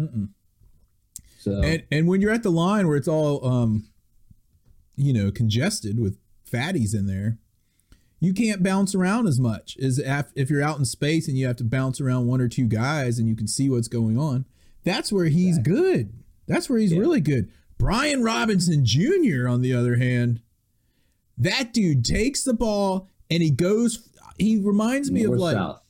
Mm-mm. 0.00 0.28
So 1.38 1.62
And 1.62 1.82
and 1.90 2.06
when 2.08 2.20
you're 2.20 2.32
at 2.32 2.42
the 2.42 2.50
line 2.50 2.86
where 2.88 2.96
it's 2.96 3.08
all 3.08 3.44
um 3.46 3.86
you 4.96 5.12
know, 5.12 5.30
congested 5.30 5.98
with 5.98 6.18
fatties 6.50 6.94
in 6.94 7.06
there, 7.06 7.38
you 8.18 8.34
can't 8.34 8.62
bounce 8.62 8.94
around 8.94 9.26
as 9.26 9.40
much 9.40 9.78
as 9.78 9.98
if, 9.98 10.26
if 10.34 10.50
you're 10.50 10.62
out 10.62 10.78
in 10.78 10.84
space 10.84 11.26
and 11.26 11.38
you 11.38 11.46
have 11.46 11.56
to 11.56 11.64
bounce 11.64 12.00
around 12.02 12.26
one 12.26 12.40
or 12.40 12.48
two 12.48 12.66
guys 12.66 13.18
and 13.18 13.26
you 13.28 13.34
can 13.34 13.46
see 13.46 13.70
what's 13.70 13.88
going 13.88 14.18
on. 14.18 14.44
That's 14.84 15.10
where 15.10 15.26
he's 15.26 15.58
good. 15.58 16.12
That's 16.46 16.68
where 16.68 16.78
he's 16.78 16.92
Yeah. 16.92 16.98
really 17.00 17.20
good. 17.22 17.50
Brian 17.78 18.22
Robinson 18.22 18.84
Jr. 18.84 19.48
on 19.48 19.62
the 19.62 19.72
other 19.72 19.96
hand, 19.96 20.40
That 21.38 21.72
dude 21.72 22.04
takes 22.04 22.42
the 22.44 22.52
ball 22.52 23.08
and 23.30 23.42
he 23.42 23.50
goes. 23.50 24.06
He 24.38 24.58
reminds 24.58 25.10
me 25.10 25.24
of 25.24 25.32
like 25.32 25.54
south. 25.54 25.80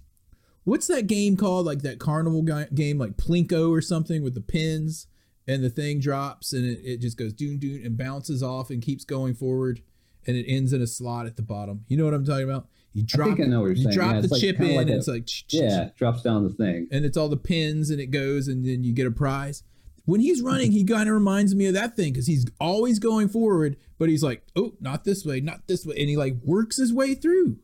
What's 0.70 0.86
that 0.86 1.06
game 1.06 1.36
called? 1.36 1.66
Like 1.66 1.82
that 1.82 1.98
carnival 1.98 2.42
game, 2.42 2.98
like 2.98 3.16
Plinko 3.16 3.70
or 3.70 3.80
something, 3.80 4.22
with 4.22 4.34
the 4.34 4.40
pins 4.40 5.06
and 5.48 5.64
the 5.64 5.70
thing 5.70 5.98
drops 6.00 6.52
and 6.52 6.64
it, 6.64 6.80
it 6.84 7.00
just 7.00 7.16
goes 7.16 7.32
doon 7.32 7.58
doon 7.58 7.82
and 7.84 7.96
bounces 7.98 8.42
off 8.42 8.70
and 8.70 8.80
keeps 8.82 9.04
going 9.04 9.34
forward 9.34 9.82
and 10.26 10.36
it 10.36 10.44
ends 10.46 10.72
in 10.72 10.80
a 10.80 10.86
slot 10.86 11.26
at 11.26 11.36
the 11.36 11.42
bottom. 11.42 11.84
You 11.88 11.96
know 11.96 12.04
what 12.04 12.14
I'm 12.14 12.24
talking 12.24 12.44
about? 12.44 12.68
You 12.92 13.02
I 13.02 13.06
drop, 13.16 13.28
think 13.28 13.40
I 13.40 13.44
know 13.44 13.60
what 13.60 13.66
you're 13.66 13.76
you 13.76 13.82
saying. 13.84 13.94
drop 13.96 14.14
Yeah, 14.14 14.20
the 14.20 14.28
like- 14.28 14.40
chip 14.40 14.60
in, 14.60 14.76
like 14.76 14.86
and 14.86 14.90
a- 14.90 14.96
it's 14.96 15.08
like 15.08 15.28
Yeah, 15.52 15.90
drops 15.96 16.22
down 16.22 16.44
the 16.44 16.50
thing. 16.50 16.88
and 16.92 17.04
it's 17.04 17.16
all 17.16 17.28
the 17.28 17.36
pins 17.36 17.90
and 17.90 18.00
it 18.00 18.06
goes 18.12 18.46
and 18.48 18.64
then 18.64 18.84
you 18.84 18.92
get 18.92 19.06
a 19.06 19.10
prize. 19.10 19.62
When 20.04 20.20
he's 20.20 20.40
running, 20.42 20.72
he 20.72 20.84
kind 20.84 21.08
of 21.08 21.14
reminds 21.14 21.54
me 21.54 21.66
of 21.66 21.74
that 21.74 21.94
thing 21.96 22.12
because 22.12 22.26
he's 22.26 22.46
always 22.60 22.98
going 22.98 23.28
forward, 23.28 23.76
but 23.98 24.08
he's 24.08 24.22
like, 24.22 24.42
oh, 24.56 24.74
not 24.80 25.04
this 25.04 25.24
way, 25.24 25.40
not 25.40 25.66
this 25.68 25.84
way. 25.86 25.94
And 25.98 26.08
he 26.08 26.16
like 26.16 26.36
works 26.44 26.76
his 26.78 26.92
way 26.92 27.14
through. 27.14 27.58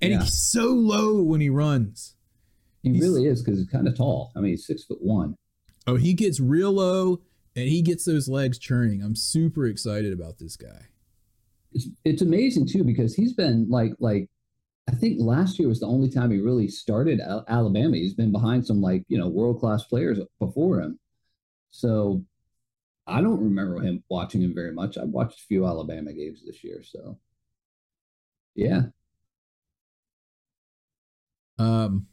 And 0.00 0.12
Yeah. 0.12 0.20
he's 0.22 0.38
so 0.38 0.66
low 0.66 1.22
when 1.22 1.40
he 1.40 1.48
runs. 1.50 2.14
He 2.94 2.98
He's- 3.00 3.02
really 3.08 3.26
is 3.26 3.42
because 3.42 3.58
he's 3.58 3.68
kind 3.68 3.86
of 3.88 3.96
tall. 3.96 4.32
I 4.36 4.40
mean, 4.40 4.50
he's 4.52 4.66
six 4.66 4.84
foot 4.84 5.02
one. 5.02 5.36
Oh, 5.86 5.96
he 5.96 6.12
gets 6.14 6.38
real 6.40 6.72
low 6.72 7.20
and 7.56 7.68
he 7.68 7.82
gets 7.82 8.04
those 8.04 8.28
legs 8.28 8.58
churning. 8.58 9.02
I'm 9.02 9.16
super 9.16 9.66
excited 9.66 10.12
about 10.12 10.38
this 10.38 10.56
guy. 10.56 10.86
It's 11.72 11.88
it's 12.04 12.22
amazing 12.22 12.66
too 12.66 12.84
because 12.84 13.14
he's 13.14 13.32
been 13.34 13.68
like 13.68 13.92
like 14.00 14.28
I 14.88 14.92
think 14.92 15.20
last 15.20 15.58
year 15.58 15.68
was 15.68 15.80
the 15.80 15.86
only 15.86 16.08
time 16.08 16.30
he 16.30 16.38
really 16.38 16.68
started 16.68 17.20
Al- 17.20 17.44
Alabama. 17.48 17.96
He's 17.96 18.14
been 18.14 18.32
behind 18.32 18.66
some 18.66 18.80
like 18.80 19.04
you 19.08 19.18
know 19.18 19.28
world 19.28 19.60
class 19.60 19.84
players 19.84 20.18
before 20.38 20.80
him. 20.80 20.98
So 21.70 22.24
I 23.06 23.20
don't 23.20 23.42
remember 23.42 23.80
him 23.80 24.02
watching 24.08 24.40
him 24.42 24.54
very 24.54 24.72
much. 24.72 24.96
I've 24.98 25.08
watched 25.08 25.40
a 25.40 25.44
few 25.46 25.66
Alabama 25.66 26.12
games 26.12 26.42
this 26.44 26.62
year. 26.64 26.82
So 26.82 27.18
yeah, 28.54 28.86
Um, 31.58 32.06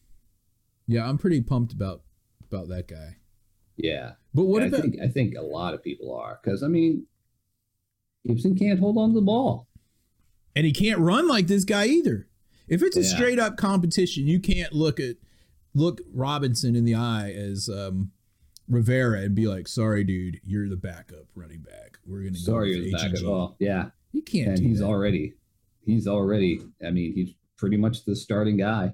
yeah, 0.88 1.08
I'm 1.08 1.18
pretty 1.18 1.42
pumped 1.42 1.74
about 1.74 2.02
about 2.52 2.68
that 2.70 2.88
guy. 2.88 3.18
yeah. 3.78 4.14
But 4.34 4.44
what 4.46 4.62
Yeah, 4.62 4.68
about 4.70 4.80
I 4.80 4.82
think 4.82 4.96
I 5.02 5.08
think 5.08 5.36
a 5.36 5.42
lot 5.42 5.74
of 5.74 5.84
people 5.84 6.14
are 6.14 6.40
because 6.44 6.62
I 6.64 6.68
mean 6.68 7.06
Gibson 8.28 8.56
can't 8.58 8.80
hold 8.80 8.98
on 8.98 9.10
to 9.10 9.16
the 9.16 9.22
ball. 9.22 9.68
and 10.56 10.66
he 10.66 10.72
can't 10.72 11.00
run 11.00 11.28
like 11.28 11.48
this 11.48 11.64
guy 11.66 11.86
either. 11.88 12.28
If 12.68 12.82
it's 12.82 12.96
a 12.98 13.02
Yeah. 13.02 13.08
straight 13.16 13.40
up 13.40 13.58
competition, 13.58 14.26
you 14.28 14.40
can't 14.40 14.74
look 14.74 15.00
at 15.00 15.18
look 15.74 16.02
Robinson 16.14 16.76
in 16.76 16.86
the 16.86 16.96
eye 16.96 17.32
as 17.32 17.68
um, 17.70 18.12
Rivera 18.70 19.20
and 19.22 19.36
be 19.36 19.48
like, 19.48 19.68
"Sorry, 19.68 20.04
dude, 20.04 20.40
you're 20.46 20.70
the 20.70 20.78
backup 20.78 21.26
running 21.36 21.60
back. 21.62 22.00
We're 22.08 22.24
gonna 22.24 22.36
Sorry, 22.38 22.72
go 22.74 22.76
you're 22.78 22.86
the 22.86 22.92
back 22.94 23.12
H&G." 23.12 23.66
Yeah, 23.66 23.90
You 24.14 24.22
can't 24.22 24.58
and 24.58 24.60
he's 24.68 24.80
that. 24.80 24.86
already 24.86 25.34
he's 25.86 26.08
already 26.08 26.60
i 26.84 26.90
mean 26.90 27.14
he's 27.14 27.36
pretty 27.58 27.78
much 27.78 28.06
the 28.06 28.16
starting 28.16 28.58
guy 28.58 28.92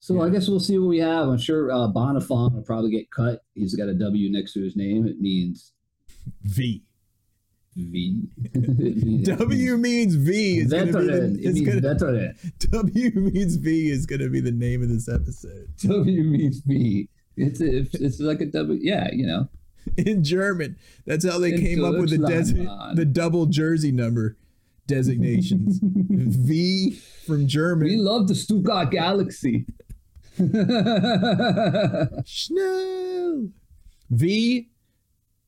so 0.00 0.20
i 0.22 0.28
guess 0.30 0.48
we'll 0.48 0.60
see 0.60 0.78
what 0.78 0.88
we 0.88 0.98
have 0.98 1.28
i'm 1.28 1.38
sure 1.38 1.70
uh, 1.72 1.88
Bonnafon 1.88 2.54
will 2.54 2.62
probably 2.62 2.90
get 2.90 3.10
cut 3.10 3.42
he's 3.54 3.74
got 3.74 3.88
a 3.88 3.94
w 3.94 4.30
next 4.30 4.52
to 4.54 4.62
his 4.62 4.76
name 4.76 5.06
it 5.06 5.20
means 5.20 5.72
V. 6.44 6.84
v 7.76 8.22
means- 8.54 10.14
V. 10.14 10.58
Is 10.58 10.70
gonna 10.72 10.86
be 10.86 10.92
the, 10.92 11.24
it 11.24 11.32
it's 11.40 11.54
means 11.54 11.60
gonna, 11.68 11.80
veteran 11.80 12.34
W 12.58 13.10
means 13.14 13.56
V 13.56 13.90
is 13.90 14.06
going 14.06 14.20
to 14.20 14.28
be 14.28 14.40
the 14.40 14.52
name 14.52 14.82
of 14.82 14.88
this 14.88 15.08
episode. 15.08 15.68
w 15.78 16.22
means 16.24 16.60
v 16.66 17.08
it's 17.36 17.60
it's, 17.60 17.94
it's 17.94 18.20
like 18.20 18.40
a 18.40 18.46
w 18.46 18.78
yeah 18.82 19.08
you 19.12 19.26
know 19.26 19.48
in 19.96 20.22
German. 20.24 20.76
That's 21.06 21.24
how 21.26 21.38
they 21.38 21.52
In 21.54 21.60
came 21.60 21.84
up 21.84 21.94
with 21.94 22.10
the 22.10 22.18
desi- 22.18 22.94
the 22.96 23.04
double 23.06 23.46
jersey 23.46 23.92
number 23.92 24.36
designations. 24.86 25.78
v 25.82 26.98
from 27.26 27.46
German. 27.46 27.88
we 27.88 27.96
love 27.96 28.28
the 28.28 28.34
stuttgart 28.34 28.90
galaxy 28.90 29.64
Schnell. 32.24 33.48
V 34.10 34.68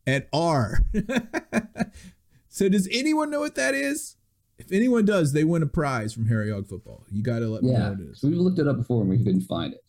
and 0.07 0.27
R. 0.33 0.81
so 2.49 2.69
does 2.69 2.89
anyone 2.93 3.31
know 3.31 3.41
what 3.41 3.55
that 3.55 3.75
is? 3.75 4.17
If 4.59 4.73
anyone 4.73 5.05
does, 5.07 5.33
they 5.33 5.45
win 5.45 5.63
a 5.63 5.67
prize 5.67 6.13
from 6.13 6.27
Harry 6.29 6.51
Hog 6.51 6.67
Football. 6.69 7.07
You 7.11 7.23
got 7.23 7.39
to 7.39 7.49
let 7.49 7.63
me 7.63 7.73
know 7.73 7.91
what 7.91 8.01
it 8.01 8.11
is. 8.11 8.23
we 8.23 8.31
looked 8.35 8.59
it 8.59 8.69
up 8.69 8.77
before 8.77 9.01
and 9.01 9.09
we 9.11 9.17
couldn't 9.19 9.43
find 9.43 9.73
it 9.73 9.83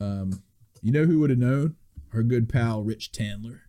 Um, 0.00 0.42
you 0.80 0.92
know 0.92 1.04
who 1.04 1.18
would 1.20 1.30
have 1.30 1.38
known? 1.40 1.74
Our 2.14 2.22
good 2.22 2.48
pal 2.48 2.82
Rich 2.84 3.10
Tandler. 3.12 3.60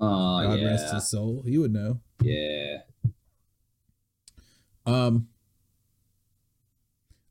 oh 0.00 0.42
God 0.42 0.58
yeah 0.58 0.66
rest 0.66 0.92
his 0.94 1.08
soul. 1.08 1.42
He 1.46 1.58
would 1.58 1.72
know. 1.72 2.00
yeah 2.22 2.78
Um. 4.86 5.28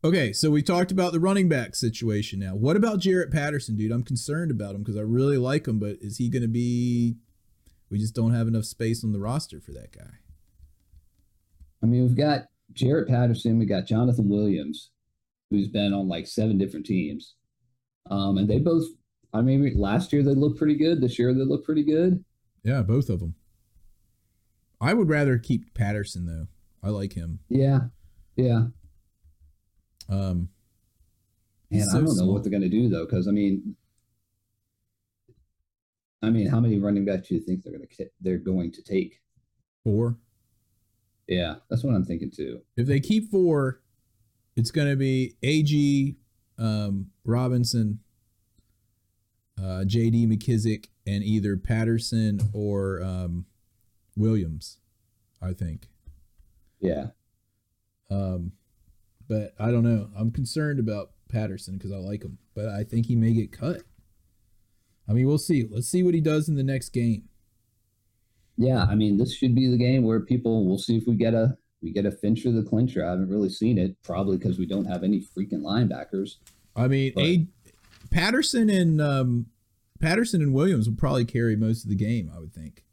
Okay, 0.05 0.33
so 0.33 0.51
we 0.51 0.61
talked 0.61 0.91
about 0.91 1.13
the 1.13 1.19
running 1.21 1.47
back 1.47 1.75
situation 1.75 2.37
now. 2.37 2.55
What 2.55 2.75
about 2.75 2.99
Jaret 2.99 3.31
Patterson, 3.31 3.77
dude? 3.77 3.91
I'm 3.91 4.03
concerned 4.03 4.51
about 4.51 4.75
him 4.75 4.83
because 4.83 4.97
I 4.97 5.01
really 5.01 5.37
like 5.37 5.65
him, 5.65 5.79
but 5.79 5.95
is 6.01 6.17
he 6.17 6.27
going 6.27 6.41
to 6.41 6.49
be? 6.49 7.15
We 7.89 7.99
just 7.99 8.13
don't 8.13 8.33
have 8.33 8.47
enough 8.49 8.65
space 8.65 9.05
on 9.05 9.13
the 9.13 9.19
roster 9.19 9.61
for 9.61 9.71
that 9.71 9.95
guy. 9.95 10.17
I 11.81 11.85
mean, 11.85 12.01
we've 12.01 12.17
got 12.17 12.47
Jaret 12.73 13.07
Patterson, 13.07 13.59
we 13.59 13.65
got 13.65 13.85
Jonathan 13.85 14.27
Williams, 14.27 14.89
who's 15.49 15.69
been 15.69 15.93
on 15.93 16.09
like 16.09 16.27
seven 16.27 16.57
different 16.57 16.85
teams. 16.85 17.35
Um, 18.11 18.37
and 18.37 18.49
they 18.49 18.59
both, 18.59 18.85
I 19.31 19.41
mean, 19.41 19.71
last 19.77 20.11
year 20.11 20.23
they 20.23 20.33
looked 20.33 20.57
pretty 20.57 20.75
good. 20.75 20.99
This 20.99 21.17
year 21.17 21.33
they 21.33 21.45
look 21.45 21.63
pretty 21.63 21.83
good. 21.83 22.25
Yeah, 22.63 22.81
both 22.81 23.09
of 23.09 23.21
them. 23.21 23.35
I 24.81 24.93
would 24.93 25.07
rather 25.07 25.37
keep 25.37 25.73
Patterson 25.73 26.25
though. 26.25 26.47
I 26.85 26.89
like 26.89 27.13
him. 27.13 27.39
Yeah. 27.47 27.79
Yeah. 28.35 28.65
Um, 30.09 30.49
And 31.71 31.79
He's 31.81 31.93
I 31.93 31.99
don't 31.99 32.17
know 32.17 32.27
what 32.27 32.43
they're 32.43 32.51
going 32.51 32.61
to 32.61 32.69
do 32.69 32.89
though, 32.89 33.05
because 33.05 33.27
I 33.27 33.31
mean, 33.31 33.75
I 36.21 36.29
mean, 36.29 36.47
how 36.47 36.59
many 36.59 36.79
running 36.79 37.05
backs 37.05 37.27
do 37.27 37.35
you 37.35 37.41
think 37.41 37.63
they're 37.63 37.73
going 37.73 37.87
to 37.87 38.09
they're 38.21 38.37
going 38.37 38.71
to 38.71 38.81
take? 38.81 39.19
four. 39.83 40.17
Yeah, 41.27 41.55
that's 41.69 41.83
what 41.83 41.95
I'm 41.95 42.05
thinking 42.05 42.31
too. 42.31 42.61
If 42.75 42.87
they 42.87 42.99
keep 42.99 43.29
four, 43.31 43.81
it's 44.55 44.71
going 44.71 44.89
to 44.89 44.95
be 44.95 45.35
AG, 45.41 46.15
um, 46.57 47.07
Robinson, 47.23 47.99
uh, 49.57 49.83
JD 49.85 50.27
McKissick, 50.27 50.87
and 51.07 51.23
either 51.23 51.57
Patterson 51.57 52.39
or 52.53 53.01
um, 53.01 53.45
Williams, 54.15 54.79
I 55.41 55.53
think. 55.53 55.87
Yeah. 56.79 57.07
Um, 58.09 58.51
but 59.27 59.53
I 59.59 59.71
don't 59.71 59.83
know. 59.83 60.09
I'm 60.17 60.31
concerned 60.31 60.79
about 60.79 61.11
Patterson 61.29 61.77
because 61.77 61.91
I 61.91 61.97
like 61.97 62.23
him, 62.23 62.37
but 62.55 62.67
I 62.67 62.83
think 62.83 63.05
he 63.07 63.15
may 63.15 63.33
get 63.33 63.51
cut. 63.51 63.81
I 65.07 65.13
mean, 65.13 65.27
we'll 65.27 65.37
see. 65.37 65.67
Let's 65.69 65.87
see 65.87 66.03
what 66.03 66.13
he 66.13 66.21
does 66.21 66.47
in 66.47 66.55
the 66.55 66.63
next 66.63 66.89
game. 66.89 67.23
Yeah, 68.57 68.83
I 68.83 68.95
mean, 68.95 69.17
this 69.17 69.33
should 69.35 69.55
be 69.55 69.67
the 69.69 69.77
game 69.77 70.03
where 70.03 70.19
people. 70.19 70.65
We'll 70.65 70.77
see 70.77 70.95
if 70.97 71.03
we 71.07 71.15
get 71.15 71.33
a 71.33 71.57
we 71.81 71.91
get 71.91 72.05
a 72.05 72.11
Fincher 72.11 72.51
the 72.51 72.63
clincher. 72.63 73.05
I 73.05 73.09
haven't 73.11 73.29
really 73.29 73.49
seen 73.49 73.77
it, 73.77 74.01
probably 74.03 74.37
because 74.37 74.57
we 74.57 74.65
don't 74.65 74.85
have 74.85 75.03
any 75.03 75.19
freaking 75.19 75.61
linebackers. 75.61 76.35
I 76.75 76.87
mean, 76.87 77.11
But- 77.15 77.23
a 77.23 77.47
Patterson 78.11 78.69
and 78.69 79.01
um, 79.01 79.47
Patterson 79.99 80.41
and 80.41 80.53
Williams 80.53 80.87
will 80.87 80.95
probably 80.95 81.25
carry 81.25 81.55
most 81.55 81.83
of 81.83 81.89
the 81.89 81.95
game. 81.95 82.31
I 82.33 82.39
would 82.39 82.53
think. 82.53 82.83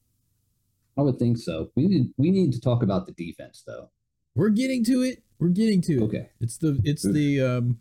I 0.97 1.03
would 1.03 1.19
think 1.19 1.37
so. 1.39 1.71
We 1.77 1.87
need 1.87 2.13
we 2.17 2.31
need 2.31 2.53
to 2.53 2.61
talk 2.61 2.83
about 2.83 3.07
the 3.07 3.13
defense 3.13 3.63
though. 3.67 3.91
We're 4.35 4.49
getting 4.51 4.83
to 4.85 5.03
it. 5.03 5.23
We're 5.41 5.49
getting 5.49 5.81
to 5.83 5.95
it. 5.95 6.03
Okay. 6.03 6.29
It's 6.41 6.59
the 6.59 6.81
it's 6.85 7.03
the 7.03 7.41
um, 7.41 7.79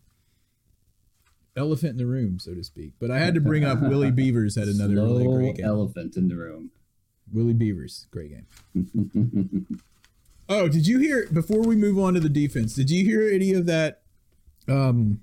elephant 1.56 1.92
in 1.92 1.98
the 1.98 2.06
room, 2.06 2.40
so 2.40 2.56
to 2.56 2.64
speak. 2.64 2.94
But 3.00 3.12
I 3.12 3.20
had 3.20 3.34
to 3.36 3.42
bring 3.42 3.64
up 3.66 3.80
Willie 3.84 4.12
Beavers 4.12 4.56
had 4.56 4.68
another 4.68 4.96
really 4.96 5.28
great 5.28 5.58
game. 5.58 5.66
elephant 5.66 6.16
in 6.16 6.30
the 6.30 6.36
room. 6.38 6.72
Willie 7.32 7.54
Beavers, 7.54 8.08
great 8.12 8.32
game. 8.32 9.68
Oh, 10.52 10.68
did 10.68 10.88
you 10.88 10.98
hear 10.98 11.28
before 11.32 11.62
we 11.62 11.76
move 11.76 12.00
on 12.00 12.16
to 12.16 12.20
the 12.20 12.28
defense? 12.28 12.74
Did 12.74 12.90
you 12.90 13.06
hear 13.06 13.30
any 13.32 13.54
of 13.54 13.68
that 13.68 14.02
um, 14.68 15.22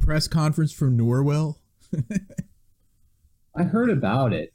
press 0.00 0.26
conference 0.26 0.72
from 0.72 0.96
Norwell? 0.96 1.56
I 3.54 3.64
heard 3.64 3.90
about 3.90 4.32
it. 4.32 4.54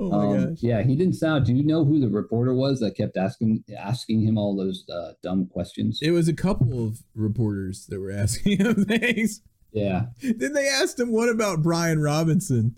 Oh 0.00 0.10
my 0.10 0.36
Um, 0.36 0.48
gosh! 0.50 0.62
yeah, 0.62 0.82
he 0.82 0.94
didn't 0.96 1.14
sound. 1.14 1.46
Do 1.46 1.54
you 1.54 1.64
know 1.64 1.84
who 1.84 1.98
the 2.00 2.08
reporter 2.08 2.54
was 2.54 2.80
that 2.80 2.96
kept 2.96 3.16
asking 3.16 3.64
asking 3.76 4.22
him 4.22 4.36
all 4.38 4.56
those 4.56 4.88
uh, 4.88 5.12
dumb 5.22 5.46
questions? 5.46 5.98
It 6.02 6.10
was 6.12 6.28
a 6.28 6.34
couple 6.34 6.84
of 6.86 7.02
reporters 7.14 7.86
that 7.86 8.00
were 8.00 8.10
asking 8.24 8.58
him 8.58 8.84
things. 8.84 9.40
yeah, 9.72 10.06
then 10.22 10.52
they 10.52 10.68
asked 10.68 10.98
him, 11.00 11.12
"What 11.12 11.28
about 11.28 11.62
Brian 11.62 12.00
Robinson?" 12.00 12.76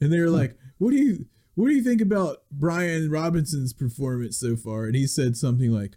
And 0.00 0.12
they 0.12 0.20
were 0.20 0.30
like, 0.30 0.56
"What 0.78 0.90
do 0.90 0.96
you 0.96 1.26
what 1.54 1.68
do 1.68 1.74
you 1.74 1.82
think 1.82 2.00
about 2.00 2.42
Brian 2.50 3.10
Robinson's 3.10 3.72
performance 3.72 4.36
so 4.38 4.56
far?" 4.56 4.84
And 4.84 4.94
he 4.94 5.06
said 5.06 5.36
something 5.36 5.70
like, 5.70 5.96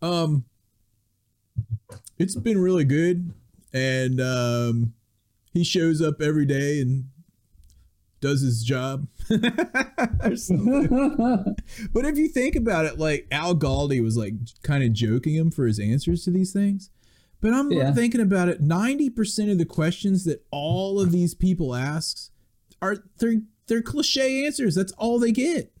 "Um, 0.00 0.44
it's 2.18 2.36
been 2.36 2.58
really 2.58 2.84
good, 2.84 3.32
and 3.72 4.20
um, 4.20 4.94
he 5.52 5.64
shows 5.64 6.00
up 6.00 6.20
every 6.22 6.46
day 6.46 6.80
and 6.80 7.06
does 8.22 8.40
his 8.40 8.62
job 8.62 9.06
but 9.28 9.40
if 12.04 12.18
you 12.18 12.28
think 12.28 12.56
about 12.56 12.86
it, 12.86 12.98
like 12.98 13.26
Al 13.30 13.54
Galdi 13.54 14.02
was 14.02 14.16
like 14.16 14.34
kind 14.62 14.82
of 14.82 14.92
joking 14.92 15.34
him 15.34 15.50
for 15.50 15.66
his 15.66 15.78
answers 15.78 16.24
to 16.24 16.30
these 16.30 16.52
things. 16.52 16.90
But 17.40 17.52
I'm 17.52 17.70
Yeah. 17.72 17.92
thinking 17.92 18.20
about 18.20 18.48
it. 18.48 18.60
Ninety 18.60 19.10
percent 19.10 19.50
of 19.50 19.58
the 19.58 19.64
questions 19.64 20.24
that 20.24 20.44
all 20.50 21.00
of 21.00 21.12
these 21.12 21.34
people 21.34 21.74
ask 21.74 22.30
are 22.80 22.98
they're 23.18 23.42
they're 23.66 23.82
cliche 23.82 24.44
answers. 24.46 24.74
That's 24.74 24.92
all 24.92 25.18
they 25.18 25.32
get 25.32 25.72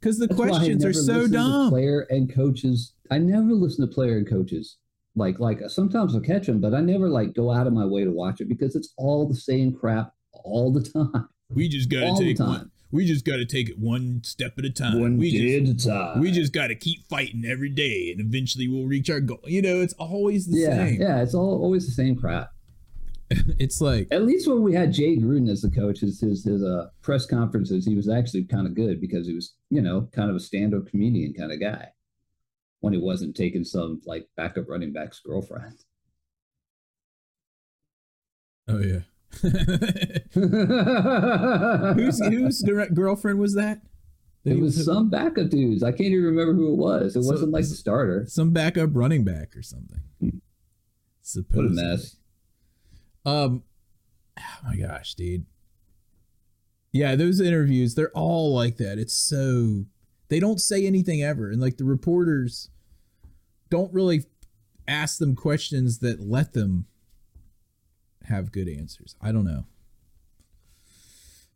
because 0.00 0.18
the 0.18 0.26
That's 0.26 0.38
questions 0.38 0.84
are 0.84 0.92
so 0.92 1.26
dumb. 1.26 1.70
Player 1.70 2.06
and 2.10 2.32
coaches. 2.32 2.92
I 3.10 3.18
never 3.18 3.52
listen 3.52 3.86
to 3.88 3.92
player 3.92 4.18
and 4.18 4.28
coaches. 4.28 4.76
Like 5.16 5.40
like 5.40 5.60
sometimes 5.68 6.14
I'll 6.14 6.20
catch 6.20 6.46
them, 6.46 6.60
but 6.60 6.74
I 6.74 6.80
never 6.80 7.08
like 7.08 7.34
go 7.34 7.50
out 7.50 7.66
of 7.66 7.72
my 7.72 7.86
way 7.86 8.04
to 8.04 8.10
watch 8.10 8.40
it 8.40 8.48
because 8.48 8.76
it's 8.76 8.92
all 8.98 9.26
the 9.26 9.34
same 9.34 9.72
crap 9.74 10.12
all 10.32 10.70
the 10.72 10.82
time. 10.82 11.28
We 11.50 11.68
just 11.68 11.88
got 11.90 12.16
to 12.16 12.24
the 12.24 12.34
take 12.34 12.46
one. 12.46 12.70
We 12.90 13.06
just 13.06 13.24
got 13.24 13.36
to 13.36 13.44
take 13.44 13.68
it 13.68 13.78
one 13.78 14.22
step 14.24 14.54
at 14.58 14.64
a 14.64 14.70
time. 14.70 15.00
One 15.00 15.18
we 15.18 15.30
day 15.30 15.60
just, 15.60 15.86
at 15.86 15.92
a 15.92 15.94
time. 15.94 16.20
we 16.20 16.30
just 16.32 16.52
got 16.52 16.68
to 16.68 16.74
keep 16.74 17.06
fighting 17.08 17.44
every 17.44 17.68
day, 17.68 18.10
and 18.10 18.20
eventually 18.20 18.66
we'll 18.68 18.86
reach 18.86 19.10
our 19.10 19.20
goal. 19.20 19.40
You 19.44 19.60
know, 19.62 19.80
it's 19.80 19.94
always 19.94 20.46
the 20.46 20.58
yeah 20.58 20.86
same. 20.86 21.00
yeah. 21.00 21.22
It's 21.22 21.34
all 21.34 21.62
always 21.62 21.86
the 21.86 21.92
same 21.92 22.16
crap. 22.16 22.50
It's 23.58 23.80
like 23.82 24.08
At 24.10 24.24
least 24.24 24.48
when 24.48 24.62
we 24.62 24.72
had 24.72 24.92
Jay 24.92 25.18
Gruden 25.18 25.50
as 25.50 25.60
the 25.60 25.70
coach, 25.70 26.00
his 26.00 26.20
his, 26.20 26.44
his 26.44 26.62
uh, 26.62 26.86
press 27.02 27.26
conferences, 27.26 27.84
he 27.84 27.94
was 27.94 28.08
actually 28.08 28.44
kind 28.44 28.66
of 28.66 28.74
good 28.74 29.00
because 29.00 29.26
he 29.26 29.34
was 29.34 29.54
you 29.68 29.82
know 29.82 30.08
kind 30.14 30.30
of 30.30 30.36
a 30.36 30.40
stand-up 30.40 30.86
comedian 30.86 31.34
kind 31.34 31.52
of 31.52 31.60
guy. 31.60 31.88
When 32.80 32.92
he 32.92 32.98
wasn't 32.98 33.36
taking 33.36 33.64
some 33.64 34.00
like 34.06 34.28
backup 34.36 34.68
running 34.68 34.92
back's 34.92 35.20
girlfriend. 35.20 35.84
Oh 38.68 38.78
yeah. 38.78 39.00
whose 41.94 42.18
whose 42.24 42.62
girlfriend 42.94 43.38
was 43.38 43.54
that? 43.54 43.80
That 44.44 44.52
It 44.52 44.56
he 44.56 44.62
was 44.62 44.84
some 44.84 45.10
backup 45.10 45.50
dudes. 45.50 45.82
I 45.82 45.90
can't 45.90 46.00
even 46.12 46.24
remember 46.24 46.54
who 46.54 46.72
it 46.72 46.76
was. 46.76 47.16
It 47.16 47.22
So- 47.24 47.30
wasn't 47.30 47.52
like 47.52 47.64
the 47.68 47.74
starter. 47.74 48.24
some 48.28 48.50
backup 48.52 48.90
running 48.92 49.24
back 49.24 49.56
or 49.56 49.62
something. 49.62 50.00
Hmm. 50.20 50.26
What 50.28 50.34
a 50.34 50.40
Supposedly. 51.22 51.82
mess. 51.82 52.16
Um, 53.26 53.62
oh 54.38 54.42
my 54.64 54.76
gosh, 54.76 55.14
dude. 55.14 55.44
Yeah, 56.92 57.16
those 57.16 57.38
interviews, 57.40 57.94
they're 57.94 58.10
all 58.16 58.54
like 58.54 58.78
that. 58.78 58.98
It's 58.98 59.12
so 59.12 59.84
they 60.28 60.40
don't 60.40 60.58
say 60.60 60.86
anything 60.86 61.22
ever, 61.22 61.50
and 61.50 61.60
like 61.60 61.76
the 61.76 61.84
reporters 61.84 62.70
don't 63.70 63.92
really 63.92 64.24
ask 64.86 65.18
them 65.18 65.36
questions 65.36 65.98
that 65.98 66.20
let 66.20 66.54
them 66.54 66.86
have 68.28 68.52
good 68.52 68.68
answers. 68.68 69.16
I 69.20 69.32
don't 69.32 69.44
know. 69.44 69.64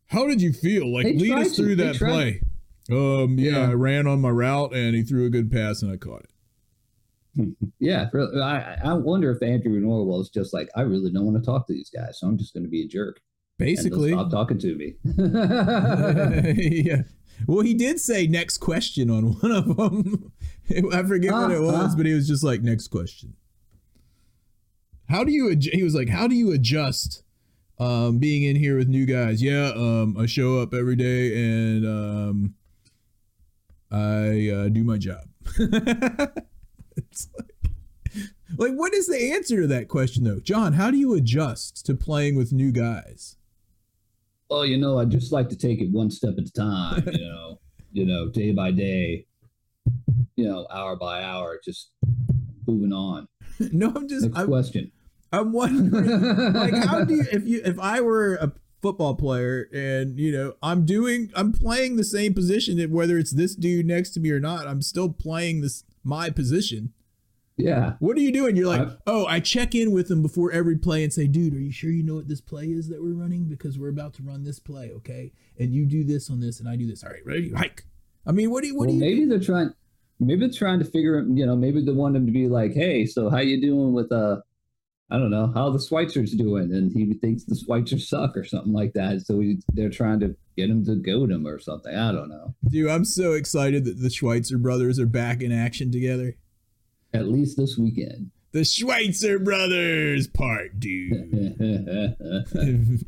How 0.06 0.26
did 0.26 0.42
you 0.42 0.52
feel? 0.52 0.92
Like 0.92 1.04
They 1.04 1.14
lead 1.14 1.32
us 1.38 1.56
through 1.56 1.76
They 1.76 1.84
that 1.84 1.96
play. 1.96 2.42
Um, 2.90 3.38
yeah, 3.38 3.52
Yeah. 3.52 3.70
I 3.70 3.72
ran 3.74 4.06
on 4.06 4.20
my 4.20 4.28
route 4.30 4.74
and 4.74 4.94
he 4.94 5.02
threw 5.02 5.24
a 5.26 5.30
good 5.30 5.50
pass 5.50 5.82
and 5.82 5.90
I 5.92 5.96
caught 5.96 6.24
it. 6.24 6.28
Yeah, 7.78 8.10
really, 8.12 8.42
I 8.42 8.74
I 8.84 8.92
wonder 8.92 9.30
if 9.30 9.42
Andrew 9.42 9.80
Norwell 9.80 10.20
is 10.20 10.28
just 10.28 10.52
like 10.52 10.68
I 10.76 10.82
really 10.82 11.10
don't 11.10 11.24
want 11.24 11.42
to 11.42 11.46
talk 11.46 11.66
to 11.68 11.72
these 11.72 11.88
guys, 11.88 12.18
so 12.18 12.26
I'm 12.26 12.36
just 12.36 12.52
going 12.52 12.64
to 12.64 12.68
be 12.68 12.82
a 12.82 12.86
jerk. 12.86 13.20
Basically, 13.58 14.10
stop 14.12 14.30
talking 14.30 14.58
to 14.58 14.74
me. 14.74 14.94
yeah. 16.84 17.02
Well, 17.46 17.62
he 17.64 17.72
did 17.72 18.00
say 18.00 18.26
next 18.26 18.58
question 18.58 19.08
on 19.08 19.32
one 19.40 19.50
of 19.50 19.76
them. 19.76 20.32
I 20.92 21.02
forget 21.04 21.32
what 21.32 21.50
it 21.52 21.58
Uh, 21.58 21.62
was, 21.62 21.94
uh. 21.94 21.96
but 21.96 22.04
he 22.04 22.12
was 22.12 22.28
just 22.28 22.44
like 22.44 22.60
next 22.60 22.88
question. 22.88 23.34
How 25.08 25.24
do 25.24 25.32
you? 25.32 25.56
He 25.72 25.82
was 25.82 25.94
like, 25.94 26.08
how 26.08 26.26
do 26.26 26.34
you 26.34 26.52
adjust 26.52 27.22
um, 27.78 28.18
being 28.18 28.42
in 28.44 28.56
here 28.56 28.78
with 28.78 28.88
new 28.88 29.06
guys? 29.06 29.42
Yeah, 29.42 29.72
um, 29.74 30.16
I 30.18 30.26
show 30.26 30.60
up 30.60 30.72
every 30.74 30.96
day 30.96 31.34
and 31.34 31.86
um, 31.86 32.54
I 33.90 34.48
uh, 34.48 34.68
do 34.68 34.84
my 34.84 34.98
job. 34.98 35.24
it's 36.96 37.28
like, 37.38 37.72
like, 38.56 38.72
what 38.72 38.94
is 38.94 39.06
the 39.06 39.32
answer 39.32 39.62
to 39.62 39.66
that 39.66 39.88
question 39.88 40.24
though, 40.24 40.40
John? 40.40 40.74
How 40.74 40.90
do 40.90 40.96
you 40.96 41.14
adjust 41.14 41.84
to 41.86 41.94
playing 41.94 42.36
with 42.36 42.52
new 42.52 42.72
guys? 42.72 43.36
well, 44.52 44.66
you 44.66 44.76
know, 44.76 44.98
I 44.98 45.06
just 45.06 45.32
like 45.32 45.48
to 45.48 45.56
take 45.56 45.80
it 45.80 45.90
one 45.90 46.10
step 46.10 46.34
at 46.36 46.44
a 46.44 46.52
time. 46.52 47.04
You 47.12 47.24
know, 47.24 47.58
you 47.92 48.04
know, 48.04 48.28
day 48.28 48.52
by 48.52 48.70
day. 48.70 49.26
You 50.36 50.46
know, 50.46 50.66
hour 50.70 50.94
by 50.94 51.22
hour, 51.22 51.58
just 51.64 51.92
moving 52.66 52.92
on. 52.92 53.28
no, 53.72 53.92
I'm 53.94 54.08
just 54.08 54.26
Next 54.26 54.38
I'm, 54.38 54.46
question. 54.46 54.92
I'm 55.32 55.52
wondering 55.52 56.52
like 56.52 56.74
how 56.74 57.04
do 57.04 57.14
you 57.14 57.24
if 57.32 57.46
you 57.46 57.62
if 57.64 57.78
I 57.78 58.00
were 58.00 58.34
a 58.36 58.52
football 58.82 59.14
player 59.14 59.68
and 59.72 60.18
you 60.18 60.32
know 60.32 60.54
I'm 60.62 60.84
doing 60.84 61.30
I'm 61.34 61.52
playing 61.52 61.96
the 61.96 62.04
same 62.04 62.34
position 62.34 62.76
that 62.78 62.90
whether 62.90 63.16
it's 63.16 63.30
this 63.30 63.54
dude 63.54 63.86
next 63.86 64.10
to 64.10 64.20
me 64.20 64.30
or 64.30 64.40
not 64.40 64.66
I'm 64.66 64.82
still 64.82 65.08
playing 65.10 65.60
this 65.62 65.84
my 66.04 66.30
position 66.30 66.92
Yeah. 67.56 67.94
what 68.00 68.16
are 68.16 68.20
you 68.20 68.32
doing 68.32 68.56
you're 68.56 68.66
like 68.66 68.80
I've- 68.82 68.96
oh 69.06 69.24
I 69.26 69.38
check 69.40 69.74
in 69.74 69.92
with 69.92 70.08
them 70.08 70.20
before 70.20 70.50
every 70.52 70.76
play 70.76 71.04
and 71.04 71.12
say 71.12 71.26
dude 71.28 71.54
are 71.54 71.60
you 71.60 71.70
sure 71.72 71.90
you 71.90 72.02
know 72.02 72.16
what 72.16 72.28
this 72.28 72.40
play 72.40 72.66
is 72.66 72.88
that 72.88 73.00
we're 73.02 73.14
running 73.14 73.44
because 73.44 73.78
we're 73.78 73.88
about 73.88 74.14
to 74.14 74.22
run 74.22 74.42
this 74.42 74.58
play 74.58 74.90
okay 74.96 75.32
and 75.58 75.72
you 75.72 75.86
do 75.86 76.02
this 76.04 76.28
on 76.28 76.40
this 76.40 76.58
and 76.60 76.68
I 76.68 76.74
do 76.76 76.86
this 76.86 77.04
all 77.04 77.10
right 77.10 77.24
ready 77.24 77.52
hike 77.52 77.84
I 78.26 78.32
mean 78.32 78.50
what 78.50 78.62
do 78.62 78.68
you 78.68 78.74
what 78.74 78.88
well, 78.88 78.98
do 78.98 79.04
you 79.06 79.14
maybe 79.14 79.24
they're 79.26 79.38
trying. 79.38 79.72
Maybe 80.20 80.40
they're 80.46 80.50
trying 80.56 80.78
to 80.78 80.84
figure. 80.84 81.20
You 81.28 81.46
know, 81.46 81.56
maybe 81.56 81.82
they 81.84 81.92
want 81.92 82.16
him 82.16 82.26
to 82.26 82.32
be 82.32 82.48
like, 82.48 82.72
"Hey, 82.74 83.06
so 83.06 83.28
how 83.30 83.38
you 83.38 83.60
doing 83.60 83.92
with 83.92 84.12
uh, 84.12 84.40
I 85.10 85.18
don't 85.18 85.30
know, 85.30 85.50
how 85.54 85.70
the 85.70 85.78
Schweitzers 85.78 86.36
doing?" 86.36 86.72
And 86.72 86.92
he 86.92 87.14
thinks 87.14 87.44
the 87.44 87.56
schweitzer 87.56 87.98
suck 87.98 88.36
or 88.36 88.44
something 88.44 88.72
like 88.72 88.92
that. 88.94 89.22
So 89.26 89.40
he, 89.40 89.58
they're 89.72 89.90
trying 89.90 90.20
to 90.20 90.36
get 90.56 90.70
him 90.70 90.84
to 90.84 90.94
goad 90.96 91.30
him 91.30 91.46
or 91.46 91.58
something. 91.58 91.94
I 91.94 92.12
don't 92.12 92.28
know. 92.28 92.54
dude 92.68 92.88
I'm 92.90 93.04
so 93.04 93.32
excited 93.32 93.84
that 93.86 94.00
the 94.00 94.10
Schweitzer 94.10 94.58
brothers 94.58 94.98
are 94.98 95.06
back 95.06 95.40
in 95.42 95.50
action 95.50 95.90
together 95.90 96.36
At 97.14 97.28
least 97.28 97.56
this 97.56 97.76
weekend. 97.78 98.30
the 98.52 98.64
Schweitzer 98.64 99.38
brothers 99.38 100.26
part 100.28 100.78
dude 100.78 101.56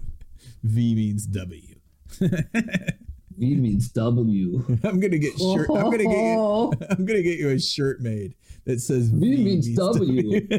V 0.65 0.95
means 0.95 1.27
W. 1.27 1.75
V 3.39 3.55
means 3.57 3.89
W. 3.91 4.65
I'm 4.85 5.01
gonna 5.01 5.19
get 5.19 5.39
shirt. 5.39 5.69
I'm 5.71 5.91
gonna 5.91 5.99
get 6.05 6.11
you. 6.11 6.73
I'm 6.91 7.05
gonna 7.05 7.23
get 7.23 7.39
you 7.39 7.51
a 7.51 7.59
shirt 7.59 8.01
made 8.01 8.35
that 8.65 8.81
says 8.81 9.09
V 9.09 9.37
means 9.37 9.75
W. 9.75 10.41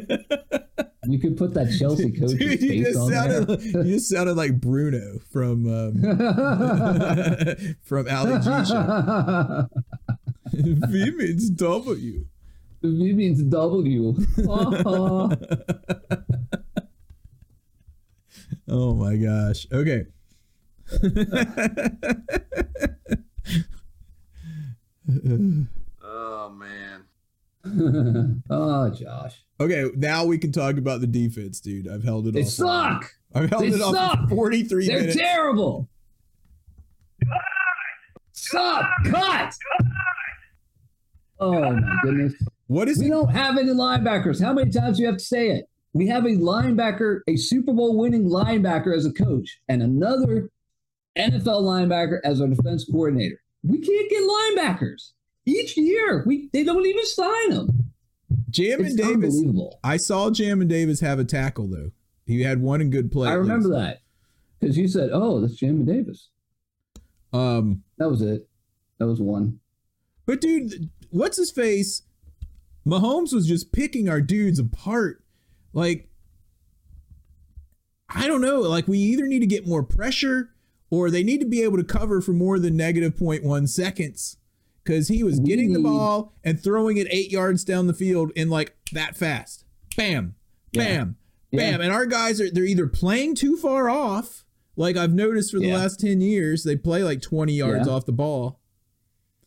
You 1.07 1.19
could 1.19 1.37
put 1.37 1.53
that 1.53 1.71
Chelsea 1.77 2.11
coach's 2.11 2.33
Dude, 2.33 2.59
you 2.63 2.67
face 2.67 2.85
just 2.87 2.97
on 2.97 3.11
sounded 3.11 3.47
there. 3.47 3.85
you 3.85 3.93
just 3.93 4.09
sounded 4.09 4.35
like 4.35 4.59
Bruno 4.59 5.19
from 5.31 5.67
um, 5.67 6.01
from 7.83 8.07
Ali. 8.09 8.39
V 10.51 11.11
means 11.11 11.51
W. 11.51 12.25
v 12.81 13.13
means 13.13 13.43
W. 13.43 14.15
Oh 18.67 18.95
my 18.95 19.15
gosh. 19.15 19.67
Okay. 19.71 20.05
Oh 26.03 26.49
man. 26.49 27.03
oh, 28.49 28.89
Josh. 28.91 29.43
Okay, 29.59 29.85
now 29.95 30.25
we 30.25 30.37
can 30.37 30.51
talk 30.51 30.77
about 30.77 31.01
the 31.01 31.07
defense, 31.07 31.59
dude. 31.59 31.87
I've 31.87 32.03
held 32.03 32.27
it 32.27 32.33
They 32.33 32.41
off. 32.43 32.47
suck. 32.49 33.11
I've 33.33 33.49
held 33.49 33.63
They 33.63 33.67
it 33.69 33.81
off 33.81 33.95
suck. 33.95 34.29
for 34.29 34.35
43 34.35 34.87
They're 34.87 34.99
minutes. 34.99 35.15
terrible. 35.17 35.89
Suck. 38.33 38.85
Cut. 39.05 39.53
Oh 41.39 41.71
my 41.73 41.99
goodness. 42.03 42.33
What 42.67 42.87
is 42.89 42.99
We 42.99 43.07
it? 43.07 43.09
don't 43.09 43.29
have 43.29 43.57
any 43.57 43.71
linebackers. 43.71 44.41
How 44.43 44.53
many 44.53 44.69
times 44.71 44.97
do 44.97 45.03
you 45.03 45.07
have 45.09 45.17
to 45.17 45.23
say 45.23 45.49
it? 45.49 45.65
We 45.93 46.07
have 46.07 46.25
a 46.25 46.29
linebacker, 46.29 47.21
a 47.27 47.37
Super 47.37 47.73
Bowl 47.73 47.97
winning 47.97 48.25
linebacker 48.29 48.95
as 48.95 49.05
a 49.05 49.11
coach, 49.13 49.59
and 49.69 49.81
another 49.81 50.49
NFL 51.17 51.63
linebacker 51.63 52.19
as 52.23 52.41
our 52.41 52.47
defense 52.47 52.85
coordinator. 52.89 53.39
We 53.63 53.79
can't 53.79 54.09
get 54.09 54.23
linebackers. 54.23 55.11
Each 55.45 55.77
year, 55.77 56.23
we 56.25 56.49
they 56.53 56.63
don't 56.63 56.85
even 56.85 57.05
sign 57.05 57.49
them. 57.51 57.91
Jam 58.49 58.81
It's 58.81 58.89
and 58.89 58.97
Davis. 58.97 59.41
I 59.83 59.97
saw 59.97 60.29
Jamin 60.29 60.67
Davis 60.67 60.99
have 61.01 61.19
a 61.19 61.23
tackle 61.25 61.67
though. 61.67 61.91
He 62.25 62.41
had 62.41 62.61
one 62.61 62.81
in 62.81 62.89
good 62.89 63.11
play. 63.11 63.29
I 63.29 63.33
remember 63.33 63.69
that 63.69 64.01
because 64.59 64.77
you 64.77 64.87
said, 64.87 65.09
"Oh, 65.13 65.39
that's 65.41 65.59
Jamin 65.61 65.85
Davis." 65.85 66.29
Um, 67.33 67.83
That 67.97 68.09
was 68.09 68.21
it. 68.21 68.47
That 68.97 69.07
was 69.07 69.19
one. 69.21 69.59
but 70.25 70.39
dude, 70.41 70.89
what's 71.09 71.37
his 71.37 71.51
face? 71.51 72.03
Mahomes 72.87 73.33
was 73.33 73.47
just 73.47 73.71
picking 73.71 74.07
our 74.09 74.21
dudes 74.21 74.57
apart. 74.59 75.23
Like, 75.73 76.09
I 78.09 78.27
don't 78.27 78.41
know. 78.41 78.61
Like, 78.61 78.87
we 78.87 78.99
either 78.99 79.27
need 79.27 79.39
to 79.39 79.47
get 79.47 79.67
more 79.67 79.83
pressure 79.83 80.51
or 80.89 81.09
they 81.09 81.23
need 81.23 81.39
to 81.39 81.45
be 81.47 81.61
able 81.63 81.77
to 81.77 81.83
cover 81.83 82.21
for 82.21 82.31
more 82.33 82.59
than 82.59 82.75
negative 82.77 83.15
0.1 83.15 83.67
seconds. 83.69 84.37
Because 84.83 85.07
he 85.07 85.23
was 85.23 85.39
getting 85.39 85.73
the 85.73 85.79
ball 85.79 86.33
and 86.43 86.61
throwing 86.61 86.97
it 86.97 87.07
eight 87.09 87.31
yards 87.31 87.63
down 87.63 87.87
the 87.87 87.93
field 87.93 88.31
in 88.35 88.49
like 88.51 88.75
that 88.91 89.17
fast. 89.17 89.65
Bam, 89.97 90.35
Yeah. 90.73 90.83
bam, 90.83 91.15
Yeah. 91.51 91.71
bam. 91.71 91.81
And 91.81 91.91
our 91.91 92.05
guys 92.05 92.39
are 92.39 92.51
they're 92.51 92.65
either 92.65 92.85
playing 92.85 93.33
too 93.35 93.57
far 93.57 93.89
off 93.89 94.43
Like 94.77 94.97
I've 94.97 95.13
noticed 95.13 95.51
for 95.51 95.59
the 95.59 95.67
Yeah. 95.67 95.77
last 95.77 96.01
10 96.01 96.19
years, 96.19 96.63
they 96.65 96.75
play 96.75 97.01
like 97.01 97.21
20 97.21 97.53
yards 97.53 97.87
Yeah. 97.87 97.93
off 97.93 98.05
the 98.05 98.11
ball. 98.11 98.59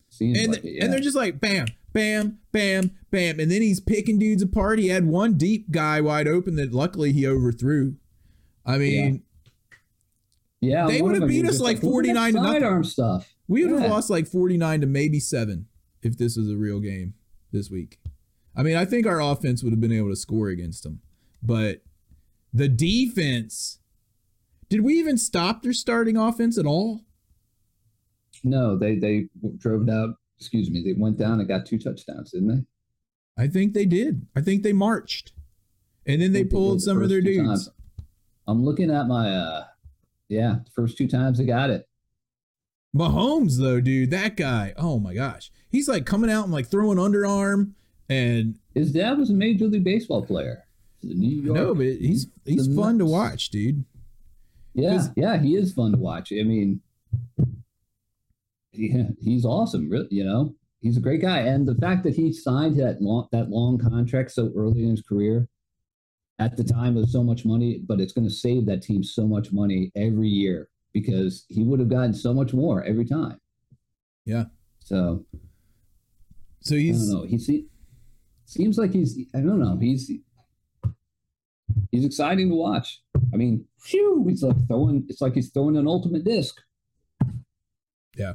Seems 0.09 0.39
And, 0.39 0.53
like 0.55 0.65
it, 0.65 0.73
yeah. 0.77 0.85
and 0.85 0.93
they're 0.93 1.01
just 1.01 1.15
like 1.17 1.39
bam, 1.39 1.67
bam, 1.93 2.39
bam, 2.51 2.93
bam. 3.11 3.39
And 3.39 3.51
then 3.51 3.61
he's 3.61 3.79
picking 3.79 4.19
dudes 4.19 4.43
apart. 4.43 4.79
He 4.79 4.89
had 4.89 5.05
one 5.05 5.35
deep 5.35 5.71
guy 5.71 6.01
wide 6.01 6.27
open 6.27 6.57
that 6.57 6.73
luckily 6.73 7.13
he 7.13 7.27
overthrew. 7.27 7.97
I 8.65 8.79
mean, 8.79 9.23
yeah, 10.61 10.87
they 10.87 11.01
would've 11.03 11.29
beat 11.29 11.47
us 11.47 11.61
like 11.61 11.81
that 11.81 11.87
49 11.87 12.35
to 12.35 12.41
nothing. 12.41 12.83
stuff. 12.85 13.33
we 13.47 13.65
would 13.65 13.73
have 13.73 13.83
Yeah. 13.83 13.91
lost 13.95 14.11
like 14.11 14.27
49 14.27 14.81
to 14.83 14.87
maybe 14.87 15.21
seven 15.21 15.67
if 16.03 16.17
this 16.19 16.37
was 16.37 16.51
a 16.51 16.57
real 16.57 16.81
game 16.81 17.15
this 17.53 17.71
week. 17.71 17.99
I 18.57 18.63
mean, 18.63 18.77
I 18.77 18.85
think 18.85 19.07
our 19.07 19.21
offense 19.21 19.63
would 19.63 19.73
have 19.73 19.81
been 19.81 19.93
able 19.93 20.11
to 20.11 20.17
score 20.17 20.49
against 20.49 20.83
them. 20.83 21.01
But 21.43 21.83
the 22.53 22.69
defense, 22.69 23.79
did 24.69 24.81
we 24.81 24.95
even 24.99 25.17
stop 25.19 25.63
their 25.63 25.73
starting 25.73 26.17
offense 26.17 26.59
at 26.59 26.67
all? 26.67 27.05
No, 28.45 28.77
they 28.77 28.97
they 28.97 29.29
drove 29.57 29.89
out. 29.89 30.17
Excuse 30.39 30.71
me, 30.71 30.83
they 30.85 30.93
went 30.93 31.19
down 31.19 31.41
and 31.41 31.49
got 31.49 31.67
two 31.67 31.79
touchdowns, 31.79 32.31
didn't 32.31 32.49
they? 32.49 33.43
I 33.43 33.49
think 33.49 33.75
they 33.75 33.87
did. 33.87 34.27
I 34.37 34.41
think 34.41 34.63
they 34.63 34.73
marched. 34.73 35.33
And 36.07 36.23
then 36.23 36.33
they 36.33 36.41
think 36.41 36.51
they 36.51 36.55
pulled 36.57 36.77
the 36.79 36.83
some 36.83 37.03
of 37.03 37.09
their 37.09 37.21
dudes. 37.21 37.67
times. 37.67 37.71
I'm 38.47 38.65
looking 38.65 38.91
at 38.91 39.07
my 39.09 39.31
uh 39.31 39.65
yeah, 40.29 40.57
the 40.65 40.71
first 40.75 40.97
two 40.97 41.09
times 41.09 41.39
they 41.39 41.45
got 41.45 41.71
it. 41.71 41.89
Mahomes, 42.97 43.59
though, 43.59 43.81
dude, 43.81 44.11
that 44.11 44.37
guy, 44.37 44.73
oh 44.77 44.99
my 44.99 45.15
gosh. 45.15 45.51
He's 45.71 45.89
like 45.89 46.07
coming 46.07 46.31
out 46.31 46.45
and 46.45 46.53
like 46.53 46.69
throwing 46.69 46.99
underarm 46.99 47.73
and 48.09 48.59
His 48.75 48.93
dad 48.93 49.19
was 49.19 49.31
a 49.31 49.35
major 49.35 49.67
league 49.67 49.85
baseball 49.85 50.25
player. 50.25 50.65
New 51.03 51.43
York. 51.43 51.57
no, 51.57 51.75
but 51.75 51.87
he's 51.87 52.27
he's 52.45 52.75
fun 52.75 52.99
to 52.99 53.05
watch, 53.07 53.51
dude. 53.51 53.85
yeah, 54.75 55.07
yeah, 55.15 55.39
he 55.39 55.55
is 55.55 55.73
fun 55.73 55.93
to 55.93 55.99
watch. 55.99 56.33
I 56.33 56.43
mean, 56.43 56.81
yeah, 58.73 59.05
he's 59.21 59.45
awesome. 59.45 59.89
Really, 59.89 60.09
you 60.11 60.25
know, 60.25 60.57
he's 60.81 60.97
a 60.97 61.01
great 61.01 61.21
guy, 61.21 61.39
and 61.41 61.69
the 61.69 61.77
fact 61.77 62.03
that 62.03 62.17
he 62.17 62.33
signed 62.33 62.81
that 62.81 63.01
long 63.01 63.29
that 63.31 63.49
long 63.49 63.79
contract 63.79 64.33
so 64.33 64.51
early 64.57 64.83
in 64.83 64.91
his 64.91 65.03
career, 65.03 65.47
at 66.39 66.57
the 66.57 66.65
time 66.65 66.95
was 66.95 67.11
so 67.13 67.23
much 67.23 67.45
money, 67.45 67.81
but 67.87 68.01
it's 68.01 68.13
going 68.13 68.27
to 68.27 68.33
save 68.33 68.67
that 68.67 68.83
team 68.83 69.03
so 69.03 69.27
much 69.27 69.53
money 69.53 69.91
every 69.97 70.29
year 70.29 70.69
because 70.93 71.45
he 71.49 71.63
would 71.65 71.81
have 71.81 71.89
gotten 71.89 72.15
so 72.15 72.33
much 72.33 72.53
more 72.55 72.83
every 72.85 73.05
time. 73.05 73.41
Yeah. 74.25 74.45
So 74.81 75.25
So 76.61 76.75
I 76.77 76.79
he's 76.79 77.09
don't 77.09 77.21
know. 77.21 77.27
He 77.27 77.39
se- 77.39 77.67
seems 78.45 78.79
like 78.79 78.93
he's. 78.93 79.19
I 79.35 79.41
don't 79.41 79.59
know. 79.61 79.77
He's 79.81 80.11
he's 81.91 82.05
exciting 82.05 82.49
to 82.51 82.55
watch. 82.55 83.03
I 83.33 83.37
mean, 83.37 83.65
phew, 83.81 84.25
he's 84.29 84.43
like 84.43 84.57
throwing. 84.69 85.05
It's 85.09 85.21
like 85.21 85.35
he's 85.35 85.51
throwing 85.51 85.77
an 85.77 85.87
ultimate 85.87 86.25
disc. 86.25 86.57
Yeah. 88.17 88.35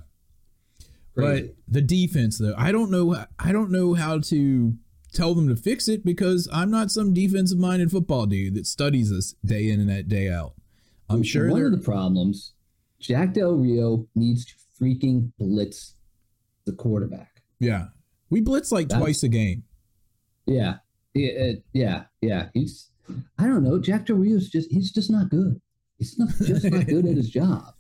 Crazy. 1.16 1.48
But 1.48 1.56
the 1.68 1.82
defense, 1.82 2.38
though, 2.40 2.56
I 2.58 2.72
don't 2.72 2.90
know. 2.90 3.26
I 3.40 3.52
don't 3.52 3.72
know 3.72 3.94
how 3.94 4.20
to 4.20 4.74
tell 5.14 5.34
them 5.36 5.48
to 5.48 5.56
fix 5.56 5.88
it 5.88 6.04
because 6.06 6.48
I'm 6.52 6.72
not 6.72 6.92
some 6.92 7.14
defensive 7.14 7.60
minded 7.60 7.92
football 7.92 8.26
dude 8.26 8.56
that 8.56 8.66
studies 8.68 9.10
this 9.12 9.34
day 9.46 9.70
in 9.70 9.80
and 9.80 9.90
that 9.90 10.08
day 10.08 10.30
out. 10.32 10.54
I'm 11.10 11.24
sure 11.24 11.50
one 11.50 11.58
they're 11.60 11.68
of 11.68 11.72
the 11.74 11.78
problems. 11.84 12.54
Jack 13.00 13.34
Del 13.34 13.54
Rio 13.56 14.08
needs 14.16 14.46
to 14.46 14.54
freaking 14.82 15.32
blitz 15.38 15.96
the 16.66 16.72
quarterback. 16.74 17.42
yeah. 17.60 17.88
We 18.30 18.42
blitz 18.42 18.72
like 18.72 18.88
That's- 18.90 19.00
twice 19.04 19.22
a 19.24 19.28
game. 19.30 19.64
Yeah, 20.48 20.78
yeah, 21.14 21.28
it- 21.30 21.64
yeah, 21.74 22.04
yeah. 22.22 22.50
He's. 22.56 22.90
I 23.38 23.46
don't 23.46 23.64
know. 23.64 23.80
Jack 23.80 24.08
Del 24.08 24.16
Rio's 24.18 24.50
just. 24.50 24.72
He's 24.72 24.92
just 24.92 25.12
not 25.12 25.30
good. 25.30 25.62
He's 26.00 26.18
not 26.18 26.30
just 26.42 26.64
not 26.66 26.88
good 26.88 27.06
at 27.06 27.16
his 27.16 27.30
job. 27.40 27.76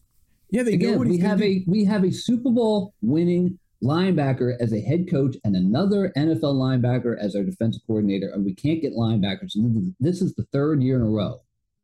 Yeah, 0.51 0.61
they 0.63 0.77
know 0.77 0.89
Again, 0.89 0.99
what 0.99 1.07
we 1.07 1.17
have 1.19 1.39
do. 1.39 1.43
a 1.45 1.63
we 1.67 1.85
have 1.85 2.03
a 2.03 2.11
Super 2.11 2.51
Bowl 2.51 2.93
winning 3.01 3.57
linebacker 3.83 4.55
as 4.59 4.71
a 4.73 4.79
head 4.81 5.09
coach 5.09 5.35
and 5.43 5.55
another 5.55 6.11
NFL 6.15 6.55
linebacker 6.55 7.17
as 7.19 7.35
our 7.35 7.43
defensive 7.43 7.81
coordinator, 7.85 8.29
and 8.29 8.45
we 8.45 8.53
can't 8.55 8.81
get 8.81 8.93
linebackers. 8.93 9.51
This 9.99 10.21
is 10.21 10.33
the 10.35 10.45
third 10.51 10.81
year 10.81 10.95
in 10.95 11.01
a 11.01 11.09
row. 11.09 11.41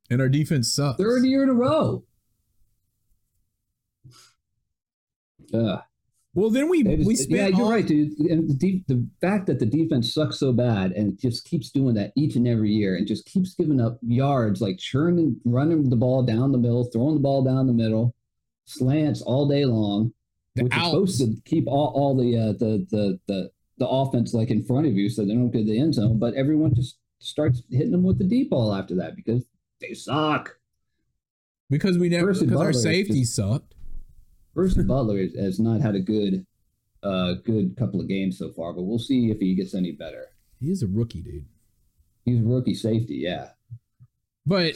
and 0.10 0.22
our 0.22 0.30
defense 0.30 0.74
sucks. 0.74 0.98
Third 0.98 1.24
year 1.26 1.44
in 1.44 1.50
a 1.50 1.54
row. 1.54 2.04
Ugh. 5.54 5.80
Well, 6.36 6.52
then 6.52 6.70
we 6.70 6.84
just- 6.84 7.08
we 7.08 7.16
yeah, 7.16 7.22
spent 7.22 7.56
you're 7.56 7.66
all- 7.66 7.72
right, 7.72 7.86
dude. 7.88 8.18
And 8.20 8.48
the, 8.50 8.54
de- 8.54 8.84
the 8.88 9.08
fact 9.20 9.48
that 9.48 9.60
the 9.60 9.66
defense 9.66 10.14
sucks 10.14 10.40
so 10.40 10.54
bad 10.54 10.92
and 10.92 11.14
it 11.14 11.20
just 11.20 11.44
keeps 11.46 11.72
doing 11.72 11.96
that 11.96 12.14
each 12.16 12.36
and 12.36 12.48
every 12.48 12.72
year 12.72 12.96
and 12.96 13.08
just 13.08 13.26
keeps 13.26 13.56
giving 13.56 13.82
up 13.82 14.00
yards, 14.04 14.62
like 14.62 14.78
churning, 14.78 15.40
running 15.44 15.90
the 15.90 15.96
ball 15.96 16.22
down 16.24 16.52
the 16.52 16.58
middle, 16.60 16.84
throwing 16.86 17.16
the 17.16 17.22
ball 17.22 17.44
down 17.44 17.66
the 17.68 17.74
middle, 17.74 18.16
slants 18.66 19.22
all 19.24 19.48
day 19.48 19.66
long, 19.66 20.14
The 20.60 20.64
which 20.66 20.76
is 20.78 20.84
supposed 20.84 21.20
to 21.20 21.42
keep 21.46 21.66
all, 21.68 21.92
all 21.96 22.16
the, 22.18 22.38
uh, 22.38 22.52
the 22.54 22.86
the 22.90 23.20
the 23.28 23.52
the 23.78 23.88
offense 23.88 24.34
like 24.34 24.50
in 24.52 24.64
front 24.64 24.86
of 24.88 24.94
you 24.94 25.10
so 25.10 25.26
they 25.26 25.34
don't 25.34 25.52
get 25.52 25.66
the 25.66 25.80
end 25.80 25.96
zone. 25.96 26.20
But 26.20 26.34
everyone 26.36 26.76
just 26.76 26.98
starts 27.20 27.64
hitting 27.70 27.92
them 27.92 28.04
with 28.04 28.18
the 28.18 28.24
deep 28.26 28.50
ball 28.52 28.74
after 28.74 28.96
that 28.96 29.16
because 29.16 29.44
they 29.82 29.94
suck. 29.94 30.58
because 31.70 31.98
we 31.98 32.10
never 32.10 32.34
because 32.34 32.60
our 32.60 32.74
safety 32.74 33.22
just- 33.22 33.36
sucked. 33.36 33.74
Percy 34.56 34.84
Butler 34.88 35.20
has- 35.20 35.36
has 35.36 35.60
not 35.60 35.82
had 35.82 35.96
a 35.96 36.00
good 36.00 36.46
uh 37.04 37.34
good 37.46 37.78
couple 37.78 38.02
of 38.02 38.08
games 38.10 38.38
so 38.38 38.52
far, 38.52 38.74
but 38.74 38.84
we'll 38.84 39.00
see 39.00 39.32
if 39.32 39.40
he 39.40 39.56
gets 39.56 39.74
any 39.74 39.92
better. 39.92 40.26
He 40.60 40.70
is 40.72 40.84
a 40.84 40.88
rookie, 40.88 41.22
dude. 41.22 41.46
He's 42.26 42.40
a 42.42 42.44
rookie 42.44 42.74
safety, 42.76 43.16
yeah. 43.16 43.52
But 44.46 44.76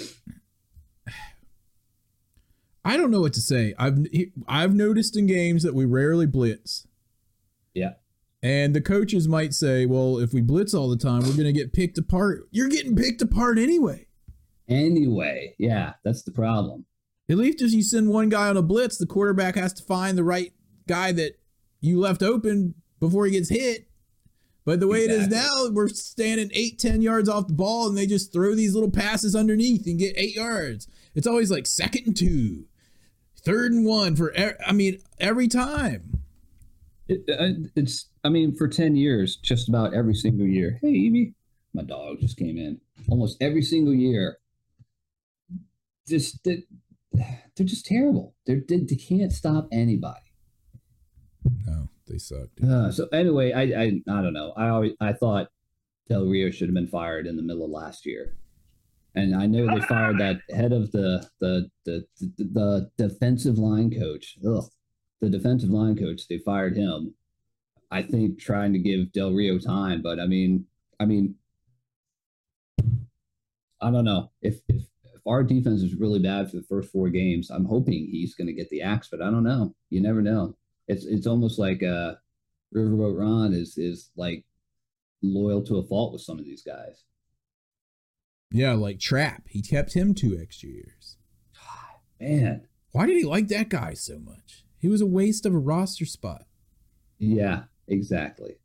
I 2.85 2.97
don't 2.97 3.11
know 3.11 3.21
what 3.21 3.33
to 3.33 3.41
say. 3.41 3.73
I've 3.77 4.05
I've 4.47 4.73
noticed 4.75 5.17
in 5.17 5.25
games 5.25 5.63
that 5.63 5.73
we 5.73 5.85
rarely 5.85 6.25
blitz. 6.25 6.87
Yeah. 7.73 7.93
And 8.41 8.75
the 8.75 8.81
coaches 8.81 9.27
might 9.27 9.53
say, 9.53 9.85
"Well, 9.85 10.19
if 10.19 10.33
we 10.33 10.41
blitz 10.41 10.73
all 10.73 10.89
the 10.89 10.97
time, 10.97 11.21
we're 11.21 11.37
going 11.37 11.45
to 11.45 11.53
get 11.53 11.71
picked 11.71 11.97
apart." 11.97 12.47
You're 12.51 12.67
getting 12.67 12.95
picked 12.95 13.21
apart 13.21 13.57
anyway. 13.57 14.07
Anyway, 14.67 15.55
yeah, 15.57 15.93
that's 16.03 16.23
the 16.23 16.31
problem. 16.31 16.85
At 17.29 17.37
least 17.37 17.61
if 17.61 17.71
you 17.71 17.83
send 17.83 18.09
one 18.09 18.29
guy 18.29 18.49
on 18.49 18.57
a 18.57 18.61
blitz, 18.61 18.97
the 18.97 19.05
quarterback 19.05 19.55
has 19.55 19.71
to 19.73 19.83
find 19.83 20.17
the 20.17 20.23
right 20.23 20.51
guy 20.87 21.13
that 21.13 21.39
you 21.79 21.99
left 21.99 22.21
open 22.21 22.75
before 22.99 23.25
he 23.25 23.31
gets 23.31 23.49
hit. 23.49 23.87
But 24.65 24.79
the 24.79 24.87
way 24.87 24.99
it 25.03 25.11
is 25.11 25.27
now, 25.27 25.69
we're 25.71 25.89
standing 25.89 26.49
eight, 26.53 26.79
ten 26.79 27.01
yards 27.01 27.27
off 27.27 27.47
the 27.47 27.53
ball, 27.53 27.87
and 27.87 27.97
they 27.97 28.07
just 28.07 28.31
throw 28.31 28.55
these 28.55 28.73
little 28.73 28.91
passes 28.91 29.35
underneath 29.35 29.85
and 29.87 29.99
get 29.99 30.17
eight 30.17 30.35
yards. 30.35 30.87
It's 31.15 31.27
always 31.27 31.51
like 31.51 31.67
second 31.67 32.07
and 32.07 32.17
two, 32.17 32.65
third 33.43 33.71
and 33.71 33.85
one 33.85 34.15
for. 34.15 34.33
I 34.65 34.71
mean, 34.71 34.99
every 35.19 35.47
time. 35.47 36.21
It, 37.07 37.23
uh, 37.29 37.67
it's, 37.75 38.07
I 38.23 38.29
mean, 38.29 38.55
for 38.55 38.67
10 38.67 38.95
years, 38.95 39.35
just 39.35 39.67
about 39.67 39.93
every 39.93 40.15
single 40.15 40.47
year. 40.47 40.79
Hey, 40.81 40.91
Evie, 40.91 41.33
my 41.73 41.83
dog 41.83 42.21
just 42.21 42.37
came 42.37 42.57
in. 42.57 42.79
Almost 43.09 43.37
every 43.41 43.61
single 43.61 43.93
year. 43.93 44.37
Just, 46.07 46.41
they, 46.45 46.63
they're 47.11 47.65
just 47.65 47.85
terrible. 47.85 48.35
They're, 48.45 48.61
they, 48.67 48.79
they 48.79 48.95
can't 48.95 49.33
stop 49.33 49.67
anybody. 49.71 50.21
No, 51.65 51.89
they 52.07 52.17
suck. 52.17 52.49
Uh, 52.65 52.91
so 52.91 53.07
anyway, 53.11 53.51
I, 53.51 53.61
I 53.61 53.83
I 54.07 54.21
don't 54.21 54.33
know. 54.33 54.53
I 54.55 54.69
always 54.69 54.93
I 54.99 55.13
thought 55.13 55.49
Del 56.07 56.25
Rio 56.25 56.49
should 56.51 56.69
have 56.69 56.73
been 56.73 56.87
fired 56.87 57.27
in 57.27 57.35
the 57.35 57.43
middle 57.43 57.65
of 57.65 57.71
last 57.71 58.05
year, 58.05 58.35
and 59.15 59.35
I 59.35 59.45
know 59.45 59.67
they 59.67 59.85
fired 59.85 60.19
that 60.19 60.41
head 60.49 60.71
of 60.71 60.91
the 60.91 61.27
the 61.39 61.69
the 61.85 62.05
the, 62.37 62.91
defensive 62.97 63.57
line 63.57 63.91
coach. 63.91 64.37
Ugh, 64.45 64.65
the 65.21 65.29
defensive 65.29 65.69
line 65.69 65.97
coach. 65.97 66.27
They 66.27 66.39
fired 66.39 66.75
him. 66.75 67.13
I 67.91 68.01
think 68.01 68.39
trying 68.39 68.73
to 68.73 68.79
give 68.79 69.11
Del 69.11 69.31
Rio 69.31 69.59
time, 69.59 70.01
but 70.01 70.19
I 70.19 70.25
mean, 70.25 70.65
I 70.99 71.05
mean, 71.05 71.35
I 73.81 73.91
don't 73.91 74.05
know 74.05 74.31
if 74.41 74.61
if 74.67 74.83
if 75.03 75.21
our 75.27 75.43
defense 75.43 75.81
is 75.81 75.95
really 75.95 76.19
bad 76.19 76.49
for 76.49 76.57
the 76.57 76.63
first 76.63 76.91
four 76.91 77.09
games. 77.09 77.49
I'm 77.49 77.65
hoping 77.65 78.07
he's 78.11 78.35
going 78.35 78.47
to 78.47 78.53
get 78.53 78.69
the 78.69 78.81
axe, 78.81 79.09
but 79.11 79.21
I 79.21 79.29
don't 79.29 79.43
know. 79.43 79.75
You 79.89 80.01
never 80.01 80.21
know 80.21 80.55
it's 80.87 81.05
it's 81.05 81.27
almost 81.27 81.59
like 81.59 81.83
uh 81.83 82.15
Riverboat 82.75 83.19
Ron 83.19 83.53
is 83.53 83.77
is 83.77 84.09
like 84.15 84.45
loyal 85.21 85.63
to 85.63 85.77
a 85.77 85.83
fault 85.83 86.13
with 86.13 86.21
some 86.21 86.39
of 86.39 86.45
these 86.45 86.63
guys. 86.63 87.03
Yeah, 88.53 88.73
like 88.73 88.99
Trap. 88.99 89.43
He 89.49 89.61
kept 89.63 89.93
him 89.93 90.13
two 90.13 90.37
extra 90.39 90.69
years. 90.69 91.17
Man, 92.21 92.67
Why 92.91 93.07
did 93.07 93.17
he 93.17 93.25
like 93.25 93.47
that 93.49 93.67
guy 93.67 93.95
so 93.95 94.19
much? 94.19 94.63
He 94.77 94.87
was 94.87 95.01
a 95.01 95.07
waste 95.07 95.45
of 95.45 95.53
a 95.53 95.57
roster 95.59 96.05
spot. 96.05 96.45
yeah, 97.17 97.63
exactly. 97.87 98.55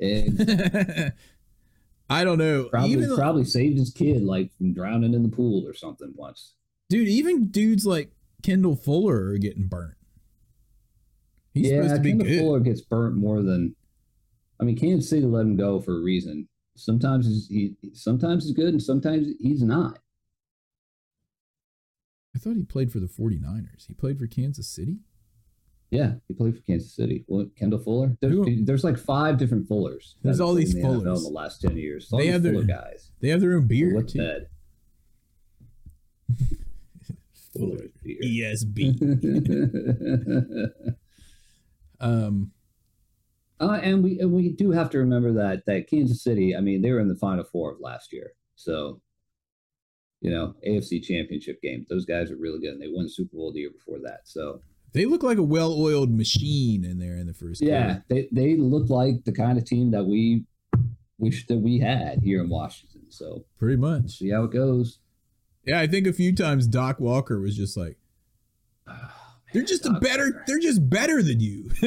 And 0.00 1.12
I 2.10 2.24
don't 2.24 2.38
know. 2.38 2.64
probably 2.64 2.90
even 2.90 3.14
probably 3.16 3.44
saved 3.44 3.78
his 3.78 3.90
kid 3.90 4.22
like 4.22 4.54
from 4.58 4.74
drowning 4.74 5.14
in 5.14 5.22
the 5.22 5.28
pool 5.34 5.66
or 5.66 5.72
something 5.72 6.12
once. 6.16 6.54
dude, 6.90 7.08
even 7.08 7.46
dudes 7.46 7.86
like 7.86 8.10
Kendall 8.42 8.76
Fuller 8.76 9.28
are 9.28 9.38
getting 9.38 9.66
burnt. 9.68 9.94
He's 11.54 11.70
yeah, 11.70 11.76
supposed 11.82 11.94
to 11.94 12.00
be 12.00 12.10
Kendall 12.10 12.26
good. 12.26 12.38
Fuller 12.40 12.60
gets 12.60 12.80
burnt 12.82 13.16
more 13.16 13.40
than. 13.40 13.76
I 14.60 14.64
mean, 14.64 14.76
Kansas 14.76 15.08
City 15.08 15.24
let 15.24 15.42
him 15.42 15.56
go 15.56 15.80
for 15.80 15.96
a 15.96 16.02
reason. 16.02 16.48
Sometimes 16.76 17.26
he's, 17.26 17.46
he 17.48 17.76
sometimes 17.92 18.44
he's 18.44 18.52
good 18.54 18.68
and 18.74 18.82
sometimes 18.82 19.28
he's 19.40 19.62
not. 19.62 19.98
I 22.34 22.38
thought 22.40 22.56
he 22.56 22.64
played 22.64 22.90
for 22.90 22.98
the 22.98 23.06
49ers. 23.06 23.86
He 23.86 23.94
played 23.94 24.18
for 24.18 24.26
Kansas 24.26 24.66
City? 24.68 24.98
Yeah, 25.90 26.14
he 26.26 26.34
played 26.34 26.56
for 26.56 26.62
Kansas 26.62 26.92
City. 26.92 27.24
Well, 27.28 27.46
Kendall 27.56 27.78
Fuller. 27.78 28.16
There's, 28.20 28.32
Who- 28.32 28.64
there's 28.64 28.82
like 28.82 28.98
five 28.98 29.38
different 29.38 29.68
Fullers. 29.68 30.16
There's 30.22 30.40
all 30.40 30.54
these 30.54 30.74
the 30.74 30.80
NFL 30.80 31.02
Fullers. 31.04 31.18
in 31.18 31.22
the 31.24 31.30
last 31.30 31.60
ten 31.60 31.76
years. 31.76 32.08
All 32.10 32.18
They 32.18 32.26
have 32.26 32.42
their- 32.42 32.54
Fuller 32.54 32.64
guys. 32.64 33.12
They 33.20 33.28
have 33.28 33.40
their 33.40 33.52
own 33.54 33.68
beer 33.68 33.94
What's 33.94 34.12
that? 34.14 34.48
Fuller's 37.56 37.90
beer. 38.02 38.18
ESB. 38.20 38.98
um, 42.00 42.50
Uh, 43.60 43.78
and 43.82 44.02
we 44.02 44.18
and 44.18 44.32
we 44.32 44.50
do 44.50 44.72
have 44.72 44.90
to 44.90 44.98
remember 44.98 45.32
that 45.32 45.64
that 45.66 45.88
Kansas 45.88 46.22
City. 46.22 46.56
I 46.56 46.60
mean, 46.60 46.82
they 46.82 46.90
were 46.90 47.00
in 47.00 47.08
the 47.08 47.14
Final 47.16 47.44
Four 47.44 47.72
of 47.72 47.80
last 47.80 48.12
year, 48.12 48.32
so 48.56 49.00
you 50.20 50.30
know 50.30 50.54
AFC 50.66 51.02
Championship 51.02 51.62
game. 51.62 51.86
Those 51.88 52.04
guys 52.04 52.30
are 52.30 52.36
really 52.36 52.58
good, 52.60 52.70
and 52.72 52.82
they 52.82 52.88
won 52.88 53.04
the 53.04 53.10
Super 53.10 53.36
Bowl 53.36 53.52
the 53.52 53.60
year 53.60 53.70
before 53.70 53.98
that. 54.04 54.20
So 54.24 54.60
they 54.92 55.06
look 55.06 55.22
like 55.22 55.38
a 55.38 55.42
well-oiled 55.42 56.10
machine 56.10 56.84
in 56.84 56.98
there 56.98 57.16
in 57.16 57.26
the 57.26 57.34
first. 57.34 57.62
yeah, 57.62 57.84
quarter. 57.84 58.04
they 58.08 58.28
they 58.32 58.56
look 58.56 58.90
like 58.90 59.24
the 59.24 59.32
kind 59.32 59.56
of 59.58 59.64
team 59.64 59.90
that 59.92 60.04
we 60.04 60.44
wish 61.18 61.46
that 61.46 61.58
we 61.58 61.78
had 61.78 62.20
here 62.22 62.42
in 62.42 62.48
Washington. 62.48 63.02
So 63.10 63.44
pretty 63.58 63.76
much. 63.76 64.18
see 64.18 64.30
how 64.30 64.44
it 64.44 64.52
goes. 64.52 64.98
Yeah, 65.66 65.80
I 65.80 65.86
think 65.86 66.06
a 66.06 66.12
few 66.12 66.34
times 66.34 66.66
Doc 66.66 67.00
Walker 67.00 67.40
was 67.40 67.56
just 67.56 67.76
like, 67.76 67.96
they're 69.52 69.62
just 69.62 69.86
a 69.86 69.92
better. 69.92 70.24
Walker. 70.24 70.44
They're 70.46 70.58
just 70.58 70.88
better 70.90 71.22
than 71.22 71.40
you. 71.40 71.70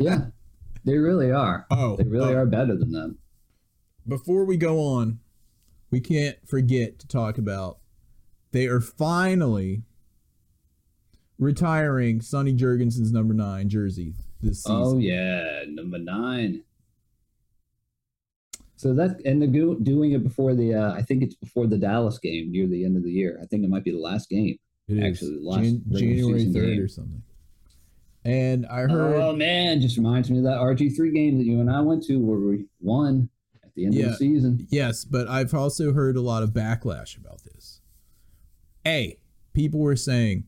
Yeah, 0.00 0.26
they 0.86 0.96
really 0.96 1.30
are. 1.30 1.66
Oh, 1.70 1.96
They 1.96 2.04
really 2.04 2.34
oh. 2.34 2.38
are 2.38 2.46
better 2.46 2.76
than 2.76 2.92
them. 2.92 3.18
before 4.08 4.44
we 4.44 4.56
go 4.56 4.80
on, 4.80 5.18
we 5.90 6.00
can't 6.00 6.36
forget 6.48 6.98
to 7.00 7.06
talk 7.06 7.36
about 7.38 7.78
they 8.52 8.66
are 8.66 8.80
finally 8.80 9.82
retiring 11.38 12.20
Sonny 12.20 12.54
Jurgensen's 12.54 13.12
number 13.12 13.34
nine 13.34 13.68
jersey 13.68 14.14
this 14.40 14.62
season. 14.62 14.76
Oh 14.82 14.98
yeah, 14.98 15.64
number 15.68 15.98
nine. 15.98 16.62
So 18.76 18.94
that 18.94 19.20
and 19.24 19.52
do, 19.52 19.78
doing 19.82 20.12
it 20.12 20.22
before 20.22 20.54
the 20.54 20.74
uh, 20.74 20.92
I 20.92 21.02
think 21.02 21.22
it's 21.22 21.34
before 21.34 21.66
the 21.66 21.78
Dallas 21.78 22.18
game 22.18 22.52
near 22.52 22.66
the 22.66 22.84
end 22.84 22.96
of 22.96 23.02
the 23.02 23.10
year. 23.10 23.38
I 23.42 23.46
think 23.46 23.64
it 23.64 23.70
might 23.70 23.84
be 23.84 23.90
the 23.90 23.98
last 23.98 24.28
game. 24.28 24.58
It 24.88 24.98
is 24.98 25.04
actually, 25.04 25.38
the 25.38 25.48
last 25.48 25.62
Jan- 25.62 25.82
January 25.90 26.52
third 26.52 26.78
or 26.78 26.88
something. 26.88 27.22
And 28.26 28.66
I 28.66 28.80
heard, 28.80 29.14
Oh 29.14 29.34
man, 29.36 29.80
just 29.80 29.96
reminds 29.96 30.30
me 30.30 30.38
of 30.38 30.44
that 30.44 30.58
RG 30.58 30.96
three 30.96 31.12
game 31.12 31.38
that 31.38 31.44
you 31.44 31.60
and 31.60 31.70
I 31.70 31.80
went 31.80 32.02
to 32.04 32.16
where 32.16 32.38
we 32.38 32.66
won 32.80 33.28
at 33.62 33.72
the 33.74 33.86
end 33.86 33.94
of 33.96 34.02
the 34.10 34.16
season. 34.16 34.66
yes, 34.68 35.04
but 35.04 35.28
I've 35.28 35.54
also 35.54 35.92
heard 35.92 36.16
a 36.16 36.20
lot 36.20 36.42
of 36.42 36.50
backlash 36.50 37.16
about 37.16 37.44
this. 37.44 37.80
A, 38.84 39.16
people 39.54 39.78
were 39.78 39.94
saying 39.94 40.44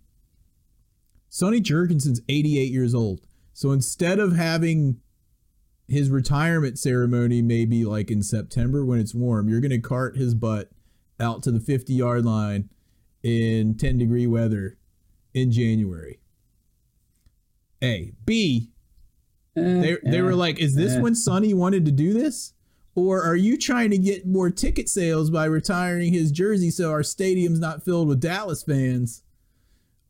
Sonny 1.28 1.60
Jurgensen's 1.60 2.20
88 2.28 2.72
years 2.72 2.94
old. 2.94 3.20
So 3.52 3.70
instead 3.70 4.18
of 4.18 4.34
having 4.34 5.00
his 5.86 6.10
retirement 6.10 6.78
ceremony 6.78 7.42
maybe 7.42 7.84
like 7.84 8.10
in 8.10 8.22
September 8.22 8.84
when 8.84 8.98
it's 8.98 9.14
warm, 9.14 9.48
you're 9.48 9.60
going 9.60 9.70
to 9.70 9.78
cart 9.78 10.16
his 10.16 10.34
butt 10.34 10.70
out 11.20 11.42
to 11.44 11.52
the 11.52 11.60
50 11.60 11.94
yard 11.94 12.24
line 12.24 12.70
in 13.22 13.76
10 13.76 13.98
degree 13.98 14.26
weather 14.26 14.78
in 15.32 15.52
January. 15.52 16.18
A. 17.82 18.12
B. 18.24 18.70
They, 19.54 19.96
they 20.04 20.22
were 20.22 20.34
like, 20.34 20.58
is 20.60 20.76
this 20.76 20.94
eh. 20.94 21.00
when 21.00 21.14
Sonny 21.14 21.52
wanted 21.52 21.84
to 21.86 21.90
do 21.90 22.12
this? 22.12 22.52
Or 22.94 23.22
are 23.22 23.36
you 23.36 23.56
trying 23.56 23.90
to 23.90 23.98
get 23.98 24.26
more 24.26 24.50
ticket 24.50 24.88
sales 24.88 25.30
by 25.30 25.44
retiring 25.44 26.12
his 26.12 26.32
jersey 26.32 26.70
so 26.70 26.90
our 26.90 27.02
stadium's 27.02 27.60
not 27.60 27.84
filled 27.84 28.08
with 28.08 28.20
Dallas 28.20 28.62
fans 28.62 29.22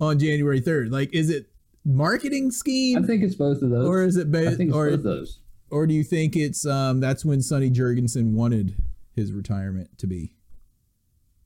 on 0.01 0.19
January 0.19 0.61
3rd? 0.61 0.91
Like, 0.91 1.13
is 1.15 1.29
it 1.29 1.51
marketing 1.85 2.51
scheme? 2.51 3.03
I 3.03 3.07
think 3.07 3.23
it's 3.23 3.35
both 3.35 3.63
of 3.63 3.71
those. 3.71 3.87
or 3.87 4.03
is 4.03 4.17
it 4.17 4.35
I 4.35 4.55
think 4.55 4.69
it's 4.71 4.77
or, 4.77 4.91
both 4.91 5.03
those. 5.03 5.41
or 5.71 5.87
do 5.87 5.95
you 5.95 6.05
think 6.05 6.37
it's 6.37 6.65
um 6.67 7.01
that's 7.01 7.25
when 7.25 7.43
Sonny 7.43 7.71
Jurgensen 7.71 8.33
wanted 8.33 8.77
his 9.15 9.33
retirement 9.33 9.99
to 9.99 10.07
be? 10.07 10.33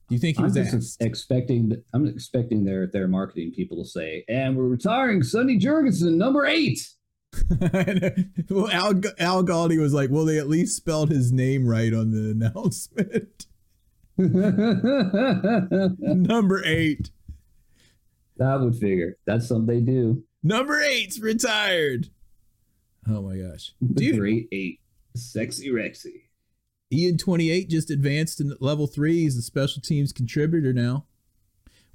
Do 0.09 0.15
you 0.15 0.19
think 0.19 0.37
he 0.37 0.43
I'm 0.43 0.53
was 0.53 0.71
just 0.71 1.01
expecting. 1.01 1.71
I'm 1.93 2.07
expecting 2.07 2.65
their 2.65 2.87
their 2.87 3.07
marketing 3.07 3.51
people 3.51 3.81
to 3.81 3.89
say, 3.89 4.25
"And 4.27 4.55
we're 4.57 4.67
retiring 4.67 5.23
Sonny 5.23 5.57
Jurgensen, 5.57 6.15
number 6.15 6.45
eight. 6.45 6.79
well, 8.49 8.69
Al, 8.69 9.01
Al 9.17 9.43
Galdi 9.43 9.79
was 9.79 9.93
like, 9.93 10.09
well, 10.11 10.25
they 10.25 10.37
at 10.37 10.47
least 10.47 10.75
spelled 10.75 11.09
his 11.09 11.31
name 11.31 11.65
right 11.67 11.93
on 11.93 12.11
the 12.11 12.31
announcement. 12.53 13.47
Number 15.99 16.63
eight. 16.65 17.09
That 18.37 18.59
would 18.61 18.75
figure. 18.75 19.17
That's 19.25 19.47
something 19.47 19.65
they 19.65 19.81
do. 19.81 20.23
Number 20.43 20.79
eight's 20.81 21.19
retired. 21.19 22.09
Oh 23.09 23.21
my 23.21 23.37
gosh. 23.37 23.73
Dude, 23.93 24.19
great 24.19 24.47
eight, 24.51 24.79
sexy 25.15 25.69
Rexy. 25.69 26.25
Ian 26.93 27.17
28 27.17 27.69
just 27.69 27.89
advanced 27.89 28.37
to 28.37 28.55
level 28.59 28.87
three. 28.87 29.21
He's 29.21 29.37
a 29.37 29.41
special 29.41 29.81
teams 29.81 30.13
contributor 30.13 30.73
now. 30.73 31.05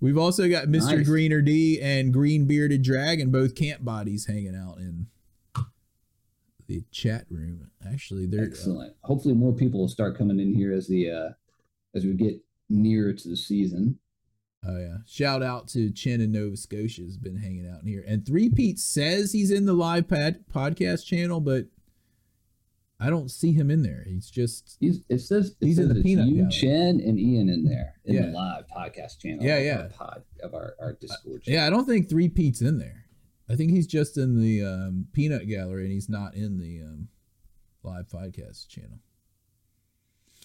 We've 0.01 0.19
also 0.19 0.49
got 0.49 0.67
Mr. 0.67 0.99
Nice. 0.99 1.07
Greener 1.07 1.41
D 1.41 1.81
and 1.81 2.13
Green 2.13 2.47
Bearded 2.47 2.83
Dragon, 2.83 3.31
both 3.31 3.55
camp 3.55 3.85
bodies 3.85 4.27
hanging 4.27 4.55
out 4.55 4.79
in 4.79 5.07
the 6.69 6.85
chat 6.93 7.25
room. 7.31 7.71
Actually, 7.87 8.27
they're 8.27 8.45
Excellent. 8.45 8.95
Hopefully, 9.03 9.35
more 9.35 9.53
people 9.53 9.81
will 9.81 9.89
start 9.89 10.17
coming 10.17 10.39
in 10.39 10.55
here 10.55 10.73
as 10.73 10.87
the 10.87 11.11
uh 11.11 11.29
as 11.95 12.05
we 12.05 12.13
get 12.13 12.41
nearer 12.69 13.13
to 13.13 13.29
the 13.29 13.37
season. 13.37 13.99
Oh 14.67 14.79
yeah! 14.79 14.99
Shout 15.07 15.43
out 15.43 15.69
to 15.69 15.91
Chen 15.91 16.21
in 16.21 16.33
Nova 16.33 16.57
Scotia 16.57 17.03
has 17.03 17.17
been 17.17 17.37
hanging 17.37 17.69
out 17.69 17.83
in 17.83 17.89
here, 17.89 18.05
and 18.07 18.27
Three 18.27 18.51
Pete 18.51 18.79
says 18.79 19.33
he's 19.33 19.51
in 19.51 19.67
the 19.67 19.73
live 19.73 20.09
pad 20.09 20.45
podcast 20.53 21.07
channel, 21.07 21.41
but 21.41 21.67
I 23.01 23.11
don't 23.11 23.31
see 23.31 23.53
him 23.53 23.71
in 23.71 23.83
there. 23.83 24.03
He's 24.07 24.29
just 24.29 24.77
He's, 24.81 25.03
it 25.09 25.21
says 25.21 25.55
it 25.61 25.67
He's 25.67 25.79
in 25.79 25.89
the 25.89 26.03
peanut 26.03 26.27
you, 26.27 26.37
gallery. 26.39 26.51
Chen, 26.51 27.01
and 27.01 27.19
Ian 27.19 27.49
in 27.49 27.65
there 27.65 27.95
in 28.05 28.15
Yeah. 28.17 28.23
the 28.27 28.33
live 28.33 28.65
podcast 28.67 29.19
channel. 29.21 29.45
Yeah, 29.45 29.57
of 29.57 29.65
yeah. 29.65 29.79
Our 29.83 29.89
pod 29.91 30.23
of 30.43 30.55
our, 30.55 30.75
our 30.81 30.93
Discord. 30.95 31.43
channel. 31.45 31.61
yeah. 31.61 31.67
I 31.67 31.71
don't 31.71 31.87
think 31.87 32.09
Three 32.09 32.29
Pete's 32.29 32.61
in 32.61 32.79
there. 32.79 33.05
I 33.49 33.55
think 33.55 33.71
he's 33.71 33.87
just 33.87 34.19
in 34.19 34.41
the 34.41 34.65
um, 34.65 35.07
peanut 35.13 35.49
gallery, 35.49 35.85
and 35.85 35.93
he's 35.93 36.09
not 36.09 36.35
in 36.35 36.59
the 36.59 36.83
um, 36.83 37.09
live 37.85 38.09
podcast 38.09 38.69
channel. 38.69 38.99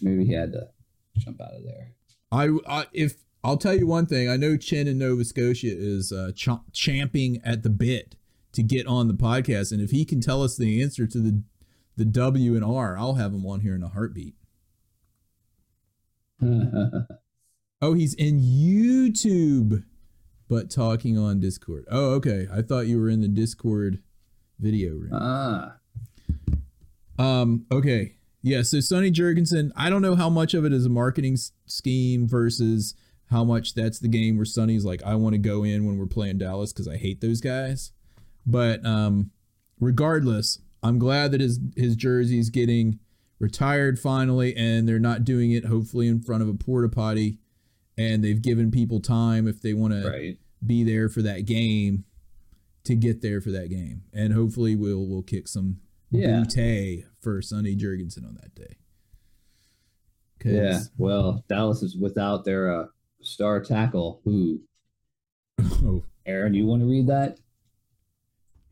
Maybe 0.02 0.26
he 0.26 0.34
had 0.34 0.52
to 0.54 0.70
jump 1.18 1.42
out 1.42 1.54
of 1.54 1.64
there. 1.64 1.94
I, 2.32 2.50
I 2.68 2.86
if 2.94 3.16
I'll 3.44 3.58
tell 3.58 3.76
you 3.76 3.88
one 3.88 4.06
thing, 4.06 4.30
I 4.30 4.38
know 4.38 4.58
Chen 4.58 4.88
in 4.88 4.98
Nova 5.00 5.26
Scotia 5.26 5.68
is 5.70 6.12
uh, 6.12 6.32
ch- 6.36 6.50
champing 6.72 7.42
at 7.44 7.64
the 7.64 7.70
bit 7.70 8.16
to 8.54 8.64
get 8.64 8.86
on 8.88 9.08
the 9.08 9.14
podcast, 9.14 9.72
and 9.72 9.82
if 9.82 9.92
he 9.92 10.06
can 10.06 10.22
tell 10.22 10.42
us 10.44 10.56
the 10.56 10.82
answer 10.82 11.06
to 11.08 11.20
the 11.20 11.42
the 11.96 12.06
W 12.06 12.56
and 12.56 12.64
R, 12.66 12.98
I'll 12.98 13.16
have 13.16 13.34
him 13.34 13.46
on 13.46 13.62
here 13.62 13.76
in 13.76 13.84
a 13.84 13.90
heartbeat. 13.90 14.36
Oh, 17.82 17.94
he's 17.96 18.14
in 18.14 18.40
YouTube, 18.40 19.84
but 20.48 20.72
talking 20.72 21.18
on 21.18 21.42
Discord. 21.42 21.84
Oh, 21.92 22.12
okay. 22.14 22.48
I 22.50 22.62
thought 22.62 22.88
you 22.88 22.98
were 22.98 23.10
in 23.10 23.20
the 23.20 23.28
Discord 23.28 24.02
video 24.58 24.94
room. 24.94 25.10
ah, 25.12 25.76
Um, 27.20 27.66
okay. 27.70 28.16
Yeah, 28.42 28.62
so 28.62 28.80
Sonny 28.80 29.12
Jurgensen, 29.12 29.72
I 29.76 29.90
don't 29.90 30.02
know 30.02 30.16
how 30.16 30.30
much 30.30 30.54
of 30.54 30.64
it 30.64 30.72
is 30.72 30.86
a 30.86 30.90
marketing 30.90 31.34
s- 31.34 31.52
scheme 31.66 32.26
versus 32.26 32.96
how 33.30 33.44
much 33.44 33.74
that's 33.74 34.00
the 34.00 34.08
game 34.08 34.38
where 34.38 34.46
Sonny's 34.46 34.86
like, 34.86 35.04
I 35.04 35.16
want 35.16 35.34
to 35.34 35.38
go 35.40 35.66
in 35.66 35.86
when 35.86 35.98
we're 35.98 36.06
playing 36.06 36.38
Dallas 36.38 36.72
because 36.72 36.88
I 36.88 36.96
hate 36.96 37.20
those 37.20 37.42
guys. 37.42 37.92
But 38.46 38.86
um, 38.86 39.32
regardless, 39.82 40.60
I'm 40.84 41.00
glad 41.00 41.32
that 41.32 41.42
his 41.42 41.60
his 41.76 41.96
jersey's 41.96 42.50
getting 42.50 43.00
retired 43.40 44.00
finally, 44.00 44.56
and 44.56 44.88
they're 44.88 45.00
not 45.00 45.24
doing 45.24 45.52
it 45.52 45.66
hopefully 45.66 46.08
in 46.08 46.20
front 46.22 46.44
of 46.44 46.50
a 46.50 46.54
porta 46.54 46.90
potty, 46.90 47.40
and 47.98 48.24
they've 48.24 48.42
given 48.42 48.70
people 48.72 49.00
time 49.00 49.48
if 49.48 49.62
they 49.62 49.74
want 49.74 49.94
to 49.94 50.36
be 50.66 50.84
there 50.84 51.10
for 51.10 51.22
that 51.22 51.46
game 51.46 52.06
to 52.84 52.96
get 52.96 53.22
there 53.22 53.40
for 53.42 53.52
that 53.52 53.70
game, 53.70 54.04
and 54.14 54.34
hopefully 54.34 54.76
we'll 54.76 55.06
we'll 55.08 55.22
kick 55.24 55.48
some 55.48 55.80
Yeah. 56.12 56.42
bootay 56.42 57.06
for 57.22 57.42
Sonny 57.42 57.76
Jurgensen 57.76 58.26
on 58.28 58.36
that 58.42 58.54
day. 58.54 58.76
Yeah. 60.44 60.80
Well, 60.98 61.44
Dallas 61.48 61.82
is 61.84 61.96
without 61.96 62.44
their 62.44 62.70
uh, 62.82 62.86
star 63.22 63.62
tackle. 63.62 64.22
Who? 64.26 64.62
Oh, 65.86 66.04
Aaron, 66.26 66.54
you 66.54 66.66
want 66.66 66.82
to 66.82 66.86
read 66.90 67.08
that? 67.08 67.38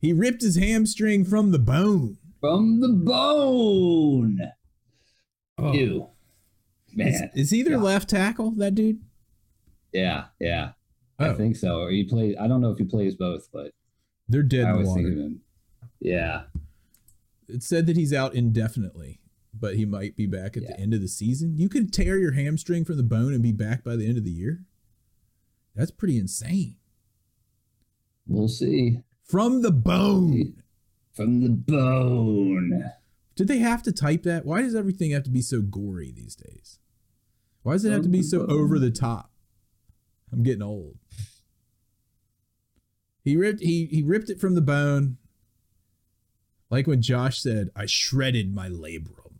He 0.02 0.12
ripped 0.12 0.42
his 0.42 0.56
hamstring 0.56 1.24
from 1.24 1.52
the 1.52 1.58
bone. 1.58 2.18
From 2.40 2.80
the 2.80 2.88
bone. 2.88 4.40
Oh. 5.56 5.72
Ew. 5.72 6.08
Man. 6.92 7.30
is 7.34 7.50
he 7.50 7.62
their 7.62 7.76
God. 7.78 7.84
left 7.84 8.10
tackle? 8.10 8.50
That 8.50 8.74
dude? 8.74 9.00
Yeah, 9.92 10.24
yeah. 10.40 10.72
Oh, 11.18 11.30
I 11.30 11.34
think 11.34 11.56
so. 11.56 11.80
Or 11.80 11.90
he 11.90 12.04
plays. 12.04 12.36
I 12.38 12.48
don't 12.48 12.60
know 12.60 12.70
if 12.70 12.78
he 12.78 12.84
plays 12.84 13.14
both, 13.14 13.48
but 13.52 13.72
they're 14.28 14.42
dead 14.42 14.66
I 14.66 14.70
in 14.70 14.82
the 14.82 14.88
always 14.88 14.94
think 14.94 15.06
of 15.06 15.14
water. 15.14 15.26
him. 15.26 15.40
Yeah. 16.00 16.42
It 17.48 17.62
said 17.62 17.86
that 17.86 17.96
he's 17.96 18.12
out 18.12 18.34
indefinitely, 18.34 19.20
but 19.54 19.76
he 19.76 19.84
might 19.84 20.16
be 20.16 20.26
back 20.26 20.56
at 20.56 20.66
the 20.66 20.78
end 20.80 20.94
of 20.94 21.00
the 21.00 21.08
season. 21.08 21.56
You 21.56 21.68
could 21.68 21.92
tear 21.92 22.18
your 22.18 22.32
hamstring 22.32 22.84
from 22.84 22.96
the 22.96 23.02
bone 23.02 23.32
and 23.32 23.42
be 23.42 23.52
back 23.52 23.84
by 23.84 23.94
the 23.96 24.06
end 24.08 24.18
of 24.18 24.24
the 24.24 24.30
year. 24.30 24.64
That's 25.76 25.90
pretty 25.90 26.18
insane. 26.18 26.76
We'll 28.26 28.48
see. 28.48 29.00
From 29.32 29.62
the 29.62 29.72
bone. 29.72 30.62
From 31.14 31.40
the 31.40 31.48
bone. 31.48 32.92
Did 33.34 33.48
they 33.48 33.60
have 33.60 33.82
to 33.84 33.90
type 33.92 34.24
that? 34.24 34.44
Why 34.44 34.60
does 34.60 34.74
everything 34.74 35.12
have 35.12 35.22
to 35.22 35.30
be 35.30 35.40
so 35.40 35.62
gory 35.62 36.12
these 36.12 36.36
days? 36.36 36.78
Why 37.62 37.72
does 37.72 37.86
it 37.86 37.92
have 37.92 38.02
to 38.02 38.10
be 38.10 38.22
so 38.22 38.44
over 38.46 38.78
the 38.78 38.90
top? 38.90 39.30
I'm 40.30 40.42
getting 40.42 40.60
old. 40.62 40.98
He 43.24 43.38
ripped 43.38 43.60
he 43.62 43.86
he 43.86 44.02
ripped 44.02 44.28
it 44.28 44.38
from 44.38 44.54
the 44.54 44.60
bone. 44.60 45.16
Like 46.68 46.86
when 46.86 47.00
Josh 47.00 47.38
said, 47.40 47.70
I 47.74 47.86
shredded 47.86 48.54
my 48.54 48.68
labrum. 48.68 49.36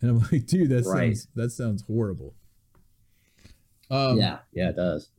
And 0.00 0.10
I'm 0.10 0.18
like, 0.32 0.46
dude, 0.46 0.70
that 0.70 0.86
Right. 0.86 1.14
sounds 1.16 1.28
that 1.34 1.50
sounds 1.50 1.82
horrible. 1.82 2.34
Um 3.90 4.16
yeah, 4.18 4.38
yeah, 4.54 4.70
it 4.70 4.76
does. 4.76 5.10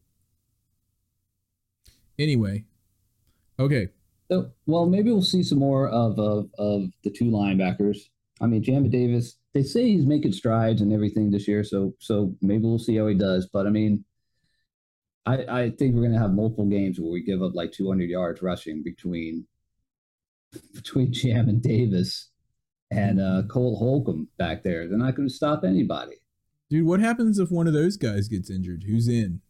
anyway. 2.18 2.66
Okay. 3.60 3.88
So, 4.32 4.52
well, 4.66 4.86
maybe 4.86 5.12
we'll 5.12 5.22
see 5.22 5.44
some 5.44 5.60
more 5.60 5.88
of 5.90 6.18
of, 6.20 6.50
of 6.58 6.90
the 7.04 7.12
two 7.12 7.26
linebackers. 7.26 7.98
I 8.42 8.48
mean, 8.48 8.64
Jamin 8.64 8.92
Davis. 8.92 9.38
They 9.54 9.62
say 9.62 9.88
he's 9.88 10.08
making 10.08 10.32
strides 10.32 10.82
and 10.82 10.92
everything 10.92 11.30
this 11.30 11.48
year, 11.48 11.64
so 11.64 11.94
so 12.00 12.36
maybe 12.42 12.64
we'll 12.64 12.80
see 12.80 12.96
how 12.98 13.06
he 13.06 13.14
does. 13.14 13.48
But 13.52 13.68
I 13.68 13.70
mean, 13.70 14.04
I 15.26 15.46
I 15.48 15.70
think 15.70 15.94
we're 15.94 16.04
gonna 16.04 16.20
have 16.20 16.34
multiple 16.34 16.66
games 16.66 17.00
where 17.00 17.12
we 17.12 17.22
give 17.24 17.44
up 17.44 17.54
like 17.54 17.72
200 17.72 18.10
yards 18.10 18.42
rushing 18.42 18.82
between 18.82 19.46
between 20.74 21.12
Jamin 21.14 21.62
Davis 21.62 22.30
and 22.92 23.20
uh, 23.20 23.44
Cole 23.50 23.78
Holcomb 23.78 24.28
back 24.38 24.64
there. 24.64 24.88
They're 24.88 24.98
not 24.98 25.16
going 25.16 25.28
to 25.28 25.34
stop 25.34 25.64
anybody. 25.64 26.16
Dude, 26.70 26.86
what 26.86 27.00
happens 27.00 27.40
if 27.40 27.52
one 27.52 27.68
of 27.68 27.74
those 27.74 27.98
guys 27.98 28.28
gets 28.28 28.50
injured? 28.50 28.84
Who's 28.88 29.08
in? 29.08 29.42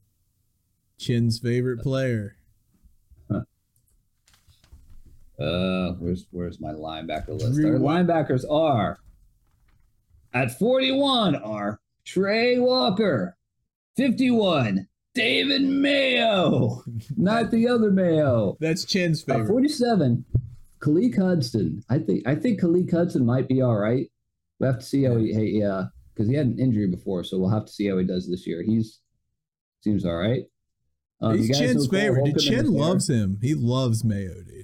Chin's 0.97 1.39
favorite 1.39 1.79
player. 1.81 2.37
Uh, 5.39 5.93
where's 5.99 6.27
where's 6.31 6.59
my 6.59 6.71
linebacker 6.71 7.29
list? 7.29 7.53
Drew 7.53 7.73
Our 7.73 7.79
linebackers 7.79 8.43
are 8.49 8.99
at 10.33 10.57
41 10.57 11.35
are 11.35 11.79
Trey 12.05 12.59
Walker, 12.59 13.35
51 13.97 14.87
David 15.15 15.61
Mayo, 15.63 16.83
not 17.17 17.51
the 17.51 17.67
other 17.67 17.91
Mayo. 17.91 18.57
That's 18.59 18.85
Chin's 18.85 19.23
Uh, 19.23 19.33
favorite. 19.33 19.47
47 19.47 20.25
Khaleke 20.79 21.17
Hudson. 21.17 21.83
I 21.89 21.99
think 21.99 22.27
I 22.27 22.35
think 22.35 22.59
Khaleke 22.61 22.91
Hudson 22.91 23.25
might 23.25 23.47
be 23.47 23.61
all 23.61 23.77
right. 23.77 24.09
We 24.59 24.67
have 24.67 24.79
to 24.79 24.85
see 24.85 25.03
how 25.03 25.17
he 25.17 25.33
hey 25.33 25.61
uh 25.63 25.85
because 26.13 26.29
he 26.29 26.35
had 26.35 26.45
an 26.47 26.59
injury 26.59 26.87
before, 26.87 27.23
so 27.23 27.39
we'll 27.39 27.49
have 27.49 27.65
to 27.65 27.71
see 27.73 27.87
how 27.87 27.97
he 27.97 28.05
does 28.05 28.29
this 28.29 28.45
year. 28.45 28.61
He's 28.61 28.99
seems 29.81 30.05
all 30.05 30.15
right. 30.15 30.43
Um, 31.21 31.37
He's 31.37 31.57
Chin's 31.57 31.87
favorite. 31.87 32.25
Dude, 32.25 32.37
is 32.37 32.69
loves 32.69 33.09
him. 33.09 33.39
He 33.41 33.53
loves 33.55 34.03
Mayo, 34.03 34.33
dude. 34.43 34.62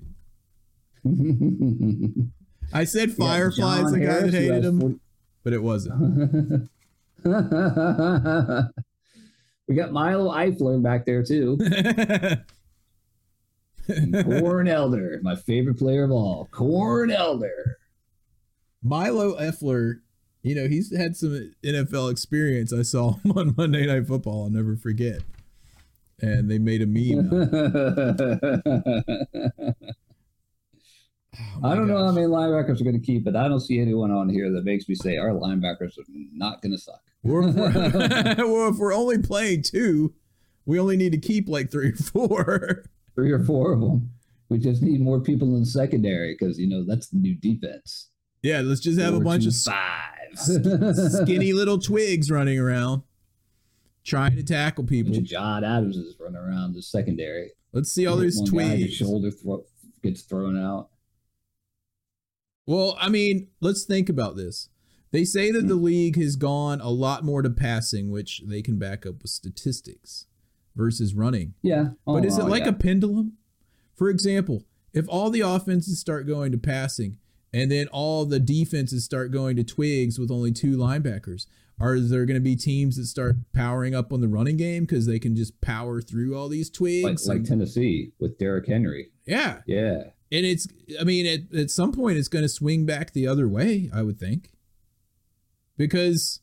I 2.74 2.84
said 2.84 3.10
Yeah, 3.10 3.16
Firefly's 3.16 3.58
John 3.58 3.92
the 3.92 4.00
guy 4.00 4.22
that 4.22 4.34
hated 4.34 4.66
him, 4.66 4.80
40 4.80 5.00
but 5.44 5.54
it 5.54 5.64
wasn't. 5.64 6.70
we 9.68 9.76
got 9.76 9.92
Milo 9.92 10.32
Eifler 10.34 10.82
back 10.82 11.06
there 11.06 11.24
too. 11.24 11.58
Corn 14.24 14.68
Elder, 14.70 15.20
my 15.24 15.36
favorite 15.36 15.78
player 15.78 16.04
of 16.04 16.12
all. 16.12 16.48
Corn 16.52 17.12
Elder. 17.12 17.78
Milo 18.84 19.38
Eifler, 19.40 20.00
you 20.42 20.56
know, 20.56 20.68
he's 20.68 20.96
had 20.96 21.16
some 21.18 21.54
NFL 21.64 22.12
experience. 22.12 22.72
I 22.72 22.84
saw 22.84 23.14
him 23.14 23.32
on 23.36 23.56
Monday 23.58 23.86
Night 23.86 24.08
Football. 24.08 24.44
I'll 24.44 24.50
never 24.50 24.76
forget. 24.76 25.22
And 26.22 26.52
they 26.52 26.58
made 26.60 26.82
a 26.82 26.86
meme. 26.86 27.30
Out 31.40 31.56
of 31.58 31.64
it. 31.64 31.66
Oh 31.66 31.70
I 31.70 31.76
don't 31.76 31.88
know 31.88 32.06
how 32.06 32.12
many 32.12 32.28
linebackers 32.28 32.82
are 32.82 32.84
going 32.84 33.00
to 33.00 33.06
keep 33.06 33.24
but 33.24 33.36
I 33.36 33.48
don't 33.48 33.60
see 33.60 33.80
anyone 33.80 34.12
on 34.12 34.30
here 34.30 34.52
that 34.52 34.64
makes 34.64 34.88
me 34.88 34.96
say 34.96 35.18
our 35.18 35.30
linebackers 35.30 35.98
are 35.98 36.06
not 36.34 36.62
going 36.62 36.72
to 36.72 36.78
suck. 36.78 37.02
Or 37.24 37.48
if 37.48 37.56
we're, 37.56 37.72
well, 38.38 38.70
if 38.70 38.78
we're 38.78 38.94
only 38.94 39.18
playing 39.18 39.64
two, 39.64 40.14
we 40.66 40.80
only 40.80 40.98
need 40.98 41.12
to 41.12 41.18
keep 41.18 41.50
like 41.50 41.72
three 41.72 41.90
or 41.92 41.96
four. 41.96 42.84
Three 43.16 43.32
or 43.32 43.44
four 43.44 43.74
of 43.74 43.82
them. 43.82 44.12
We 44.50 44.58
just 44.58 44.82
need 44.82 45.02
more 45.02 45.20
people 45.20 45.54
in 45.56 45.62
the 45.62 45.66
secondary 45.66 46.36
because 46.40 46.58
you 46.58 46.68
know 46.68 46.84
that's 46.84 47.08
the 47.08 47.18
new 47.18 47.36
defense. 47.36 48.10
Yeah, 48.42 48.62
let's 48.62 48.80
just 48.80 49.00
have 49.00 49.14
a 49.14 49.20
bunch 49.20 49.44
two, 49.44 49.50
of 49.50 49.56
fives. 49.56 51.22
skinny 51.22 51.54
little 51.54 51.78
twigs 51.78 52.32
running 52.32 52.58
around 52.58 53.04
trying 54.04 54.36
to 54.36 54.44
tackle 54.44 54.86
people. 54.86 55.14
John 55.22 55.64
Adams 55.64 55.98
is 55.98 56.16
running 56.20 56.38
around 56.38 56.74
the 56.74 56.82
secondary. 56.82 57.52
Let's 57.74 57.92
see 57.92 58.08
all 58.08 58.18
these 58.18 58.40
One 58.40 58.52
guy, 58.52 58.64
his 58.76 58.80
twigs. 58.80 58.94
shoulder 58.96 59.32
thro- 59.32 59.66
gets 60.02 60.22
thrown 60.24 60.58
out. 60.58 60.90
Well, 62.70 62.96
I 63.02 63.10
mean, 63.10 63.48
let's 63.62 63.84
think 63.84 64.10
about 64.10 64.36
this. 64.36 64.70
They 65.10 65.26
say 65.26 65.50
that 65.50 65.68
the 65.68 65.74
league 65.74 66.18
has 66.18 66.36
gone 66.36 66.80
a 66.82 66.92
lot 66.92 67.24
more 67.24 67.42
to 67.42 67.50
passing, 67.50 68.12
which 68.12 68.44
they 68.46 68.62
can 68.62 68.78
back 68.78 69.08
up 69.08 69.24
with 69.24 69.32
statistics 69.32 70.28
versus 70.76 71.16
running. 71.16 71.56
Yeah, 71.64 71.94
oh, 72.06 72.14
But 72.14 72.26
Oh, 72.26 72.28
is 72.28 72.38
it 72.38 72.44
like 72.44 72.66
yeah. 72.66 72.70
a 72.70 72.74
pendulum? 72.74 73.38
For 73.96 74.08
example, 74.12 74.66
if 74.94 75.08
all 75.10 75.32
the 75.32 75.42
offenses 75.42 76.00
start 76.00 76.28
going 76.28 76.52
to 76.52 76.60
passing 76.60 77.18
and 77.52 77.72
then 77.72 77.88
all 77.88 78.24
the 78.26 78.40
defenses 78.40 79.04
start 79.04 79.32
going 79.32 79.56
to 79.56 79.64
twigs 79.64 80.20
with 80.20 80.30
only 80.30 80.52
two 80.52 80.78
linebackers, 80.78 81.48
are 81.80 82.00
there 82.00 82.28
going 82.28 82.36
to 82.36 82.40
be 82.40 82.56
teams 82.56 82.98
that 82.98 83.08
start 83.08 83.38
powering 83.52 83.96
up 83.96 84.14
on 84.14 84.22
the 84.22 84.28
running 84.28 84.58
game 84.58 84.84
because 84.84 85.08
they 85.08 85.18
can 85.18 85.36
just 85.36 85.60
power 85.62 86.02
through 86.04 86.38
all 86.38 86.48
these 86.48 86.70
twigs? 86.70 87.28
like 87.28 87.38
and- 87.38 87.48
Tennessee 87.48 88.12
with 88.20 88.38
Derrick 88.38 88.68
Henry? 88.68 89.10
yeah. 89.26 89.62
Yeah, 89.66 90.04
And 90.32 90.46
it's, 90.46 90.68
I 91.00 91.04
mean, 91.04 91.26
at, 91.26 91.58
at 91.58 91.72
some 91.72 91.92
point, 91.92 92.18
it's 92.18 92.28
going 92.28 92.44
to 92.44 92.50
swing 92.50 92.86
back 92.86 93.14
the 93.14 93.28
other 93.28 93.48
way, 93.48 93.90
I 93.94 94.04
would 94.04 94.20
think. 94.20 94.52
Because, 95.76 96.42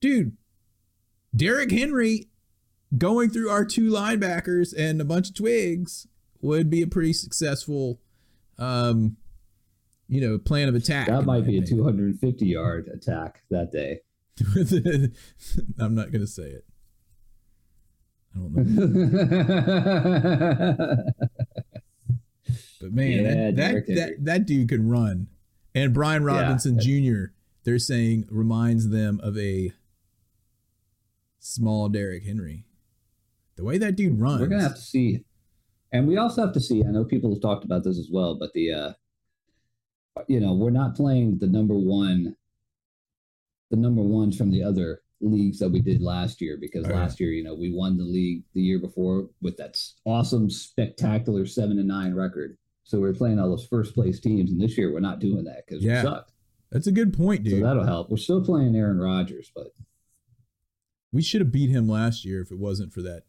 dude, 0.00 0.36
Derrick 1.34 1.70
Henry 1.70 2.28
going 2.96 3.30
through 3.30 3.50
our 3.50 3.64
two 3.64 3.90
linebackers 3.90 4.74
and 4.76 5.00
a 5.00 5.04
bunch 5.04 5.28
of 5.28 5.36
twigs 5.36 6.06
would 6.40 6.70
be 6.70 6.82
a 6.82 6.86
pretty 6.86 7.12
successful, 7.12 8.00
um, 8.58 9.16
you 10.08 10.20
know, 10.20 10.38
plan 10.38 10.68
of 10.68 10.74
attack. 10.74 11.06
that 11.08 11.24
might 11.24 11.46
be 11.46 11.58
a 11.58 11.62
250 11.62 12.46
yard 12.46 12.88
attack 12.92 13.42
that 13.50 13.70
day. 13.70 14.00
I'm 15.78 15.94
not 15.94 16.10
going 16.10 16.20
to 16.22 16.26
say 16.26 16.44
it. 16.44 16.64
I 18.34 18.38
don't 18.38 18.54
know. 20.78 21.04
But 22.86 22.94
man, 22.94 23.10
Yeah, 23.10 23.50
that, 23.50 23.56
that, 23.56 23.86
that 23.94 24.24
that 24.24 24.46
dude 24.46 24.68
can 24.68 24.88
run. 24.88 25.26
And 25.74 25.92
Brian 25.92 26.22
Yeah. 26.22 26.28
Robinson 26.42 26.78
Jr. 26.80 27.32
They're 27.64 27.78
saying 27.80 28.26
reminds 28.30 28.90
them 28.90 29.18
of 29.22 29.36
a 29.36 29.72
small 31.40 31.88
Derrick 31.88 32.24
Henry. 32.24 32.64
The 33.56 33.64
way 33.64 33.78
that 33.78 33.96
dude 33.96 34.20
runs. 34.20 34.40
We're 34.40 34.46
gonna 34.48 34.62
have 34.62 34.74
to 34.76 34.80
see, 34.80 35.24
and 35.92 36.06
we 36.06 36.16
also 36.16 36.42
have 36.44 36.52
to 36.54 36.60
see. 36.60 36.82
I 36.84 36.90
know 36.90 37.04
people 37.04 37.32
have 37.32 37.42
talked 37.42 37.64
about 37.64 37.82
this 37.84 37.98
as 37.98 38.08
well, 38.12 38.38
but 38.38 38.52
the, 38.52 38.72
uh 38.72 38.92
you 40.28 40.40
know, 40.40 40.54
we're 40.54 40.70
not 40.70 40.94
playing 40.94 41.38
the 41.38 41.46
number 41.46 41.74
one, 41.74 42.36
the 43.70 43.76
number 43.76 44.02
ones 44.02 44.36
from 44.36 44.50
the 44.50 44.62
other 44.62 45.00
leagues 45.20 45.58
that 45.58 45.68
we 45.70 45.80
did 45.80 46.00
last 46.00 46.40
year 46.40 46.56
because 46.60 46.84
Oh, 46.86 46.90
yeah. 46.90 46.96
last 47.00 47.18
year, 47.20 47.30
you 47.32 47.42
know, 47.44 47.54
we 47.54 47.72
won 47.74 47.96
the 47.98 48.04
league 48.04 48.42
the 48.54 48.60
year 48.62 48.78
before 48.78 49.28
with 49.42 49.56
that 49.56 49.78
awesome, 50.04 50.48
spectacular 50.50 51.44
seven 51.46 51.78
and 51.78 51.88
nine 51.88 52.14
record. 52.14 52.56
So 52.86 53.00
we're 53.00 53.12
playing 53.14 53.40
all 53.40 53.50
those 53.50 53.66
first 53.66 53.94
place 53.94 54.20
teams, 54.20 54.52
and 54.52 54.60
this 54.60 54.78
year 54.78 54.92
we're 54.92 55.00
not 55.00 55.18
doing 55.18 55.42
that 55.44 55.66
because 55.66 55.82
Yeah. 55.82 56.02
we 56.02 56.08
sucked. 56.08 56.32
That's 56.70 56.86
a 56.86 56.92
good 56.92 57.12
point, 57.12 57.44
So 57.44 57.50
dude. 57.56 57.64
that'll 57.64 57.82
help. 57.84 58.10
We're 58.10 58.16
still 58.16 58.44
playing 58.44 58.76
Aaron 58.76 58.98
Rodgers, 58.98 59.50
but 59.52 59.74
we 61.12 61.20
should 61.20 61.40
have 61.40 61.50
beat 61.50 61.68
him 61.70 61.88
last 61.88 62.24
year 62.24 62.40
if 62.40 62.52
it 62.52 62.58
wasn't 62.60 62.92
for 62.92 63.02
that 63.02 63.24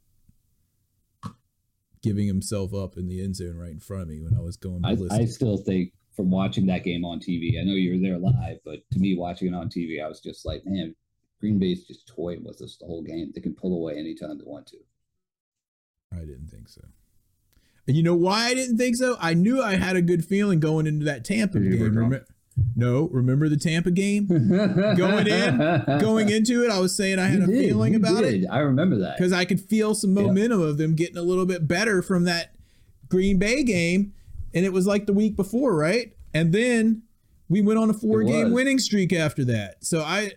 giving 2.04 2.28
himself 2.28 2.72
up 2.72 2.98
in 2.98 3.08
the 3.08 3.20
end 3.24 3.36
zone 3.36 3.56
right 3.56 3.72
in 3.72 3.80
front 3.80 4.04
of 4.04 4.10
me 4.10 4.22
when 4.22 4.36
I 4.36 4.42
was 4.42 4.58
going 4.58 4.86
I. 4.86 4.96
I 5.12 5.26
still 5.26 5.58
think 5.58 5.92
from 6.16 6.30
watching 6.30 6.68
that 6.68 6.84
game 6.84 7.04
on 7.04 7.20
TV, 7.20 7.60
I 7.60 7.64
know 7.64 7.74
you 7.74 7.94
were 7.94 7.98
there 7.98 8.20
live, 8.20 8.60
but 8.64 8.88
to 8.92 9.00
me, 9.00 9.18
watching 9.18 9.48
it 9.48 9.56
on 9.56 9.70
TV, 9.70 10.00
I 10.04 10.08
was 10.08 10.20
just 10.20 10.46
like, 10.46 10.64
man, 10.66 10.96
Green 11.40 11.58
Bay's 11.58 11.86
just 11.88 12.08
toying 12.08 12.44
with 12.44 12.62
us 12.62 12.78
the 12.78 12.86
whole 12.86 13.02
game. 13.02 13.32
They 13.34 13.42
can 13.42 13.56
pull 13.56 13.74
away 13.76 13.98
anytime 13.98 14.38
they 14.38 14.44
want 14.46 14.68
to. 14.68 14.78
I 16.14 16.20
didn't 16.20 16.48
think 16.48 16.70
so. 16.70 16.82
And 17.88 17.96
you 17.96 18.04
know 18.04 18.16
why 18.16 18.48
I 18.48 18.54
didn't 18.54 18.78
think 18.78 18.96
so? 18.98 19.16
I 19.20 19.34
knew 19.34 19.62
I 19.62 19.76
had 19.76 19.96
a 19.96 20.02
good 20.02 20.26
feeling 20.26 20.60
going 20.60 20.88
into 20.88 21.06
that 21.06 21.24
Tampa 21.24 21.58
were 21.58 21.64
game. 21.90 22.20
No, 22.76 23.08
remember 23.10 23.48
the 23.50 23.56
Tampa 23.58 23.92
game? 23.92 24.26
Going 24.98 25.28
in, 25.28 25.58
Going 26.00 26.30
into 26.30 26.64
it, 26.64 26.72
I 26.72 26.80
was 26.80 26.96
saying 26.96 27.20
I 27.20 27.28
had 27.28 27.40
You 27.40 27.44
a 27.44 27.48
did, 27.48 27.66
feeling 27.68 27.94
about 27.96 28.24
did. 28.24 28.44
it 28.44 28.48
I 28.48 28.60
remember 28.60 28.98
that. 28.98 29.16
because 29.16 29.32
I 29.32 29.46
could 29.46 29.62
feel 29.62 29.94
some 29.94 30.16
Yeah. 30.18 30.24
momentum 30.24 30.62
of 30.62 30.78
them 30.80 30.96
getting 30.96 31.18
a 31.18 31.22
little 31.22 31.46
bit 31.46 31.68
better 31.68 32.02
from 32.02 32.24
that 32.24 32.56
Green 33.10 33.38
Bay 33.38 33.64
game, 33.64 34.14
and 34.56 34.66
it 34.66 34.74
was 34.74 34.88
like 34.88 35.06
the 35.06 35.14
week 35.14 35.36
before, 35.36 35.76
right? 35.76 36.14
And 36.34 36.52
then 36.52 37.04
we 37.48 37.62
went 37.62 37.78
on 37.80 37.92
a 37.92 37.94
four 37.94 38.24
game 38.24 38.52
winning 38.52 38.80
streak 38.80 39.14
after 39.14 39.46
that. 39.46 39.86
So 39.86 40.02
I, 40.02 40.32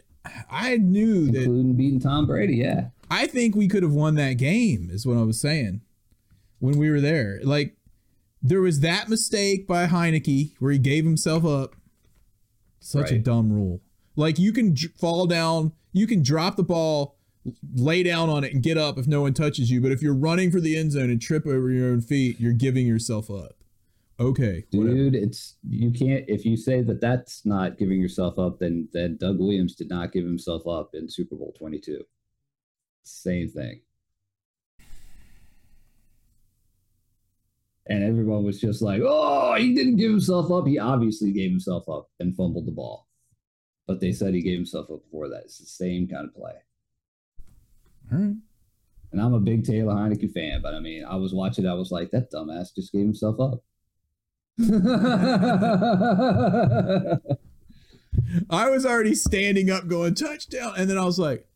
I 0.50 0.76
knew 0.76 1.30
that 1.30 1.74
beating 1.76 2.00
Tom 2.00 2.26
Brady, 2.26 2.56
yeah. 2.56 2.88
I 3.10 3.26
think 3.28 3.56
we 3.56 3.66
could 3.66 3.82
have 3.82 3.92
won 3.92 4.14
that 4.16 4.34
game, 4.34 4.88
is 4.92 5.06
what 5.06 5.16
I 5.16 5.22
was 5.22 5.40
saying 5.40 5.80
when 6.60 6.78
we 6.78 6.90
were 6.90 7.00
there. 7.00 7.40
Like, 7.42 7.76
there 8.40 8.60
was 8.60 8.80
that 8.80 9.08
mistake 9.08 9.66
by 9.66 9.86
Heineke 9.86 10.54
where 10.60 10.72
he 10.72 10.78
gave 10.78 11.04
himself 11.04 11.44
up. 11.44 11.74
Such 12.78 13.10
a 13.10 13.18
dumb 13.18 13.52
rule. 13.52 13.82
Like, 14.16 14.38
you 14.38 14.52
can 14.52 14.74
j- 14.74 14.88
fall 14.98 15.26
down, 15.26 15.72
you 15.92 16.06
can 16.06 16.22
drop 16.22 16.56
the 16.56 16.62
ball, 16.62 17.18
lay 17.74 18.02
down 18.02 18.30
on 18.30 18.44
it, 18.44 18.54
and 18.54 18.62
get 18.62 18.78
up 18.78 18.96
if 18.96 19.06
no 19.06 19.20
one 19.22 19.34
touches 19.34 19.70
you. 19.70 19.80
But 19.80 19.92
if 19.92 20.00
you're 20.00 20.14
running 20.14 20.50
for 20.50 20.60
the 20.60 20.76
end 20.76 20.92
zone 20.92 21.10
and 21.10 21.20
trip 21.20 21.46
over 21.46 21.70
your 21.70 21.90
own 21.90 22.00
feet, 22.00 22.40
you're 22.40 22.52
giving 22.52 22.86
yourself 22.86 23.30
up. 23.30 23.56
Okay. 24.18 24.64
whatever. 24.72 24.94
Dude, 24.94 25.14
it's 25.14 25.56
you 25.66 25.90
can't 25.90 26.24
if 26.28 26.44
you 26.44 26.56
say 26.56 26.82
that 26.82 27.00
that's 27.00 27.46
not 27.46 27.78
giving 27.78 28.00
yourself 28.00 28.38
up, 28.38 28.58
then 28.58 28.88
then 28.92 29.16
Doug 29.16 29.38
Williams 29.38 29.74
did 29.74 29.88
not 29.88 30.12
give 30.12 30.24
himself 30.24 30.66
up 30.66 30.94
in 30.94 31.08
Super 31.08 31.36
Bowl 31.36 31.54
twenty 31.56 31.78
two. 31.78 32.04
Same 33.02 33.48
thing. 33.48 33.80
And 37.90 38.02
everyone 38.02 38.44
was 38.44 38.58
just 38.58 38.80
like, 38.80 39.02
"Oh, 39.04 39.54
he 39.56 39.74
didn't 39.74 39.96
give 39.96 40.10
himself 40.10 40.50
up. 40.50 40.66
He 40.66 40.78
obviously 40.78 41.32
gave 41.32 41.50
himself 41.50 41.86
up 41.88 42.08
and 42.18 42.34
fumbled 42.34 42.66
the 42.66 42.72
ball." 42.72 43.08
But 43.86 44.00
they 44.00 44.12
said 44.12 44.32
he 44.32 44.40
gave 44.40 44.56
himself 44.56 44.90
up 44.90 45.04
before 45.04 45.28
that. 45.28 45.42
It's 45.44 45.58
the 45.58 45.66
same 45.66 46.08
kind 46.08 46.26
of 46.26 46.34
play. 46.34 46.54
All 48.10 48.18
right. 48.18 48.36
And 49.12 49.20
I'm 49.20 49.34
a 49.34 49.40
big 49.40 49.64
Taylor 49.64 49.92
Heinicke 49.92 50.32
fan, 50.32 50.62
but 50.62 50.72
I 50.72 50.80
mean, 50.80 51.04
I 51.04 51.16
was 51.16 51.34
watching. 51.34 51.66
I 51.66 51.74
was 51.74 51.90
like, 51.90 52.12
"That 52.12 52.32
dumbass 52.32 52.74
just 52.74 52.92
gave 52.92 53.02
himself 53.02 53.38
up." 53.40 53.62
I 58.50 58.68
was 58.68 58.84
already 58.84 59.14
standing 59.14 59.70
up 59.70 59.88
going 59.88 60.14
touchdown. 60.14 60.74
And 60.76 60.90
then 60.90 60.98
I 60.98 61.04
was 61.04 61.18
like, 61.18 61.46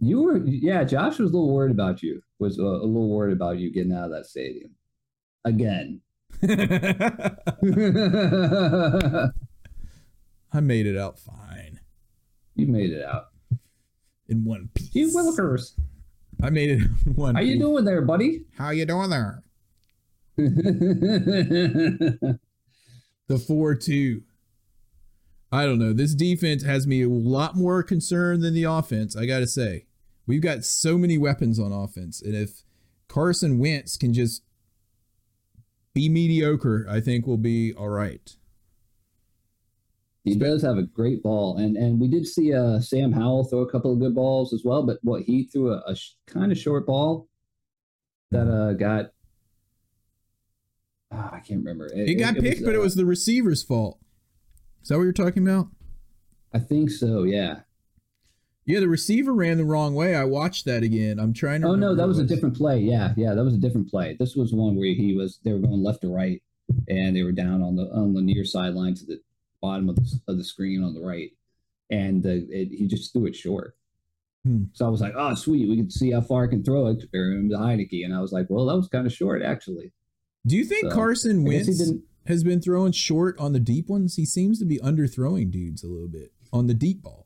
You 0.00 0.22
were, 0.22 0.38
yeah. 0.38 0.84
Josh 0.84 1.18
was 1.18 1.30
a 1.30 1.34
little 1.34 1.52
worried 1.52 1.72
about 1.72 2.02
you. 2.02 2.22
Was 2.42 2.58
uh, 2.58 2.62
a 2.62 2.84
little 2.84 3.08
worried 3.08 3.32
about 3.32 3.58
you 3.58 3.72
getting 3.72 3.92
out 3.92 4.06
of 4.06 4.10
that 4.10 4.26
stadium 4.26 4.72
again. 5.44 6.00
I 10.52 10.60
made 10.60 10.86
it 10.86 10.98
out 10.98 11.18
fine 11.18 11.80
you 12.54 12.66
made 12.66 12.90
it 12.90 13.04
out. 13.04 13.28
in 14.28 14.44
one 14.44 14.68
piece. 14.74 14.94
You 14.94 15.08
Willikers, 15.08 15.72
I 16.42 16.50
made 16.50 16.70
it 16.70 16.82
in 17.06 17.14
one 17.14 17.34
how 17.34 17.40
you 17.40 17.58
doing 17.58 17.84
there, 17.84 18.02
buddy? 18.02 18.44
How 18.56 18.70
you 18.70 18.86
doing 18.86 19.10
there? 19.10 19.42
The 23.28 23.38
4 23.38 23.74
2. 23.76 24.20
I 25.52 25.64
don't 25.64 25.78
know. 25.78 25.92
This 25.92 26.14
defense 26.14 26.64
has 26.64 26.86
me 26.86 27.02
a 27.02 27.08
lot 27.08 27.56
more 27.56 27.82
concerned 27.82 28.42
than 28.42 28.52
the 28.52 28.64
offense, 28.64 29.16
I 29.16 29.26
got 29.26 29.38
to 29.38 29.46
say. 29.46 29.86
We've 30.26 30.42
got 30.42 30.64
so 30.64 30.96
many 30.98 31.18
weapons 31.18 31.58
on 31.58 31.72
offense. 31.72 32.22
And 32.22 32.34
if 32.34 32.62
Carson 33.08 33.58
Wentz 33.58 33.96
can 33.96 34.12
just 34.14 34.42
be 35.94 36.08
mediocre, 36.08 36.86
I 36.88 37.00
think 37.00 37.26
we'll 37.26 37.36
be 37.36 37.72
all 37.74 37.88
right. 37.88 38.34
he 40.24 40.36
does 40.36 40.62
have 40.62 40.78
a 40.78 40.84
great 40.84 41.22
ball, 41.22 41.56
and 41.56 41.76
and 41.76 42.00
we 42.00 42.08
did 42.08 42.26
see 42.26 42.54
uh, 42.54 42.78
Sam 42.80 43.12
Howell 43.12 43.44
throw 43.44 43.60
a 43.60 43.70
couple 43.70 43.92
of 43.92 43.98
good 43.98 44.14
balls 44.14 44.52
as 44.52 44.62
well. 44.64 44.84
But 44.84 44.98
what 45.02 45.22
he 45.22 45.44
threw 45.44 45.72
a, 45.72 45.82
a 45.86 45.96
sh- 45.96 46.12
kind 46.26 46.52
of 46.52 46.58
short 46.58 46.86
ball 46.86 47.28
that 48.30 48.48
uh 48.48 48.72
got. 48.74 49.12
ah, 51.10 51.30
I 51.34 51.40
can't 51.40 51.58
remember. 51.58 51.90
It 51.92 52.14
got 52.14 52.36
picked, 52.36 52.64
but 52.64 52.74
it 52.74 52.78
uh, 52.78 52.82
was 52.82 52.94
the 52.94 53.04
receiver's 53.04 53.62
fault. 53.62 53.98
Is 54.82 54.88
that 54.88 54.96
what 54.96 55.04
you're 55.04 55.12
talking 55.12 55.46
about? 55.46 55.68
I 56.54 56.58
think 56.58 56.90
so. 56.90 57.24
Yeah. 57.24 57.60
Yeah, 58.64 58.80
the 58.80 58.88
receiver 58.88 59.32
ran 59.32 59.58
the 59.58 59.64
wrong 59.64 59.94
way. 59.94 60.14
I 60.14 60.24
watched 60.24 60.66
that 60.66 60.82
again. 60.84 61.18
I'm 61.18 61.32
trying 61.32 61.62
to. 61.62 61.68
Oh 61.68 61.74
no, 61.74 61.94
that 61.96 62.02
who 62.02 62.08
was 62.08 62.18
a 62.20 62.24
different 62.24 62.56
play. 62.56 62.78
Yeah, 62.78 63.12
yeah, 63.16 63.34
that 63.34 63.44
was 63.44 63.54
a 63.54 63.58
different 63.58 63.90
play. 63.90 64.16
This 64.18 64.36
was 64.36 64.52
one 64.52 64.76
where 64.76 64.86
he 64.86 65.14
was 65.16 65.40
they 65.44 65.52
were 65.52 65.58
going 65.58 65.82
left 65.82 66.02
to 66.02 66.14
right, 66.14 66.40
and 66.88 67.16
they 67.16 67.22
were 67.22 67.32
down 67.32 67.62
on 67.62 67.74
the 67.74 67.90
on 67.92 68.14
the 68.14 68.22
near 68.22 68.44
sideline 68.44 68.94
to 68.94 69.06
the 69.06 69.20
bottom 69.60 69.88
of 69.88 69.96
the 69.96 70.20
of 70.28 70.38
the 70.38 70.44
screen 70.44 70.84
on 70.84 70.94
the 70.94 71.00
right, 71.00 71.32
and 71.90 72.24
uh, 72.24 72.30
it, 72.30 72.68
he 72.68 72.86
just 72.86 73.12
threw 73.12 73.26
it 73.26 73.34
short. 73.34 73.76
Hmm. 74.44 74.64
So 74.74 74.86
I 74.86 74.88
was 74.88 75.00
like, 75.00 75.14
oh 75.16 75.34
sweet, 75.34 75.68
we 75.68 75.76
can 75.76 75.90
see 75.90 76.12
how 76.12 76.20
far 76.20 76.44
I 76.44 76.48
can 76.48 76.62
throw 76.62 76.86
it 76.88 77.00
comparing 77.00 77.38
him 77.38 77.50
to 77.50 77.56
Heinicke, 77.56 78.04
and 78.04 78.14
I 78.14 78.20
was 78.20 78.32
like, 78.32 78.46
well, 78.48 78.66
that 78.66 78.76
was 78.76 78.88
kind 78.88 79.06
of 79.06 79.12
short 79.12 79.42
actually. 79.42 79.92
Do 80.46 80.56
you 80.56 80.64
think 80.64 80.90
So, 80.90 80.94
Carson 80.94 81.46
I 81.46 81.50
guess 81.50 81.66
he 81.66 81.72
Wentz 81.72 81.92
has 82.26 82.44
been 82.44 82.60
throwing 82.60 82.92
short 82.92 83.38
on 83.38 83.52
the 83.52 83.60
deep 83.60 83.88
ones? 83.88 84.16
He 84.16 84.24
seems 84.24 84.58
to 84.58 84.64
be 84.64 84.78
underthrowing 84.78 85.50
dudes 85.50 85.82
a 85.82 85.88
little 85.88 86.08
bit 86.08 86.32
on 86.52 86.66
the 86.66 86.74
deep 86.74 87.02
ball. 87.02 87.21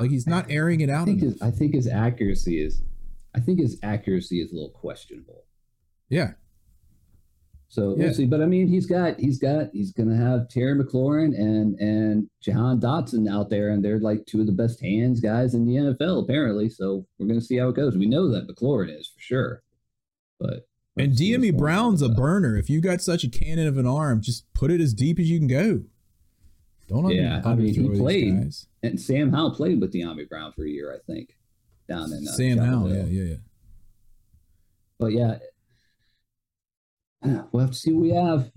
Like 0.00 0.10
he's 0.10 0.26
not 0.26 0.46
airing 0.50 0.80
it 0.80 0.90
I 0.90 0.94
out 0.94 1.06
think 1.06 1.20
his 1.22 1.40
I 1.42 1.50
think 1.50 1.74
his 1.74 1.86
accuracy 1.88 2.62
is, 2.62 2.82
I 3.34 3.40
think 3.40 3.60
his 3.60 3.78
accuracy 3.82 4.40
is 4.40 4.50
a 4.52 4.54
little 4.54 4.70
questionable. 4.70 5.44
Yeah. 6.08 6.32
So 7.68 7.96
Yeah. 7.96 8.04
we'll 8.04 8.14
see. 8.14 8.26
But 8.26 8.42
I 8.42 8.46
mean, 8.46 8.68
he's 8.68 8.86
got 8.86 9.18
he's 9.18 9.38
got 9.38 9.70
he's 9.72 9.92
gonna 9.92 10.16
have 10.16 10.48
Terry 10.48 10.74
McLaurin 10.78 11.34
and 11.38 11.78
and 11.78 12.28
Jahan 12.42 12.80
Dotson 12.80 13.30
out 13.30 13.48
there, 13.50 13.70
and 13.70 13.82
they're 13.84 13.98
like 14.00 14.26
two 14.26 14.40
of 14.40 14.46
the 14.46 14.52
best 14.52 14.80
hands 14.80 15.20
guys 15.20 15.54
in 15.54 15.64
the 15.66 15.76
NFL 15.76 16.22
apparently. 16.22 16.68
So 16.68 17.06
we're 17.18 17.26
gonna 17.28 17.40
see 17.40 17.56
how 17.56 17.68
it 17.70 17.76
goes. 17.76 17.96
We 17.96 18.06
know 18.06 18.28
that 18.30 18.46
McLaurin 18.48 18.94
is 18.98 19.06
for 19.08 19.20
sure, 19.20 19.62
but 20.38 20.66
And 20.98 21.08
let's 21.08 21.18
see 21.18 21.34
what's 21.36 21.46
Dyami 21.46 21.56
Brown's 21.58 22.02
a 22.02 22.10
burner. 22.10 22.56
If 22.56 22.68
you 22.68 22.80
got 22.82 23.00
such 23.00 23.24
a 23.24 23.30
cannon 23.30 23.66
of 23.66 23.78
an 23.78 23.86
arm, 23.86 24.20
just 24.20 24.44
put 24.52 24.70
it 24.70 24.80
as 24.80 24.92
deep 24.92 25.18
as 25.18 25.30
you 25.30 25.38
can 25.38 25.48
go. 25.48 25.82
Don't 26.92 27.10
Yeah, 27.10 27.40
I 27.44 27.54
mean, 27.54 27.72
he 27.72 27.88
played. 27.98 28.52
And 28.82 29.00
Sam 29.00 29.32
Howell 29.32 29.54
played 29.54 29.80
with 29.80 29.94
Dyami 29.94 30.28
Brown 30.28 30.52
for 30.52 30.64
a 30.64 30.68
year, 30.68 30.92
I 30.94 30.98
think, 31.10 31.36
down 31.88 32.12
in 32.12 32.28
uh, 32.28 32.32
Sam 32.32 32.58
Howell, 32.58 32.94
yeah, 32.94 33.04
yeah, 33.04 33.22
yeah. 33.22 33.36
But 34.98 35.12
yeah, 35.12 35.38
we'll 37.52 37.62
have 37.62 37.70
to 37.70 37.76
see 37.76 37.92
what 37.92 38.02
we 38.02 38.10
have. 38.10 38.50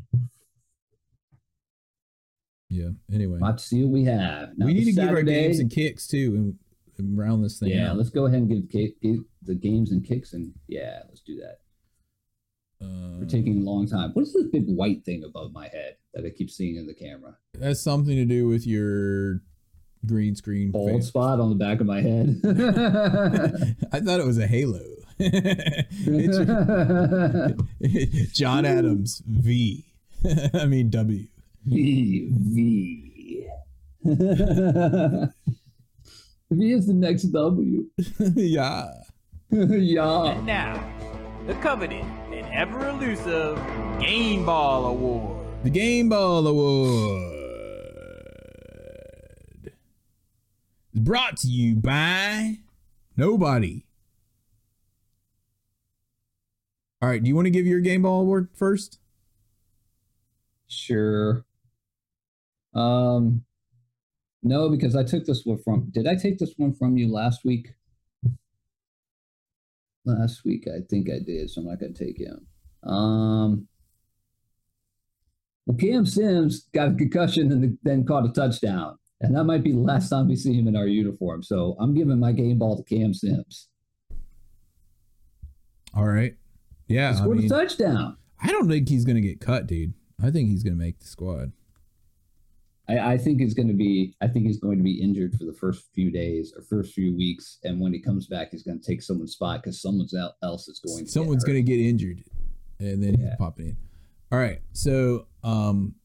Yeah. 2.70 2.90
Anyway, 3.14 3.38
We'll 3.40 3.48
have 3.48 3.58
to 3.58 3.64
see 3.64 3.84
what 3.84 3.94
we 3.94 4.04
have. 4.04 4.58
Now, 4.58 4.66
we 4.66 4.74
need 4.74 4.80
to 4.82 4.86
this 4.88 4.96
give 4.96 5.10
our 5.10 5.22
games 5.22 5.60
and 5.60 5.72
kicks 5.72 6.06
too, 6.08 6.34
and, 6.36 6.56
and 6.98 7.18
round 7.18 7.44
this 7.44 7.60
thing 7.60 7.70
Yeah, 7.70 7.92
out. 7.92 7.98
let's 7.98 8.10
go 8.10 8.26
ahead 8.26 8.40
and 8.42 8.70
give, 8.70 9.00
give 9.02 9.20
the 9.44 9.56
games 9.56 9.92
and 9.92 10.06
kicks, 10.06 10.34
and 10.34 10.54
yeah, 10.68 11.00
let's 11.08 11.22
do 11.22 11.38
that. 11.38 11.60
Uh, 12.82 13.18
We're 13.20 13.26
taking 13.26 13.62
a 13.62 13.64
long 13.64 13.88
time. 13.88 14.12
What 14.14 14.24
is 14.24 14.34
this 14.34 14.48
big 14.52 14.66
white 14.68 15.06
thing 15.06 15.24
above 15.24 15.54
my 15.54 15.68
head 15.68 15.96
that 16.14 16.26
I 16.26 16.30
keep 16.30 16.50
seeing 16.50 16.76
in 16.76 16.88
the 16.88 16.94
camera? 16.94 17.36
that's 17.54 17.82
something 17.82 18.16
to 18.16 18.26
do 18.26 18.48
with 18.48 18.68
your 18.68 19.42
green 20.06 20.36
screen. 20.36 20.72
Bald 20.72 20.92
face. 20.92 21.08
spot 21.08 21.40
on 21.40 21.50
the 21.50 21.56
back 21.56 21.80
of 21.80 21.88
my 21.88 22.02
head. 22.02 22.42
I 23.92 24.00
thought 24.02 24.20
it 24.20 24.26
was 24.26 24.38
a 24.38 24.48
halo. 24.48 24.82
It's 27.80 28.32
John 28.38 28.66
Adams 28.66 29.22
V. 29.26 29.86
I 30.54 30.66
mean 30.66 30.90
W. 30.90 31.28
v 31.66 32.28
V. 32.32 33.48
v 36.52 36.72
is 36.74 36.88
the 36.88 36.94
next 36.94 37.24
W. 37.24 37.86
yeah. 38.36 38.92
yeah. 39.52 40.24
And 40.32 40.46
now, 40.46 40.84
the 41.48 41.54
coveted 41.56 42.04
and 42.04 42.25
ever 42.56 42.88
elusive 42.88 43.62
Game 44.00 44.46
Ball 44.46 44.86
Award. 44.86 45.46
The 45.64 45.70
Game 45.70 46.08
Ball 46.08 46.48
Award. 46.48 47.34
is 50.94 51.02
Brought 51.02 51.36
to 51.38 51.48
you 51.48 51.76
by 51.76 52.60
nobody. 53.18 53.84
All 57.02 57.10
right, 57.10 57.22
do 57.22 57.28
you 57.28 57.36
want 57.36 57.48
to 57.48 57.52
give 57.52 57.66
your 57.66 57.82
Game 57.82 58.04
Ball 58.04 58.22
Award 58.22 58.48
first? 58.54 59.00
Sure. 60.68 61.44
Um, 62.74 63.44
no, 64.44 64.70
because 64.70 64.96
I 64.96 65.04
took 65.04 65.26
this 65.26 65.44
one 65.46 65.58
from. 65.58 65.90
Did 65.92 66.08
I 66.08 66.16
take 66.16 66.40
this 66.40 66.54
one 66.56 66.74
from 66.74 66.96
you 66.96 67.12
last 67.12 67.44
week? 67.44 67.75
Last 70.06 70.46
week, 70.46 70.68
I 70.68 70.82
think 70.90 71.10
I 71.10 71.20
did, 71.26 71.50
so 71.50 71.62
I'm 71.62 71.68
not 71.68 71.80
going 71.80 71.94
to 71.94 72.06
take 72.06 72.20
him. 72.20 72.46
Um, 72.88 73.68
well, 75.66 75.78
Cam 75.78 76.06
Sims 76.06 76.68
got 76.74 76.90
a 76.90 76.94
concussion 76.94 77.52
and 77.52 77.78
then 77.84 78.06
caught 78.06 78.26
a 78.26 78.32
touchdown, 78.32 78.98
and 79.20 79.36
that 79.36 79.46
might 79.46 79.64
be 79.64 79.72
the 79.72 79.80
last 79.80 80.10
time 80.10 80.28
we 80.28 80.36
see 80.36 80.54
him 80.54 80.68
in 80.68 80.76
our 80.76 80.86
uniform. 80.86 81.42
So 81.42 81.76
I'm 81.80 81.96
giving 81.96 82.20
my 82.20 82.34
game 82.34 82.60
ball 82.60 82.78
to 82.78 82.84
Cam 82.84 83.14
Sims. 83.14 83.68
All 85.96 86.06
right. 86.08 86.36
Yeah, 86.88 87.12
He 87.14 87.18
I, 87.18 87.20
scored 87.22 87.38
mean, 87.38 87.46
a 87.48 87.50
touchdown. 87.50 88.18
I 88.42 88.48
don't 88.52 88.68
think 88.70 88.90
he's 88.90 89.06
going 89.06 89.16
to 89.16 89.22
get 89.22 89.42
cut, 89.42 89.66
dude. 89.66 89.94
I 90.22 90.30
think 90.30 90.50
he's 90.50 90.62
going 90.62 90.78
to 90.78 90.80
make 90.80 91.00
the 91.00 91.08
squad. 91.08 91.52
I, 92.88 93.14
I 93.14 93.18
think 93.18 93.40
he's 93.40 93.54
going 93.54 93.68
to 93.68 93.74
be. 93.74 94.16
I 94.22 94.28
think 94.28 94.46
he's 94.46 94.60
going 94.60 94.78
to 94.78 94.84
be 94.84 95.02
injured 95.02 95.34
for 95.38 95.46
the 95.46 95.54
first 95.54 95.86
few 95.94 96.12
days 96.12 96.54
or 96.56 96.62
first 96.62 96.94
few 96.94 97.16
weeks, 97.16 97.58
and 97.64 97.80
when 97.80 97.94
he 97.94 98.00
comes 98.00 98.28
back, 98.28 98.50
he's 98.52 98.64
going 98.64 98.80
to 98.80 98.86
take 98.86 99.02
someone's 99.02 99.34
spot 99.34 99.62
because 99.64 99.82
someone 99.82 100.08
else 100.44 100.68
is 100.68 100.80
going. 100.80 101.06
to 101.06 101.12
Someone's 101.12 101.44
get 101.44 101.54
going 101.54 101.66
to 101.66 101.72
get 101.72 101.80
injured, 101.80 102.24
and 102.80 103.02
then 103.04 103.16
he's 103.20 103.30
popping 103.40 103.68
in. 103.70 103.78
All 104.32 104.40
right, 104.40 104.62
so 104.74 105.28
um, 105.44 105.96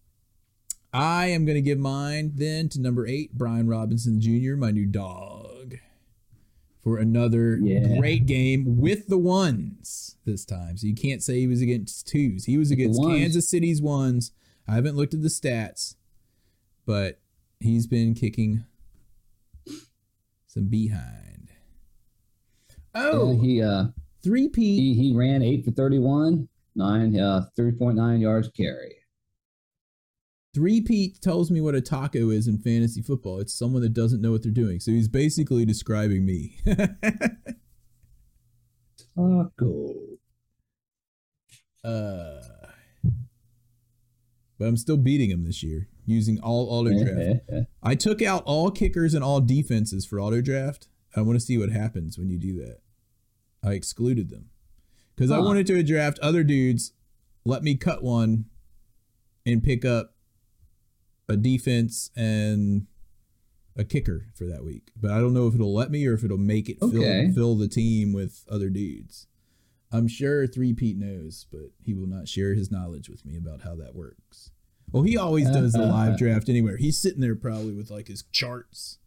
I 0.93 1.27
am 1.27 1.45
going 1.45 1.57
to 1.57 1.63
give 1.63 1.79
mine 1.79 2.33
then 2.35 2.69
to 2.71 2.81
number 2.81 3.07
eight, 3.07 3.33
Brian 3.37 3.67
Robinson 3.69 4.21
Jr., 4.21 4.57
my 4.57 4.71
new 4.71 4.87
dog. 4.87 5.77
for 6.83 6.97
another 6.97 7.59
Yeah. 7.63 7.99
great 7.99 8.25
game 8.25 8.79
with 8.79 9.07
the 9.09 9.19
ones 9.19 10.17
this 10.25 10.47
time. 10.47 10.79
So 10.79 10.87
you 10.87 10.95
can't 10.95 11.23
say 11.23 11.39
he 11.39 11.47
was 11.47 11.61
against 11.61 12.09
twos. 12.09 12.47
He 12.47 12.57
was 12.57 12.71
against. 12.71 12.99
Kansas 13.03 13.51
City's 13.51 13.83
ones. 13.83 14.33
I 14.67 14.77
haven't 14.77 14.97
looked 14.97 15.13
at 15.13 15.21
the 15.21 15.29
stats, 15.29 15.97
but 16.91 17.21
he's 17.61 17.87
been 17.87 18.15
kicking 18.15 18.65
some 20.49 20.65
behind. 20.65 21.51
Oh, 22.97 23.31
Yeah, 23.35 23.41
he 23.41 23.63
uh 23.63 23.85
three 24.25 24.49
P. 24.49 24.77
he 24.77 24.95
he 25.01 25.17
ran 25.17 25.41
eight 25.41 25.65
for 25.65 25.71
thirty 25.71 26.01
one, 26.01 26.49
nine 26.75 27.17
uh 27.17 27.43
three 27.55 27.71
point 27.71 27.97
nine 27.97 28.21
yards 28.21 28.49
carry. 28.49 28.97
Three 30.53 30.81
Pete 30.81 31.21
tells 31.21 31.49
me 31.49 31.61
what 31.61 31.77
a 31.77 31.81
taco 31.81 32.31
is 32.31 32.49
in 32.49 32.59
fantasy 32.59 33.03
football. 33.03 33.39
It's 33.39 33.55
someone 33.57 33.83
that 33.83 33.93
doesn't 33.95 34.21
know 34.21 34.33
what 34.33 34.43
they're 34.43 34.51
doing. 34.51 34.81
So 34.81 34.91
he's 34.91 35.07
basically 35.07 35.65
describing 35.65 36.27
me. 36.27 36.57
Taco. 39.15 39.95
uh, 41.85 42.41
but 44.61 44.69
I'm 44.69 44.77
still 44.77 44.99
beating 44.99 45.31
him 45.31 45.45
this 45.45 45.63
year 45.63 45.89
using 46.05 46.39
all 46.39 46.69
auto 46.69 46.91
draft. 47.03 47.67
I 47.83 47.95
took 47.95 48.21
out 48.21 48.43
all 48.45 48.71
kickers 48.71 49.15
and 49.15 49.25
all 49.25 49.41
defenses 49.41 50.05
for 50.05 50.21
auto 50.21 50.43
draft. 50.43 50.87
I 51.17 51.23
want 51.23 51.41
to 51.41 51.45
see 51.45 51.57
what 51.57 51.71
happens 51.71 52.19
when 52.19 52.29
you 52.29 52.37
do 52.39 52.53
that. 52.59 52.81
I 53.65 53.73
excluded 53.73 54.29
them 54.29 54.51
because 55.17 55.31
I 55.31 55.39
wanted 55.39 55.67
to 55.69 55.83
draft 55.83 56.19
other 56.21 56.45
dudes. 56.45 56.93
Let 57.47 57.63
me 57.63 57.75
cut 57.75 58.03
one 58.03 58.45
and 59.47 59.63
pick 59.63 59.85
up 59.87 60.15
a 61.27 61.39
defense 61.39 62.11
and 62.15 62.87
a 63.77 63.85
kicker 63.85 64.27
for 64.35 64.45
that 64.45 64.63
week. 64.63 64.91
But 64.95 65.11
I 65.13 65.21
don't 65.21 65.33
know 65.33 65.47
if 65.47 65.55
it'll 65.55 65.75
let 65.75 65.91
me 65.91 66.07
or 66.07 66.13
if 66.13 66.23
it'll 66.23 66.37
make 66.37 66.69
it 66.69 66.77
Okay. 66.83 67.27
fill, 67.29 67.35
fill 67.35 67.55
the 67.57 67.69
team 67.69 68.13
with 68.13 68.45
other 68.51 68.69
dudes. 68.69 69.27
I'm 69.93 70.07
sure 70.09 70.47
Three 70.47 70.73
Pete 70.73 70.97
knows, 70.99 71.47
but 71.51 71.71
he 71.83 71.95
will 71.95 72.07
not 72.07 72.29
share 72.29 72.55
his 72.55 72.71
knowledge 72.71 73.09
with 73.09 73.25
me 73.27 73.37
about 73.37 73.63
how 73.63 73.75
that 73.77 73.95
works. 73.95 74.51
Well, 74.93 75.03
he 75.03 75.17
always 75.17 75.49
does 75.51 75.73
the 75.73 75.87
live 75.87 76.17
draft 76.19 76.49
anywhere. 76.49 76.77
He's 76.77 77.01
sitting 77.01 77.21
there 77.21 77.35
probably 77.37 77.75
with 77.75 77.91
like 77.91 78.09
his 78.09 78.23
charts 78.33 78.99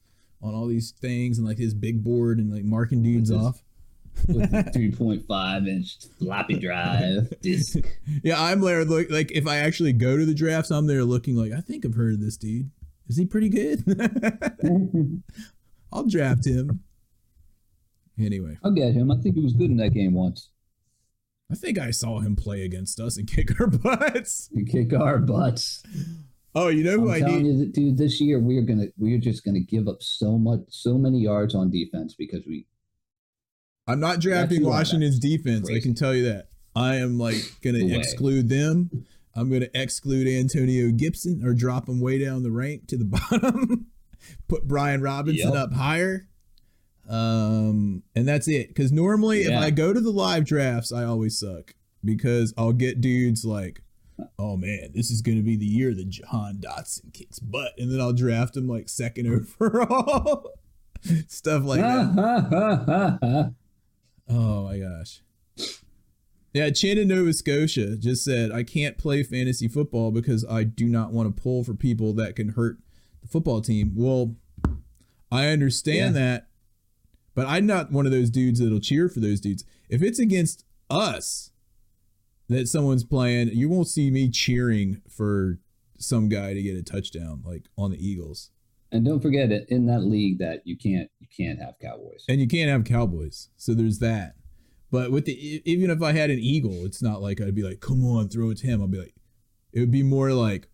on 0.42 0.54
all 0.54 0.68
these 0.68 0.92
things 0.92 1.38
and 1.38 1.48
like 1.48 1.58
his 1.58 1.74
big 1.74 2.04
board 2.04 2.38
and 2.40 2.52
like 2.54 2.64
marking 2.66 3.02
dudes 3.02 3.30
his- 3.30 3.38
off. 3.38 3.64
with 4.28 4.52
the 4.52 4.58
3.5 4.98 5.68
inch 5.68 5.98
floppy 6.20 6.60
drive 6.60 7.34
disc. 7.42 7.80
Yeah, 8.24 8.42
I'm 8.42 8.60
there. 8.62 8.84
Look, 8.86 9.10
like 9.10 9.32
if 9.32 9.48
I 9.48 9.58
actually 9.58 9.94
go 9.94 10.18
to 10.18 10.26
the 10.26 10.34
drafts, 10.36 10.70
I'm 10.72 10.88
there 10.88 11.04
looking 11.04 11.36
like 11.36 11.52
I 11.52 11.62
think 11.62 11.86
I've 11.86 11.96
heard 11.96 12.14
of 12.16 12.20
this 12.22 12.38
dude. 12.38 12.70
Is 13.08 13.18
he 13.18 13.26
pretty 13.26 13.50
good? 13.50 13.84
I'll 15.92 16.06
draft 16.08 16.46
him. 16.46 16.82
Anyway, 18.20 18.58
I'll 18.64 18.72
get 18.72 18.94
him. 18.94 19.12
I 19.12 19.18
think 19.18 19.36
he 19.36 19.42
was 19.42 19.54
good 19.54 19.70
in 19.72 19.78
that 19.78 19.94
game 19.94 20.14
once. 20.14 20.50
I 21.54 21.56
think 21.56 21.78
I 21.80 21.92
saw 21.92 22.20
him 22.20 22.36
play 22.36 22.64
against 22.66 23.00
us 23.00 23.18
and 23.18 23.28
kick 23.32 23.60
our 23.60 23.68
butts. 23.68 24.50
You 24.52 24.66
kick 24.66 24.92
our 24.94 25.20
butts. 25.20 25.84
Oh, 26.56 26.68
you 26.68 26.84
know 26.84 27.00
who 27.00 27.10
I'm 27.10 27.16
I 27.16 27.20
telling 27.20 27.44
need? 27.44 27.60
you, 27.60 27.66
dude. 27.72 27.98
This 27.98 28.20
year 28.20 28.40
we're 28.40 28.64
gonna 28.64 28.88
we're 28.98 29.20
just 29.20 29.46
gonna 29.46 29.60
give 29.60 29.88
up 29.88 30.02
so 30.02 30.38
much, 30.38 30.62
so 30.70 30.98
many 30.98 31.20
yards 31.20 31.54
on 31.56 31.70
defense 31.70 32.16
because 32.18 32.46
we. 32.48 32.66
I'm 33.88 34.00
not 34.00 34.20
drafting 34.20 34.66
Washington's 34.66 35.20
defense. 35.20 35.70
I 35.70 35.80
can 35.80 35.94
tell 35.94 36.14
you 36.16 36.24
that. 36.26 36.48
I 36.76 36.96
am 36.96 37.18
like 37.20 37.36
gonna 37.62 37.86
exclude 37.96 38.50
them. 38.50 38.90
I'm 39.36 39.50
going 39.50 39.62
to 39.62 39.72
exclude 39.82 40.28
Antonio 40.28 40.92
Gibson 40.92 41.42
or 41.44 41.56
drop 41.56 41.90
him 41.90 42.00
way 42.00 42.24
down 42.24 42.44
the 42.44 42.52
rank 42.52 42.86
to 42.90 42.98
the 42.98 43.06
bottom. 43.32 43.88
Put 44.48 44.68
Brian 44.68 45.02
Robinson 45.02 45.50
Yep. 45.54 45.58
up 45.58 45.74
higher. 45.74 46.28
Um, 47.10 48.04
and 48.16 48.28
that's 48.28 48.48
it. 48.48 48.70
Because 48.70 48.92
normally, 48.92 49.42
if 49.44 49.58
I 49.58 49.70
go 49.70 49.94
to 49.94 50.00
the 50.00 50.12
live 50.12 50.46
drafts, 50.46 50.92
I 50.92 51.04
always 51.04 51.38
suck 51.38 51.76
because 52.04 52.54
I'll 52.58 52.74
get 52.74 53.02
dudes 53.02 53.44
like, 53.46 53.82
"Oh 54.40 54.56
man, 54.58 54.92
this 54.94 55.12
is 55.12 55.22
going 55.22 55.38
to 55.38 55.44
be 55.44 55.56
the 55.56 55.66
year 55.66 55.94
that 55.94 56.10
Jahan 56.10 56.58
Dotson 56.58 57.14
kicks 57.14 57.40
butt," 57.40 57.74
and 57.78 57.92
then 57.92 58.00
I'll 58.00 58.14
draft 58.14 58.56
him 58.56 58.68
like 58.68 58.88
second 58.90 59.28
overall. 59.62 60.52
Stuff 61.28 61.64
like 61.64 61.82
that. 61.82 63.54
Oh 64.30 64.64
my 64.64 64.80
gosh. 64.80 65.22
Yeah, 66.54 66.70
Chin 66.70 66.98
in 66.98 67.10
Nova 67.10 67.34
Scotia 67.34 67.98
just 67.98 68.24
said, 68.24 68.52
I 68.52 68.64
can't 68.64 68.98
play 68.98 69.22
fantasy 69.22 69.68
football 69.68 70.12
because 70.12 70.46
I 70.50 70.64
do 70.64 70.86
not 70.86 71.12
want 71.12 71.36
to 71.36 71.42
pull 71.42 71.64
for 71.64 71.74
people 71.74 72.14
that 72.14 72.36
can 72.38 72.50
hurt 72.50 72.78
the 73.22 73.28
football 73.28 73.60
team. 73.60 73.92
Well, 73.96 74.36
I 75.32 75.48
understand 75.48 76.16
that, 76.16 76.48
but 77.36 77.48
I'm 77.48 77.66
not 77.66 77.92
one 77.92 78.06
of 78.06 78.12
those 78.12 78.30
dudes 78.30 78.60
that'll 78.60 78.80
cheer 78.80 79.10
for 79.10 79.20
those 79.20 79.40
dudes. 79.40 79.64
If 79.90 80.02
it's 80.02 80.20
against 80.20 80.66
us 80.90 81.52
that 82.50 82.68
someone's 82.68 83.04
playing, 83.04 83.50
you 83.50 83.70
won't 83.70 83.88
see 83.88 84.12
me 84.12 84.30
cheering 84.30 85.02
for 85.10 85.60
some 85.98 86.30
guy 86.30 86.54
to 86.54 86.62
get 86.62 86.76
a 86.76 86.84
touchdown 86.84 87.42
like 87.46 87.66
on 87.78 87.92
the 87.92 87.98
Eagles. 88.06 88.52
and 88.92 89.06
don't 89.06 89.22
forget 89.22 89.52
it 89.52 89.66
in 89.70 89.86
that 89.88 90.02
league 90.04 90.38
that 90.40 90.62
you 90.66 90.78
can't 90.78 91.10
you 91.20 91.28
can't 91.36 91.60
have 91.60 91.76
Cowboys. 91.82 92.26
and 92.28 92.40
you 92.42 92.48
can't 92.48 92.70
have 92.70 92.84
Cowboys. 92.84 93.50
So 93.56 93.74
there's 93.74 94.00
that. 94.00 94.36
But 94.92 95.12
with 95.12 95.26
the 95.26 95.62
even 95.66 95.90
if 95.90 96.02
I 96.04 96.12
had 96.12 96.30
an 96.30 96.40
Eagle, 96.40 96.86
it's 96.86 97.02
not 97.02 97.22
like 97.22 97.42
I'd 97.42 97.56
be 97.56 97.64
like, 97.64 97.80
"Come 97.80 98.06
on, 98.06 98.30
throw 98.30 98.52
it 98.52 98.58
to 98.60 98.68
him." 98.68 98.82
I'll 98.82 98.88
be 98.88 99.00
like, 99.00 99.16
it 99.72 99.80
would 99.80 99.90
be 99.92 100.04
more 100.04 100.34
like, 100.34 100.68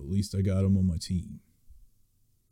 at 0.00 0.06
least 0.08 0.34
I 0.34 0.40
got 0.40 0.64
him 0.64 0.76
on 0.78 0.86
my 0.86 0.96
team. 0.96 1.40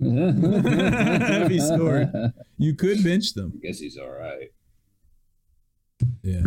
If 1.42 1.50
he 1.50 1.60
scored. 1.60 2.10
You 2.56 2.74
could 2.74 3.04
bench 3.04 3.34
them. 3.34 3.52
I 3.54 3.66
guess 3.66 3.78
he's 3.78 3.98
all 3.98 4.10
right. 4.10 4.52
Yeah. 6.22 6.46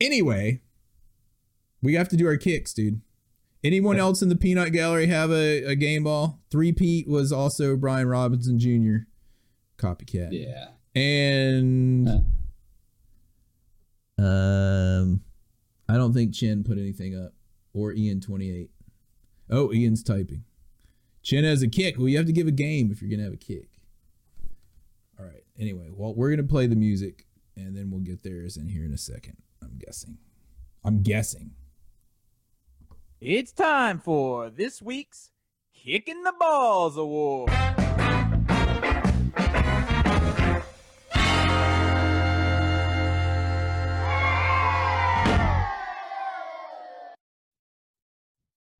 Anyway, 0.00 0.60
we 1.82 1.94
have 1.94 2.08
to 2.10 2.16
do 2.16 2.26
our 2.26 2.36
kicks, 2.36 2.74
dude. 2.74 3.00
Anyone 3.62 3.98
else 3.98 4.20
in 4.20 4.28
the 4.28 4.36
peanut 4.36 4.72
gallery 4.72 5.06
have 5.06 5.30
a, 5.30 5.64
a 5.64 5.74
game 5.74 6.04
ball? 6.04 6.40
Three 6.50 6.72
Pete 6.72 7.08
was 7.08 7.32
also 7.32 7.76
Brian 7.76 8.08
Robinson 8.08 8.58
Jr. 8.58 9.06
Copycat. 9.78 10.28
Yeah. 10.32 10.68
And 10.94 12.08
um 14.18 15.22
I 15.88 15.96
don't 15.96 16.12
think 16.12 16.34
Chin 16.34 16.62
put 16.62 16.78
anything 16.78 17.16
up. 17.18 17.32
Or 17.72 17.92
Ian 17.92 18.20
twenty 18.20 18.50
eight. 18.50 18.70
Oh, 19.50 19.72
Ian's 19.72 20.02
typing. 20.02 20.44
Chin 21.24 21.42
has 21.42 21.62
a 21.62 21.68
kick. 21.68 21.98
Well, 21.98 22.08
you 22.08 22.18
have 22.18 22.26
to 22.26 22.32
give 22.32 22.46
a 22.46 22.52
game 22.52 22.92
if 22.92 23.00
you're 23.00 23.10
gonna 23.10 23.24
have 23.24 23.32
a 23.32 23.36
kick. 23.36 23.70
All 25.18 25.24
right. 25.24 25.42
Anyway, 25.58 25.88
well, 25.90 26.14
we're 26.14 26.30
gonna 26.30 26.44
play 26.44 26.66
the 26.66 26.76
music 26.76 27.26
and 27.56 27.74
then 27.74 27.90
we'll 27.90 28.00
get 28.00 28.22
theirs 28.22 28.56
in 28.56 28.68
here 28.68 28.84
in 28.84 28.92
a 28.92 28.98
second. 28.98 29.38
I'm 29.62 29.78
guessing. 29.78 30.18
I'm 30.84 31.02
guessing. 31.02 31.52
It's 33.20 33.52
time 33.52 34.00
for 34.00 34.50
this 34.50 34.82
week's 34.82 35.30
Kicking 35.72 36.22
the 36.24 36.34
Balls 36.38 36.98
Award. 36.98 37.50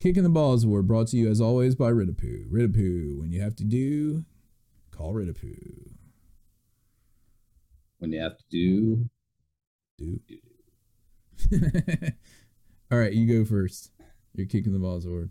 Kicking 0.04 0.22
the 0.22 0.28
Balls 0.28 0.64
Award 0.64 0.86
brought 0.86 1.06
to 1.08 1.16
you 1.16 1.30
as 1.30 1.40
always 1.40 1.74
by 1.74 1.90
Ridapoo. 1.90 2.50
Ridapoo, 2.50 3.18
when 3.18 3.32
you 3.32 3.40
have 3.40 3.56
to 3.56 3.64
do, 3.64 4.26
call 4.90 5.14
Ridapoo. 5.14 5.92
When 7.96 8.12
you 8.12 8.20
have 8.20 8.36
to 8.36 8.44
do 8.50 9.08
Do. 9.96 10.20
All 12.92 12.98
right, 12.98 13.14
you 13.14 13.26
go 13.26 13.48
first. 13.48 13.92
You're 14.34 14.46
kicking 14.46 14.74
the 14.74 14.78
balls 14.78 15.06
award. 15.06 15.30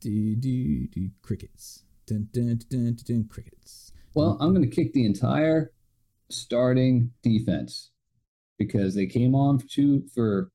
Do 0.00 0.36
do 0.36 0.86
do 0.86 1.10
crickets. 1.20 1.84
Dun 2.06 2.30
dun 2.32 2.58
dun 2.70 2.84
dun, 2.84 2.96
dun 3.04 3.28
crickets. 3.30 3.92
Well, 4.14 4.38
I'm 4.40 4.54
going 4.54 4.66
to 4.66 4.74
kick 4.74 4.94
the 4.94 5.04
entire 5.04 5.70
starting 6.30 7.12
defense 7.22 7.90
because 8.60 8.94
they 8.94 9.06
came 9.06 9.34
on 9.34 9.58
for 9.58 9.66
two 9.66 10.04
for 10.14 10.52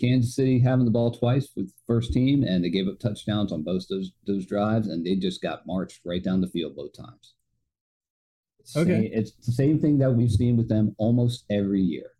Kansas 0.00 0.34
City 0.34 0.58
having 0.58 0.86
the 0.86 0.90
ball 0.90 1.10
twice 1.12 1.50
with 1.54 1.70
first 1.86 2.12
team, 2.12 2.42
and 2.42 2.64
they 2.64 2.70
gave 2.70 2.88
up 2.88 2.98
touchdowns 2.98 3.52
on 3.52 3.62
both 3.62 3.86
those 3.88 4.10
those 4.26 4.46
drives, 4.46 4.88
and 4.88 5.04
they 5.06 5.14
just 5.16 5.40
got 5.42 5.66
marched 5.66 6.00
right 6.04 6.24
down 6.24 6.40
the 6.40 6.48
field 6.48 6.74
both 6.74 6.94
times. 6.96 7.34
It's 8.58 8.76
Okay. 8.76 9.02
same- 9.02 9.12
it's 9.12 9.32
the 9.46 9.52
same 9.52 9.78
thing 9.78 9.98
that 9.98 10.12
we've 10.16 10.32
seen 10.32 10.56
with 10.56 10.68
them 10.68 10.94
almost 10.98 11.44
every 11.50 11.82
year 11.82 12.10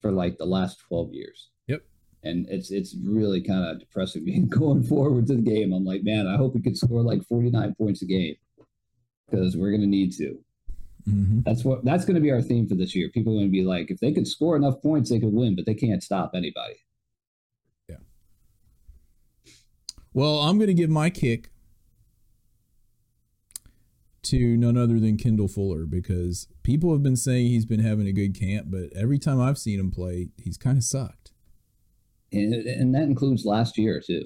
for 0.00 0.10
like 0.12 0.38
the 0.38 0.46
last 0.46 0.78
12 0.88 1.12
years. 1.12 1.50
Yep. 1.66 1.82
And 2.22 2.46
it's 2.48 2.70
it's 2.70 2.94
really 2.96 3.42
kind 3.42 3.64
of 3.64 3.80
depressing 3.80 4.24
being 4.30 4.48
going 4.48 4.82
forward 4.84 5.26
to 5.26 5.34
the 5.36 5.42
game. 5.42 5.72
I'm 5.72 5.84
like, 5.84 6.02
man, 6.04 6.26
I 6.28 6.36
hope 6.36 6.54
we 6.54 6.62
could 6.62 6.76
score 6.78 7.02
like 7.02 7.24
49 7.24 7.74
points 7.74 8.02
a 8.02 8.06
game 8.06 8.36
because 9.28 9.56
we're 9.56 9.70
going 9.70 9.82
to 9.82 9.86
need 9.98 10.12
to. 10.14 10.42
Mm-hmm. 11.08 11.40
That's 11.44 11.64
what 11.64 11.84
that's 11.84 12.04
going 12.04 12.14
to 12.14 12.20
be 12.20 12.30
our 12.30 12.42
theme 12.42 12.68
for 12.68 12.74
this 12.74 12.94
year. 12.94 13.08
People 13.08 13.32
are 13.32 13.36
going 13.36 13.46
to 13.46 13.52
be 13.52 13.64
like, 13.64 13.90
if 13.90 14.00
they 14.00 14.12
could 14.12 14.26
score 14.26 14.56
enough 14.56 14.80
points, 14.82 15.10
they 15.10 15.20
could 15.20 15.32
win, 15.32 15.56
but 15.56 15.66
they 15.66 15.74
can't 15.74 16.02
stop 16.02 16.32
anybody. 16.34 16.76
Yeah. 17.88 17.96
Well, 20.12 20.40
I'm 20.40 20.58
going 20.58 20.68
to 20.68 20.74
give 20.74 20.90
my 20.90 21.10
kick 21.10 21.50
to 24.22 24.56
none 24.56 24.76
other 24.76 25.00
than 25.00 25.16
Kendall 25.16 25.48
Fuller 25.48 25.86
because 25.86 26.46
people 26.62 26.92
have 26.92 27.02
been 27.02 27.16
saying 27.16 27.46
he's 27.46 27.64
been 27.64 27.80
having 27.80 28.06
a 28.06 28.12
good 28.12 28.38
camp, 28.38 28.66
but 28.70 28.90
every 28.94 29.18
time 29.18 29.40
I've 29.40 29.58
seen 29.58 29.80
him 29.80 29.90
play, 29.90 30.28
he's 30.36 30.56
kind 30.56 30.76
of 30.76 30.84
sucked. 30.84 31.32
And, 32.32 32.54
and 32.54 32.94
that 32.94 33.02
includes 33.02 33.44
last 33.44 33.76
year 33.78 34.00
too. 34.04 34.24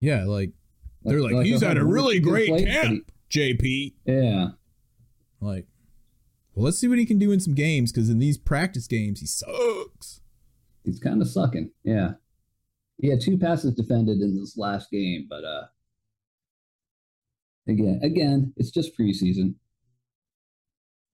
Yeah, 0.00 0.24
like 0.24 0.50
they're 1.04 1.20
like, 1.20 1.32
Like, 1.32 1.46
he's 1.46 1.62
had 1.62 1.76
a 1.76 1.84
really 1.84 2.18
great 2.18 2.66
camp, 2.66 3.10
JP. 3.30 3.94
Yeah. 4.04 4.48
Like, 5.40 5.66
well, 6.54 6.64
let's 6.64 6.78
see 6.78 6.88
what 6.88 6.98
he 6.98 7.06
can 7.06 7.18
do 7.18 7.32
in 7.32 7.40
some 7.40 7.54
games 7.54 7.92
because 7.92 8.08
in 8.10 8.18
these 8.18 8.38
practice 8.38 8.86
games, 8.86 9.20
he 9.20 9.26
sucks. 9.26 10.20
He's 10.84 11.00
kind 11.00 11.20
of 11.22 11.28
sucking. 11.28 11.70
Yeah. 11.82 12.12
He 12.98 13.08
had 13.08 13.20
two 13.20 13.38
passes 13.38 13.74
defended 13.74 14.20
in 14.20 14.38
this 14.38 14.56
last 14.56 14.90
game, 14.90 15.26
but 15.28 15.44
uh 15.44 15.64
again, 17.68 18.00
again, 18.02 18.52
it's 18.56 18.70
just 18.70 18.96
preseason. 18.98 19.54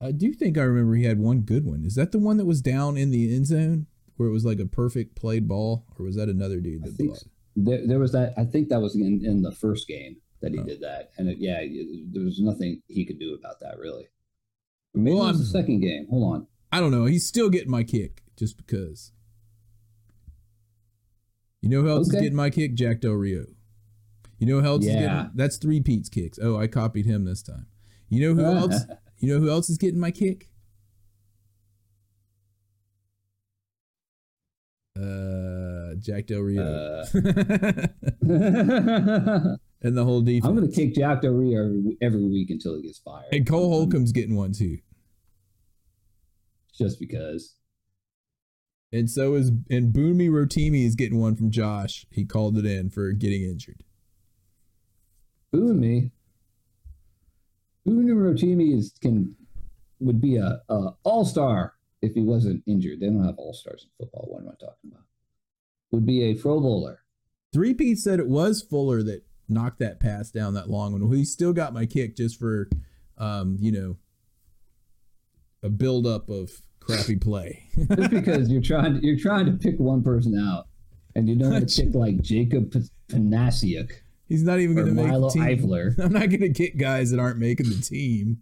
I 0.03 0.13
do 0.13 0.33
think 0.33 0.57
I 0.57 0.63
remember 0.63 0.95
he 0.95 1.05
had 1.05 1.19
one 1.19 1.41
good 1.41 1.65
one. 1.67 1.85
Is 1.85 1.95
that 1.95 2.13
the 2.13 2.19
one 2.19 2.37
that 2.39 2.47
was 2.47 2.63
down 2.63 2.97
in 2.97 3.11
the 3.11 3.35
end 3.35 3.47
zone 3.47 3.87
where 4.17 4.29
it 4.29 4.33
was 4.33 4.45
like 4.45 4.59
a 4.59 4.67
perfect 4.67 5.15
played 5.15 5.47
ball, 5.49 5.85
or 5.99 6.05
was 6.07 6.17
that 6.17 6.29
another 6.29 6.61
dude 6.61 6.83
that 6.85 6.97
blocked? 6.99 7.21
so. 7.21 7.27
there, 7.57 7.87
there 7.87 7.99
was 7.99 8.13
that. 8.13 8.33
I 8.37 8.45
think 8.45 8.69
that 8.69 8.81
was 8.81 8.95
in, 8.97 9.23
in 9.25 9.43
the 9.43 9.53
first 9.53 9.87
game 9.89 10.17
that 10.41 10.53
he 10.53 10.59
Oh. 10.59 10.65
did 10.65 10.81
that, 10.81 11.11
and 11.19 11.29
it, 11.29 11.39
yeah, 11.39 11.59
it- 11.61 12.13
there 12.15 12.25
was 12.25 12.41
nothing 12.41 12.83
he 12.89 13.05
could 13.05 13.19
do 13.19 13.35
about 13.35 13.61
that 13.61 13.79
really. 13.79 14.09
Maybe 14.95 15.15
Well, 15.17 15.27
it 15.27 15.33
was 15.33 15.39
the 15.41 15.59
second 15.59 15.81
game. 15.81 16.07
Hold 16.11 16.35
on. 16.35 16.47
I 16.73 16.81
don't 16.81 16.91
know. 16.91 17.05
He's 17.07 17.27
still 17.27 17.49
getting 17.51 17.71
my 17.71 17.83
kick 17.85 18.23
just 18.37 18.57
because. 18.57 19.13
You 21.63 21.69
know 21.69 21.83
who 21.83 21.89
else 21.91 22.07
is 22.09 22.15
getting 22.15 22.35
my 22.35 22.51
kick? 22.51 22.75
Jack 22.75 23.01
Del 23.01 23.13
Rio. 23.13 23.45
You 24.39 24.47
know 24.47 24.61
who 24.61 24.67
else 24.67 24.85
is 24.85 24.93
Yeah. 24.95 25.01
getting 25.01 25.31
that's 25.35 25.57
three 25.59 25.81
Pete's 25.81 26.09
kicks. 26.09 26.39
Oh, 26.43 26.57
I 26.59 26.67
copied 26.67 27.05
him 27.07 27.25
this 27.25 27.43
time. 27.43 27.67
You 28.09 28.35
know 28.35 28.35
who 28.35 28.45
else? 28.45 28.85
You 29.23 29.35
know 29.35 29.39
who 29.39 29.51
else 29.51 29.69
is 29.69 29.77
getting 29.77 30.01
my 30.01 30.11
kick? 30.11 30.49
Uh, 34.99 35.95
Jack 35.99 36.27
Del 36.27 36.41
Rio 36.41 36.63
Uh. 36.63 37.07
and 39.83 39.97
the 39.97 40.05
whole 40.05 40.21
defense. 40.21 40.47
I'm 40.47 40.57
going 40.57 40.71
to 40.71 40.75
kick 40.75 40.95
Jack 40.95 41.23
Del 41.23 41.33
Rio 41.33 41.65
every, 41.65 41.97
every 42.03 42.25
week 42.25 42.51
until 42.51 42.77
he 42.77 42.83
gets 42.83 42.99
fired. 42.99 43.33
and 43.33 43.47
Cole 43.47 43.67
um, 43.67 43.71
Holcomb's 43.71 44.13
getting 44.13 44.37
one 44.37 44.53
too. 44.53 44.79
just 46.77 46.99
because. 46.99 47.57
And 48.93 49.09
so 49.09 49.35
is 49.35 49.53
and 49.71 49.95
Bunmi 49.95 50.29
Rotimi 50.29 50.85
is 50.85 50.97
getting 50.97 51.21
one 51.21 51.37
from 51.37 51.51
Josh. 51.51 52.07
He 52.11 52.25
called 52.25 52.59
it 52.59 52.67
in 52.67 52.91
for 52.91 53.13
getting 53.13 53.43
injured. 53.43 53.85
Booing 55.53 55.79
me. 55.79 56.11
Bunmi 57.87 58.11
Rotimi 58.13 58.77
is 58.77 58.93
can 59.01 59.37
would 60.01 60.21
be 60.21 60.37
a, 60.37 60.61
a 60.69 60.95
all 61.05 61.25
star 61.25 61.75
if 62.03 62.15
he 62.15 62.21
wasn't 62.21 62.65
injured. 62.67 62.99
They 63.01 63.07
don't 63.07 63.25
have 63.25 63.39
all 63.39 63.53
stars 63.55 63.85
in 63.85 63.91
football. 64.05 64.27
What 64.29 64.43
am 64.43 64.49
I 64.49 64.55
talking 64.59 64.91
about? 64.91 65.05
Would 65.93 66.07
be 66.07 66.25
a 66.25 66.35
Pro 66.35 66.61
Bowler. 66.61 67.03
Three 67.53 67.75
Pete 67.75 67.99
said 67.99 68.19
it 68.19 68.29
was 68.29 68.63
Fuller 68.63 69.03
that 69.05 69.23
knocked 69.51 69.81
that 69.81 70.01
pass 70.01 70.31
down 70.31 70.55
that 70.55 70.71
long 70.71 70.93
one. 70.93 71.09
Well, 71.09 71.17
he 71.19 71.25
still 71.25 71.53
got 71.53 71.75
my 71.75 71.87
kick 71.87 72.17
just 72.17 72.39
for, 72.39 72.69
um, 73.19 73.57
you 73.61 73.73
know, 73.73 73.97
a 75.63 75.69
buildup 75.69 76.29
of 76.29 76.51
crappy 76.81 77.17
play. 77.17 77.65
Just 77.77 78.11
because 78.11 78.49
you're 78.49 78.63
trying 78.63 78.95
to, 78.95 79.07
you're 79.07 79.19
trying 79.19 79.45
to 79.45 79.53
pick 79.53 79.79
one 79.79 80.03
person 80.03 80.39
out, 80.39 80.69
and 81.15 81.29
you 81.29 81.37
don't 81.37 81.53
want 81.53 81.69
to 81.69 81.85
pick 81.85 81.95
like 81.95 82.23
Jacob 82.23 82.73
Panasiuk 83.11 83.91
He's 84.31 84.45
not 84.45 84.61
even 84.61 84.77
going 84.77 84.87
to 84.87 84.95
make 84.95 85.09
Milo 85.09 85.29
the 85.29 85.35
team. 85.35 85.43
Eifler. 85.43 85.99
I'm 86.03 86.13
not 86.13 86.31
going 86.31 86.41
to 86.41 86.53
kick 86.53 86.79
guys 86.79 87.11
that 87.11 87.19
aren't 87.19 87.39
making 87.39 87.69
the 87.69 87.83
team. 87.83 88.39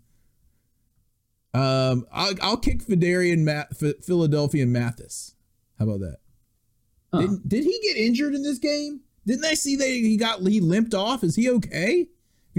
Um, 1.54 2.04
I'll, 2.12 2.34
I'll 2.42 2.56
kick 2.58 2.84
Phidarian 2.84 3.42
Ma- 3.42 3.64
F- 3.72 4.04
Philadelphia 4.04 4.66
Mathis. 4.66 5.34
How 5.78 5.86
about 5.86 6.00
that? 6.00 6.18
Huh. 7.10 7.20
Did, 7.22 7.48
did 7.48 7.64
he 7.64 7.80
get 7.82 7.96
injured 7.96 8.34
in 8.34 8.42
this 8.42 8.58
game? 8.58 9.00
Didn't 9.28 9.44
I 9.44 9.52
see 9.52 9.76
that 9.76 9.86
he 9.86 10.16
got 10.16 10.42
Lee 10.42 10.58
limped 10.58 10.94
off? 10.94 11.22
Is 11.22 11.36
he 11.36 11.50
okay? 11.50 11.98
Have 11.98 12.06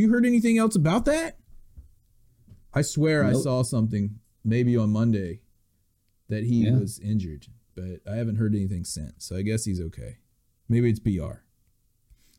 you 0.03 0.11
heard 0.11 0.23
anything 0.23 0.59
else 0.59 0.75
about 0.75 1.05
that? 1.05 1.39
I 2.75 2.83
swear 2.83 3.23
I 3.23 3.33
saw 3.33 3.63
something 3.63 4.19
maybe 4.45 4.77
on 4.77 4.91
Monday 4.91 5.41
that 6.27 6.43
he 6.43 6.65
Yeah. 6.65 6.77
was 6.77 6.99
injured, 6.99 7.47
but 7.73 8.01
I 8.07 8.17
haven't 8.17 8.35
heard 8.35 8.53
anything 8.53 8.85
since. 8.85 9.25
So 9.25 9.35
I 9.35 9.41
guess 9.41 9.65
he's 9.65 9.81
okay. 9.81 10.17
Maybe 10.69 10.91
it's 10.91 10.99
BR. 10.99 11.43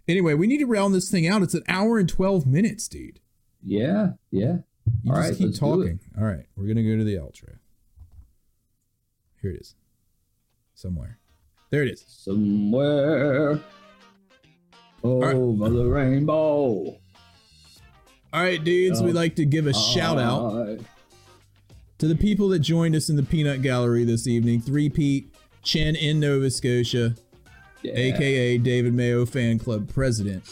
Anyway, 0.07 0.35
we 0.35 0.47
need 0.47 0.59
to 0.59 0.66
round 0.66 0.94
this 0.94 1.11
thing 1.11 1.27
out. 1.27 1.43
It's 1.43 1.55
an 1.55 1.65
hour 1.66 1.98
and 1.98 2.09
12 2.09 2.47
minutes, 2.47 2.86
dude. 2.86 3.19
Yeah, 3.65 4.12
yeah. 4.31 4.59
You 5.02 5.12
All 5.12 5.16
just 5.16 5.28
right, 5.31 5.36
keep 5.39 5.47
let's 5.48 5.59
do 5.59 5.66
it. 5.66 5.69
talking. 5.77 6.01
All 6.16 6.24
right, 6.24 6.47
we're 6.55 6.69
gonna 6.69 6.85
go 6.85 6.97
to 6.97 7.02
the 7.05 7.16
outro. 7.16 7.59
Here 9.43 9.51
it 9.51 9.61
is. 9.61 9.74
Somewhere. 10.74 11.19
There 11.70 11.82
it 11.82 11.90
is. 11.93 12.05
Somewhere 12.07 13.61
right. 15.02 15.35
over 15.35 15.68
the 15.70 15.86
rainbow. 15.86 16.97
All 18.32 18.43
right, 18.43 18.62
dudes. 18.62 19.01
Oh. 19.01 19.05
We'd 19.05 19.14
like 19.14 19.35
to 19.36 19.44
give 19.44 19.66
a 19.66 19.74
shout 19.74 20.18
out 20.18 20.78
to 21.98 22.09
the 22.09 22.16
people 22.16 22.48
that 22.51 22.60
joined 22.60 22.94
us 22.94 23.09
in 23.09 23.16
the 23.16 23.22
Peanut 23.22 23.62
Gallery 23.62 24.05
this 24.05 24.27
evening. 24.27 24.60
Three 24.60 24.89
Pete 24.89 25.35
Chen 25.62 25.97
in 25.97 26.20
Nova 26.20 26.51
Scotia, 26.51 27.14
Yeah. 27.82 27.93
aka 27.94 28.59
David 28.59 28.94
Mayo 28.94 29.27
Fan 29.27 29.59
Club 29.59 29.93
President. 29.93 30.44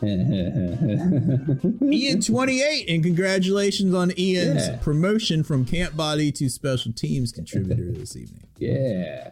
Ian 0.02 2.20
28, 2.20 2.88
and 2.88 3.02
congratulations 3.02 3.92
on 3.94 4.12
Ian's 4.16 4.68
Yeah. 4.68 4.76
promotion 4.76 5.42
from 5.42 5.64
camp 5.64 5.96
body 5.96 6.30
to 6.32 6.48
special 6.48 6.92
teams 6.92 7.32
contributor 7.32 7.90
this 7.92 8.16
evening. 8.16 8.44
yeah. 8.58 9.30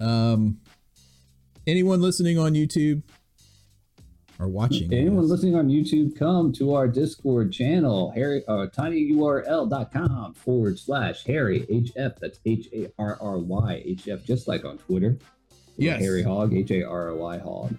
Um, 0.00 0.58
anyone 1.66 2.00
listening 2.00 2.38
on 2.38 2.52
YouTube 2.54 3.02
or 4.38 4.48
watching? 4.48 4.92
Anyone 4.92 5.28
listening 5.28 5.54
on 5.56 5.68
YouTube, 5.68 6.18
come 6.18 6.52
to 6.54 6.74
our 6.74 6.88
Discord 6.88 7.52
channel, 7.52 8.10
Harry, 8.12 8.42
uh, 8.48 8.66
tinyurl.com 8.76 10.34
forward 10.34 10.78
slash 10.78 11.24
Harry 11.24 11.60
HF. 11.70 12.18
That's 12.18 12.40
H 12.44 12.68
A 12.72 12.88
R 12.98 13.16
R 13.20 13.38
Y 13.38 13.82
H 13.84 14.08
F, 14.08 14.24
just 14.24 14.48
like 14.48 14.64
on 14.64 14.78
Twitter. 14.78 15.18
Yes. 15.76 16.00
Harry 16.00 16.22
Hog, 16.22 16.54
H 16.54 16.70
A 16.70 16.82
R 16.84 17.08
R 17.10 17.14
Y 17.16 17.38
Hog. 17.38 17.76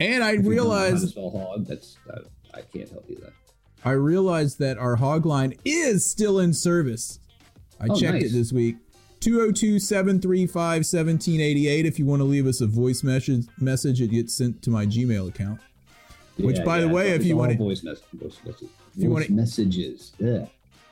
And 0.00 0.24
I 0.24 0.32
If 0.32 0.44
you 0.44 0.54
don't 0.56 0.68
know 0.68 0.70
how 0.72 0.84
to 0.86 0.90
realized 0.90 1.14
hog. 1.16 1.66
That's 1.66 1.96
uh, 2.12 2.20
I 2.52 2.60
can't 2.62 2.90
help 2.90 3.08
you 3.08 3.16
that. 3.16 3.32
I 3.84 3.92
realized 3.92 4.58
that 4.60 4.78
our 4.78 4.96
hog 4.96 5.26
line 5.26 5.54
is 5.64 6.04
still 6.10 6.38
in 6.40 6.52
service. 6.54 7.20
I 7.80 7.86
Oh, 7.90 7.94
checked 7.94 8.14
nice. 8.14 8.24
it 8.24 8.32
this 8.32 8.52
week. 8.52 8.76
202-735-1788 9.24 11.84
if 11.84 11.98
you 11.98 12.06
want 12.06 12.20
to 12.20 12.24
leave 12.24 12.46
us 12.46 12.60
a 12.60 12.66
voice 12.66 13.02
message 13.02 13.46
message 13.58 14.00
it 14.00 14.10
gets 14.10 14.34
sent 14.34 14.62
to 14.62 14.70
my 14.70 14.86
Gmail 14.86 15.28
account. 15.28 15.60
Which, 16.38 16.62
by 16.64 16.80
the 16.80 16.88
way, 16.88 17.10
if 17.10 17.24
you 17.24 17.36
wanna- 17.36 17.56
voice, 17.56 17.82
mess- 17.84 18.00
voice, 18.12 18.36
message, 18.44 18.68
If 18.96 19.02
you 19.02 19.08
voice 19.08 19.28
wanna- 19.28 19.40
messages, 19.42 20.12
yeah. 20.18 20.46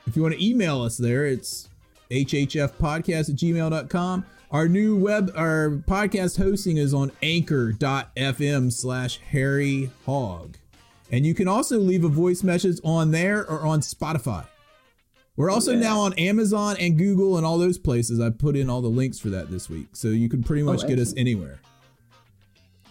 If 0.07 0.15
you 0.15 0.21
want 0.21 0.35
to 0.35 0.45
email 0.45 0.81
us 0.81 0.97
there, 0.97 1.25
it's 1.25 1.67
hhfpodcast 2.09 3.29
at 3.29 3.35
gmail.com. 3.35 4.25
Our 4.51 4.69
new 4.69 4.95
web, 4.95 5.31
our 5.35 5.81
podcast 5.87 6.37
hosting 6.37 6.77
is 6.77 6.93
on 6.93 7.11
anchor.fm 7.21 8.71
slash 8.71 9.19
Harry 9.31 9.89
Hog. 10.05 10.57
And 11.11 11.25
you 11.25 11.33
can 11.33 11.47
also 11.47 11.79
leave 11.79 12.03
a 12.03 12.09
voice 12.09 12.43
message 12.43 12.79
on 12.83 13.11
there 13.11 13.45
or 13.49 13.61
on 13.65 13.81
Spotify. 13.81 14.45
We're 15.35 15.49
also 15.49 15.73
Yeah. 15.73 15.79
now 15.79 15.99
on 16.01 16.13
Amazon 16.13 16.75
and 16.79 16.97
Google 16.97 17.37
and 17.37 17.45
all 17.45 17.57
those 17.57 17.77
places. 17.77 18.19
I 18.19 18.29
put 18.29 18.55
in 18.55 18.69
all 18.69 18.81
the 18.81 18.87
links 18.89 19.17
for 19.19 19.29
that 19.29 19.49
this 19.49 19.69
week. 19.69 19.87
So 19.93 20.09
you 20.09 20.29
can 20.29 20.43
pretty 20.43 20.61
much 20.63 20.85
get 20.87 20.99
us 20.99 21.13
anywhere. 21.17 21.59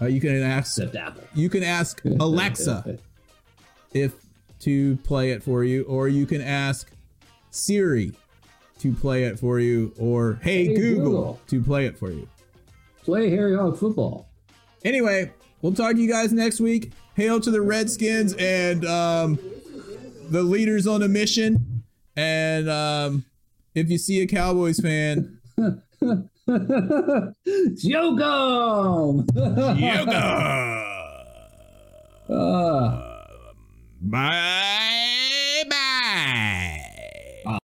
Uh, 0.00 0.06
you 0.06 0.20
can 0.20 0.34
ask 0.42 0.76
Except 0.78 0.96
Apple. 0.96 1.22
you 1.34 1.48
can 1.48 1.62
ask 1.62 2.02
Alexa 2.20 2.98
if 3.94 4.14
to 4.60 4.96
play 5.04 5.30
it 5.30 5.42
for 5.42 5.62
you, 5.64 5.82
or 5.84 6.08
you 6.08 6.24
can 6.26 6.40
ask 6.40 6.90
Siri 7.50 8.12
to 8.80 8.92
play 8.92 9.24
it 9.24 9.38
for 9.38 9.60
you, 9.60 9.92
or 9.98 10.38
Hey, 10.42 10.66
Hey, 10.66 10.74
Google, 10.74 11.04
Google. 11.04 11.40
to 11.48 11.62
play 11.62 11.86
it 11.86 11.96
for 11.98 12.10
you. 12.10 12.26
Play 13.04 13.30
Harry 13.30 13.54
Hog 13.56 13.76
football. 13.78 14.28
Anyway, 14.84 15.32
we'll 15.60 15.72
talk 15.74 15.94
to 15.94 16.00
you 16.00 16.08
guys 16.08 16.32
next 16.32 16.58
week. 16.60 16.92
Hail 17.14 17.40
to 17.40 17.50
the 17.50 17.60
Redskins 17.60 18.34
and 18.34 18.84
um, 18.84 19.38
the 20.30 20.42
leaders 20.42 20.86
on 20.88 21.02
a 21.02 21.08
mission. 21.08 21.71
And 22.16 22.68
um, 22.68 23.24
if 23.74 23.88
you 23.90 23.98
see 23.98 24.20
a 24.22 24.26
Cowboys 24.26 24.80
fan, 24.80 25.38
Jogo! 27.78 29.24
yoga. 29.78 30.22
Ah. 32.30 33.08
Bye. 34.00 35.31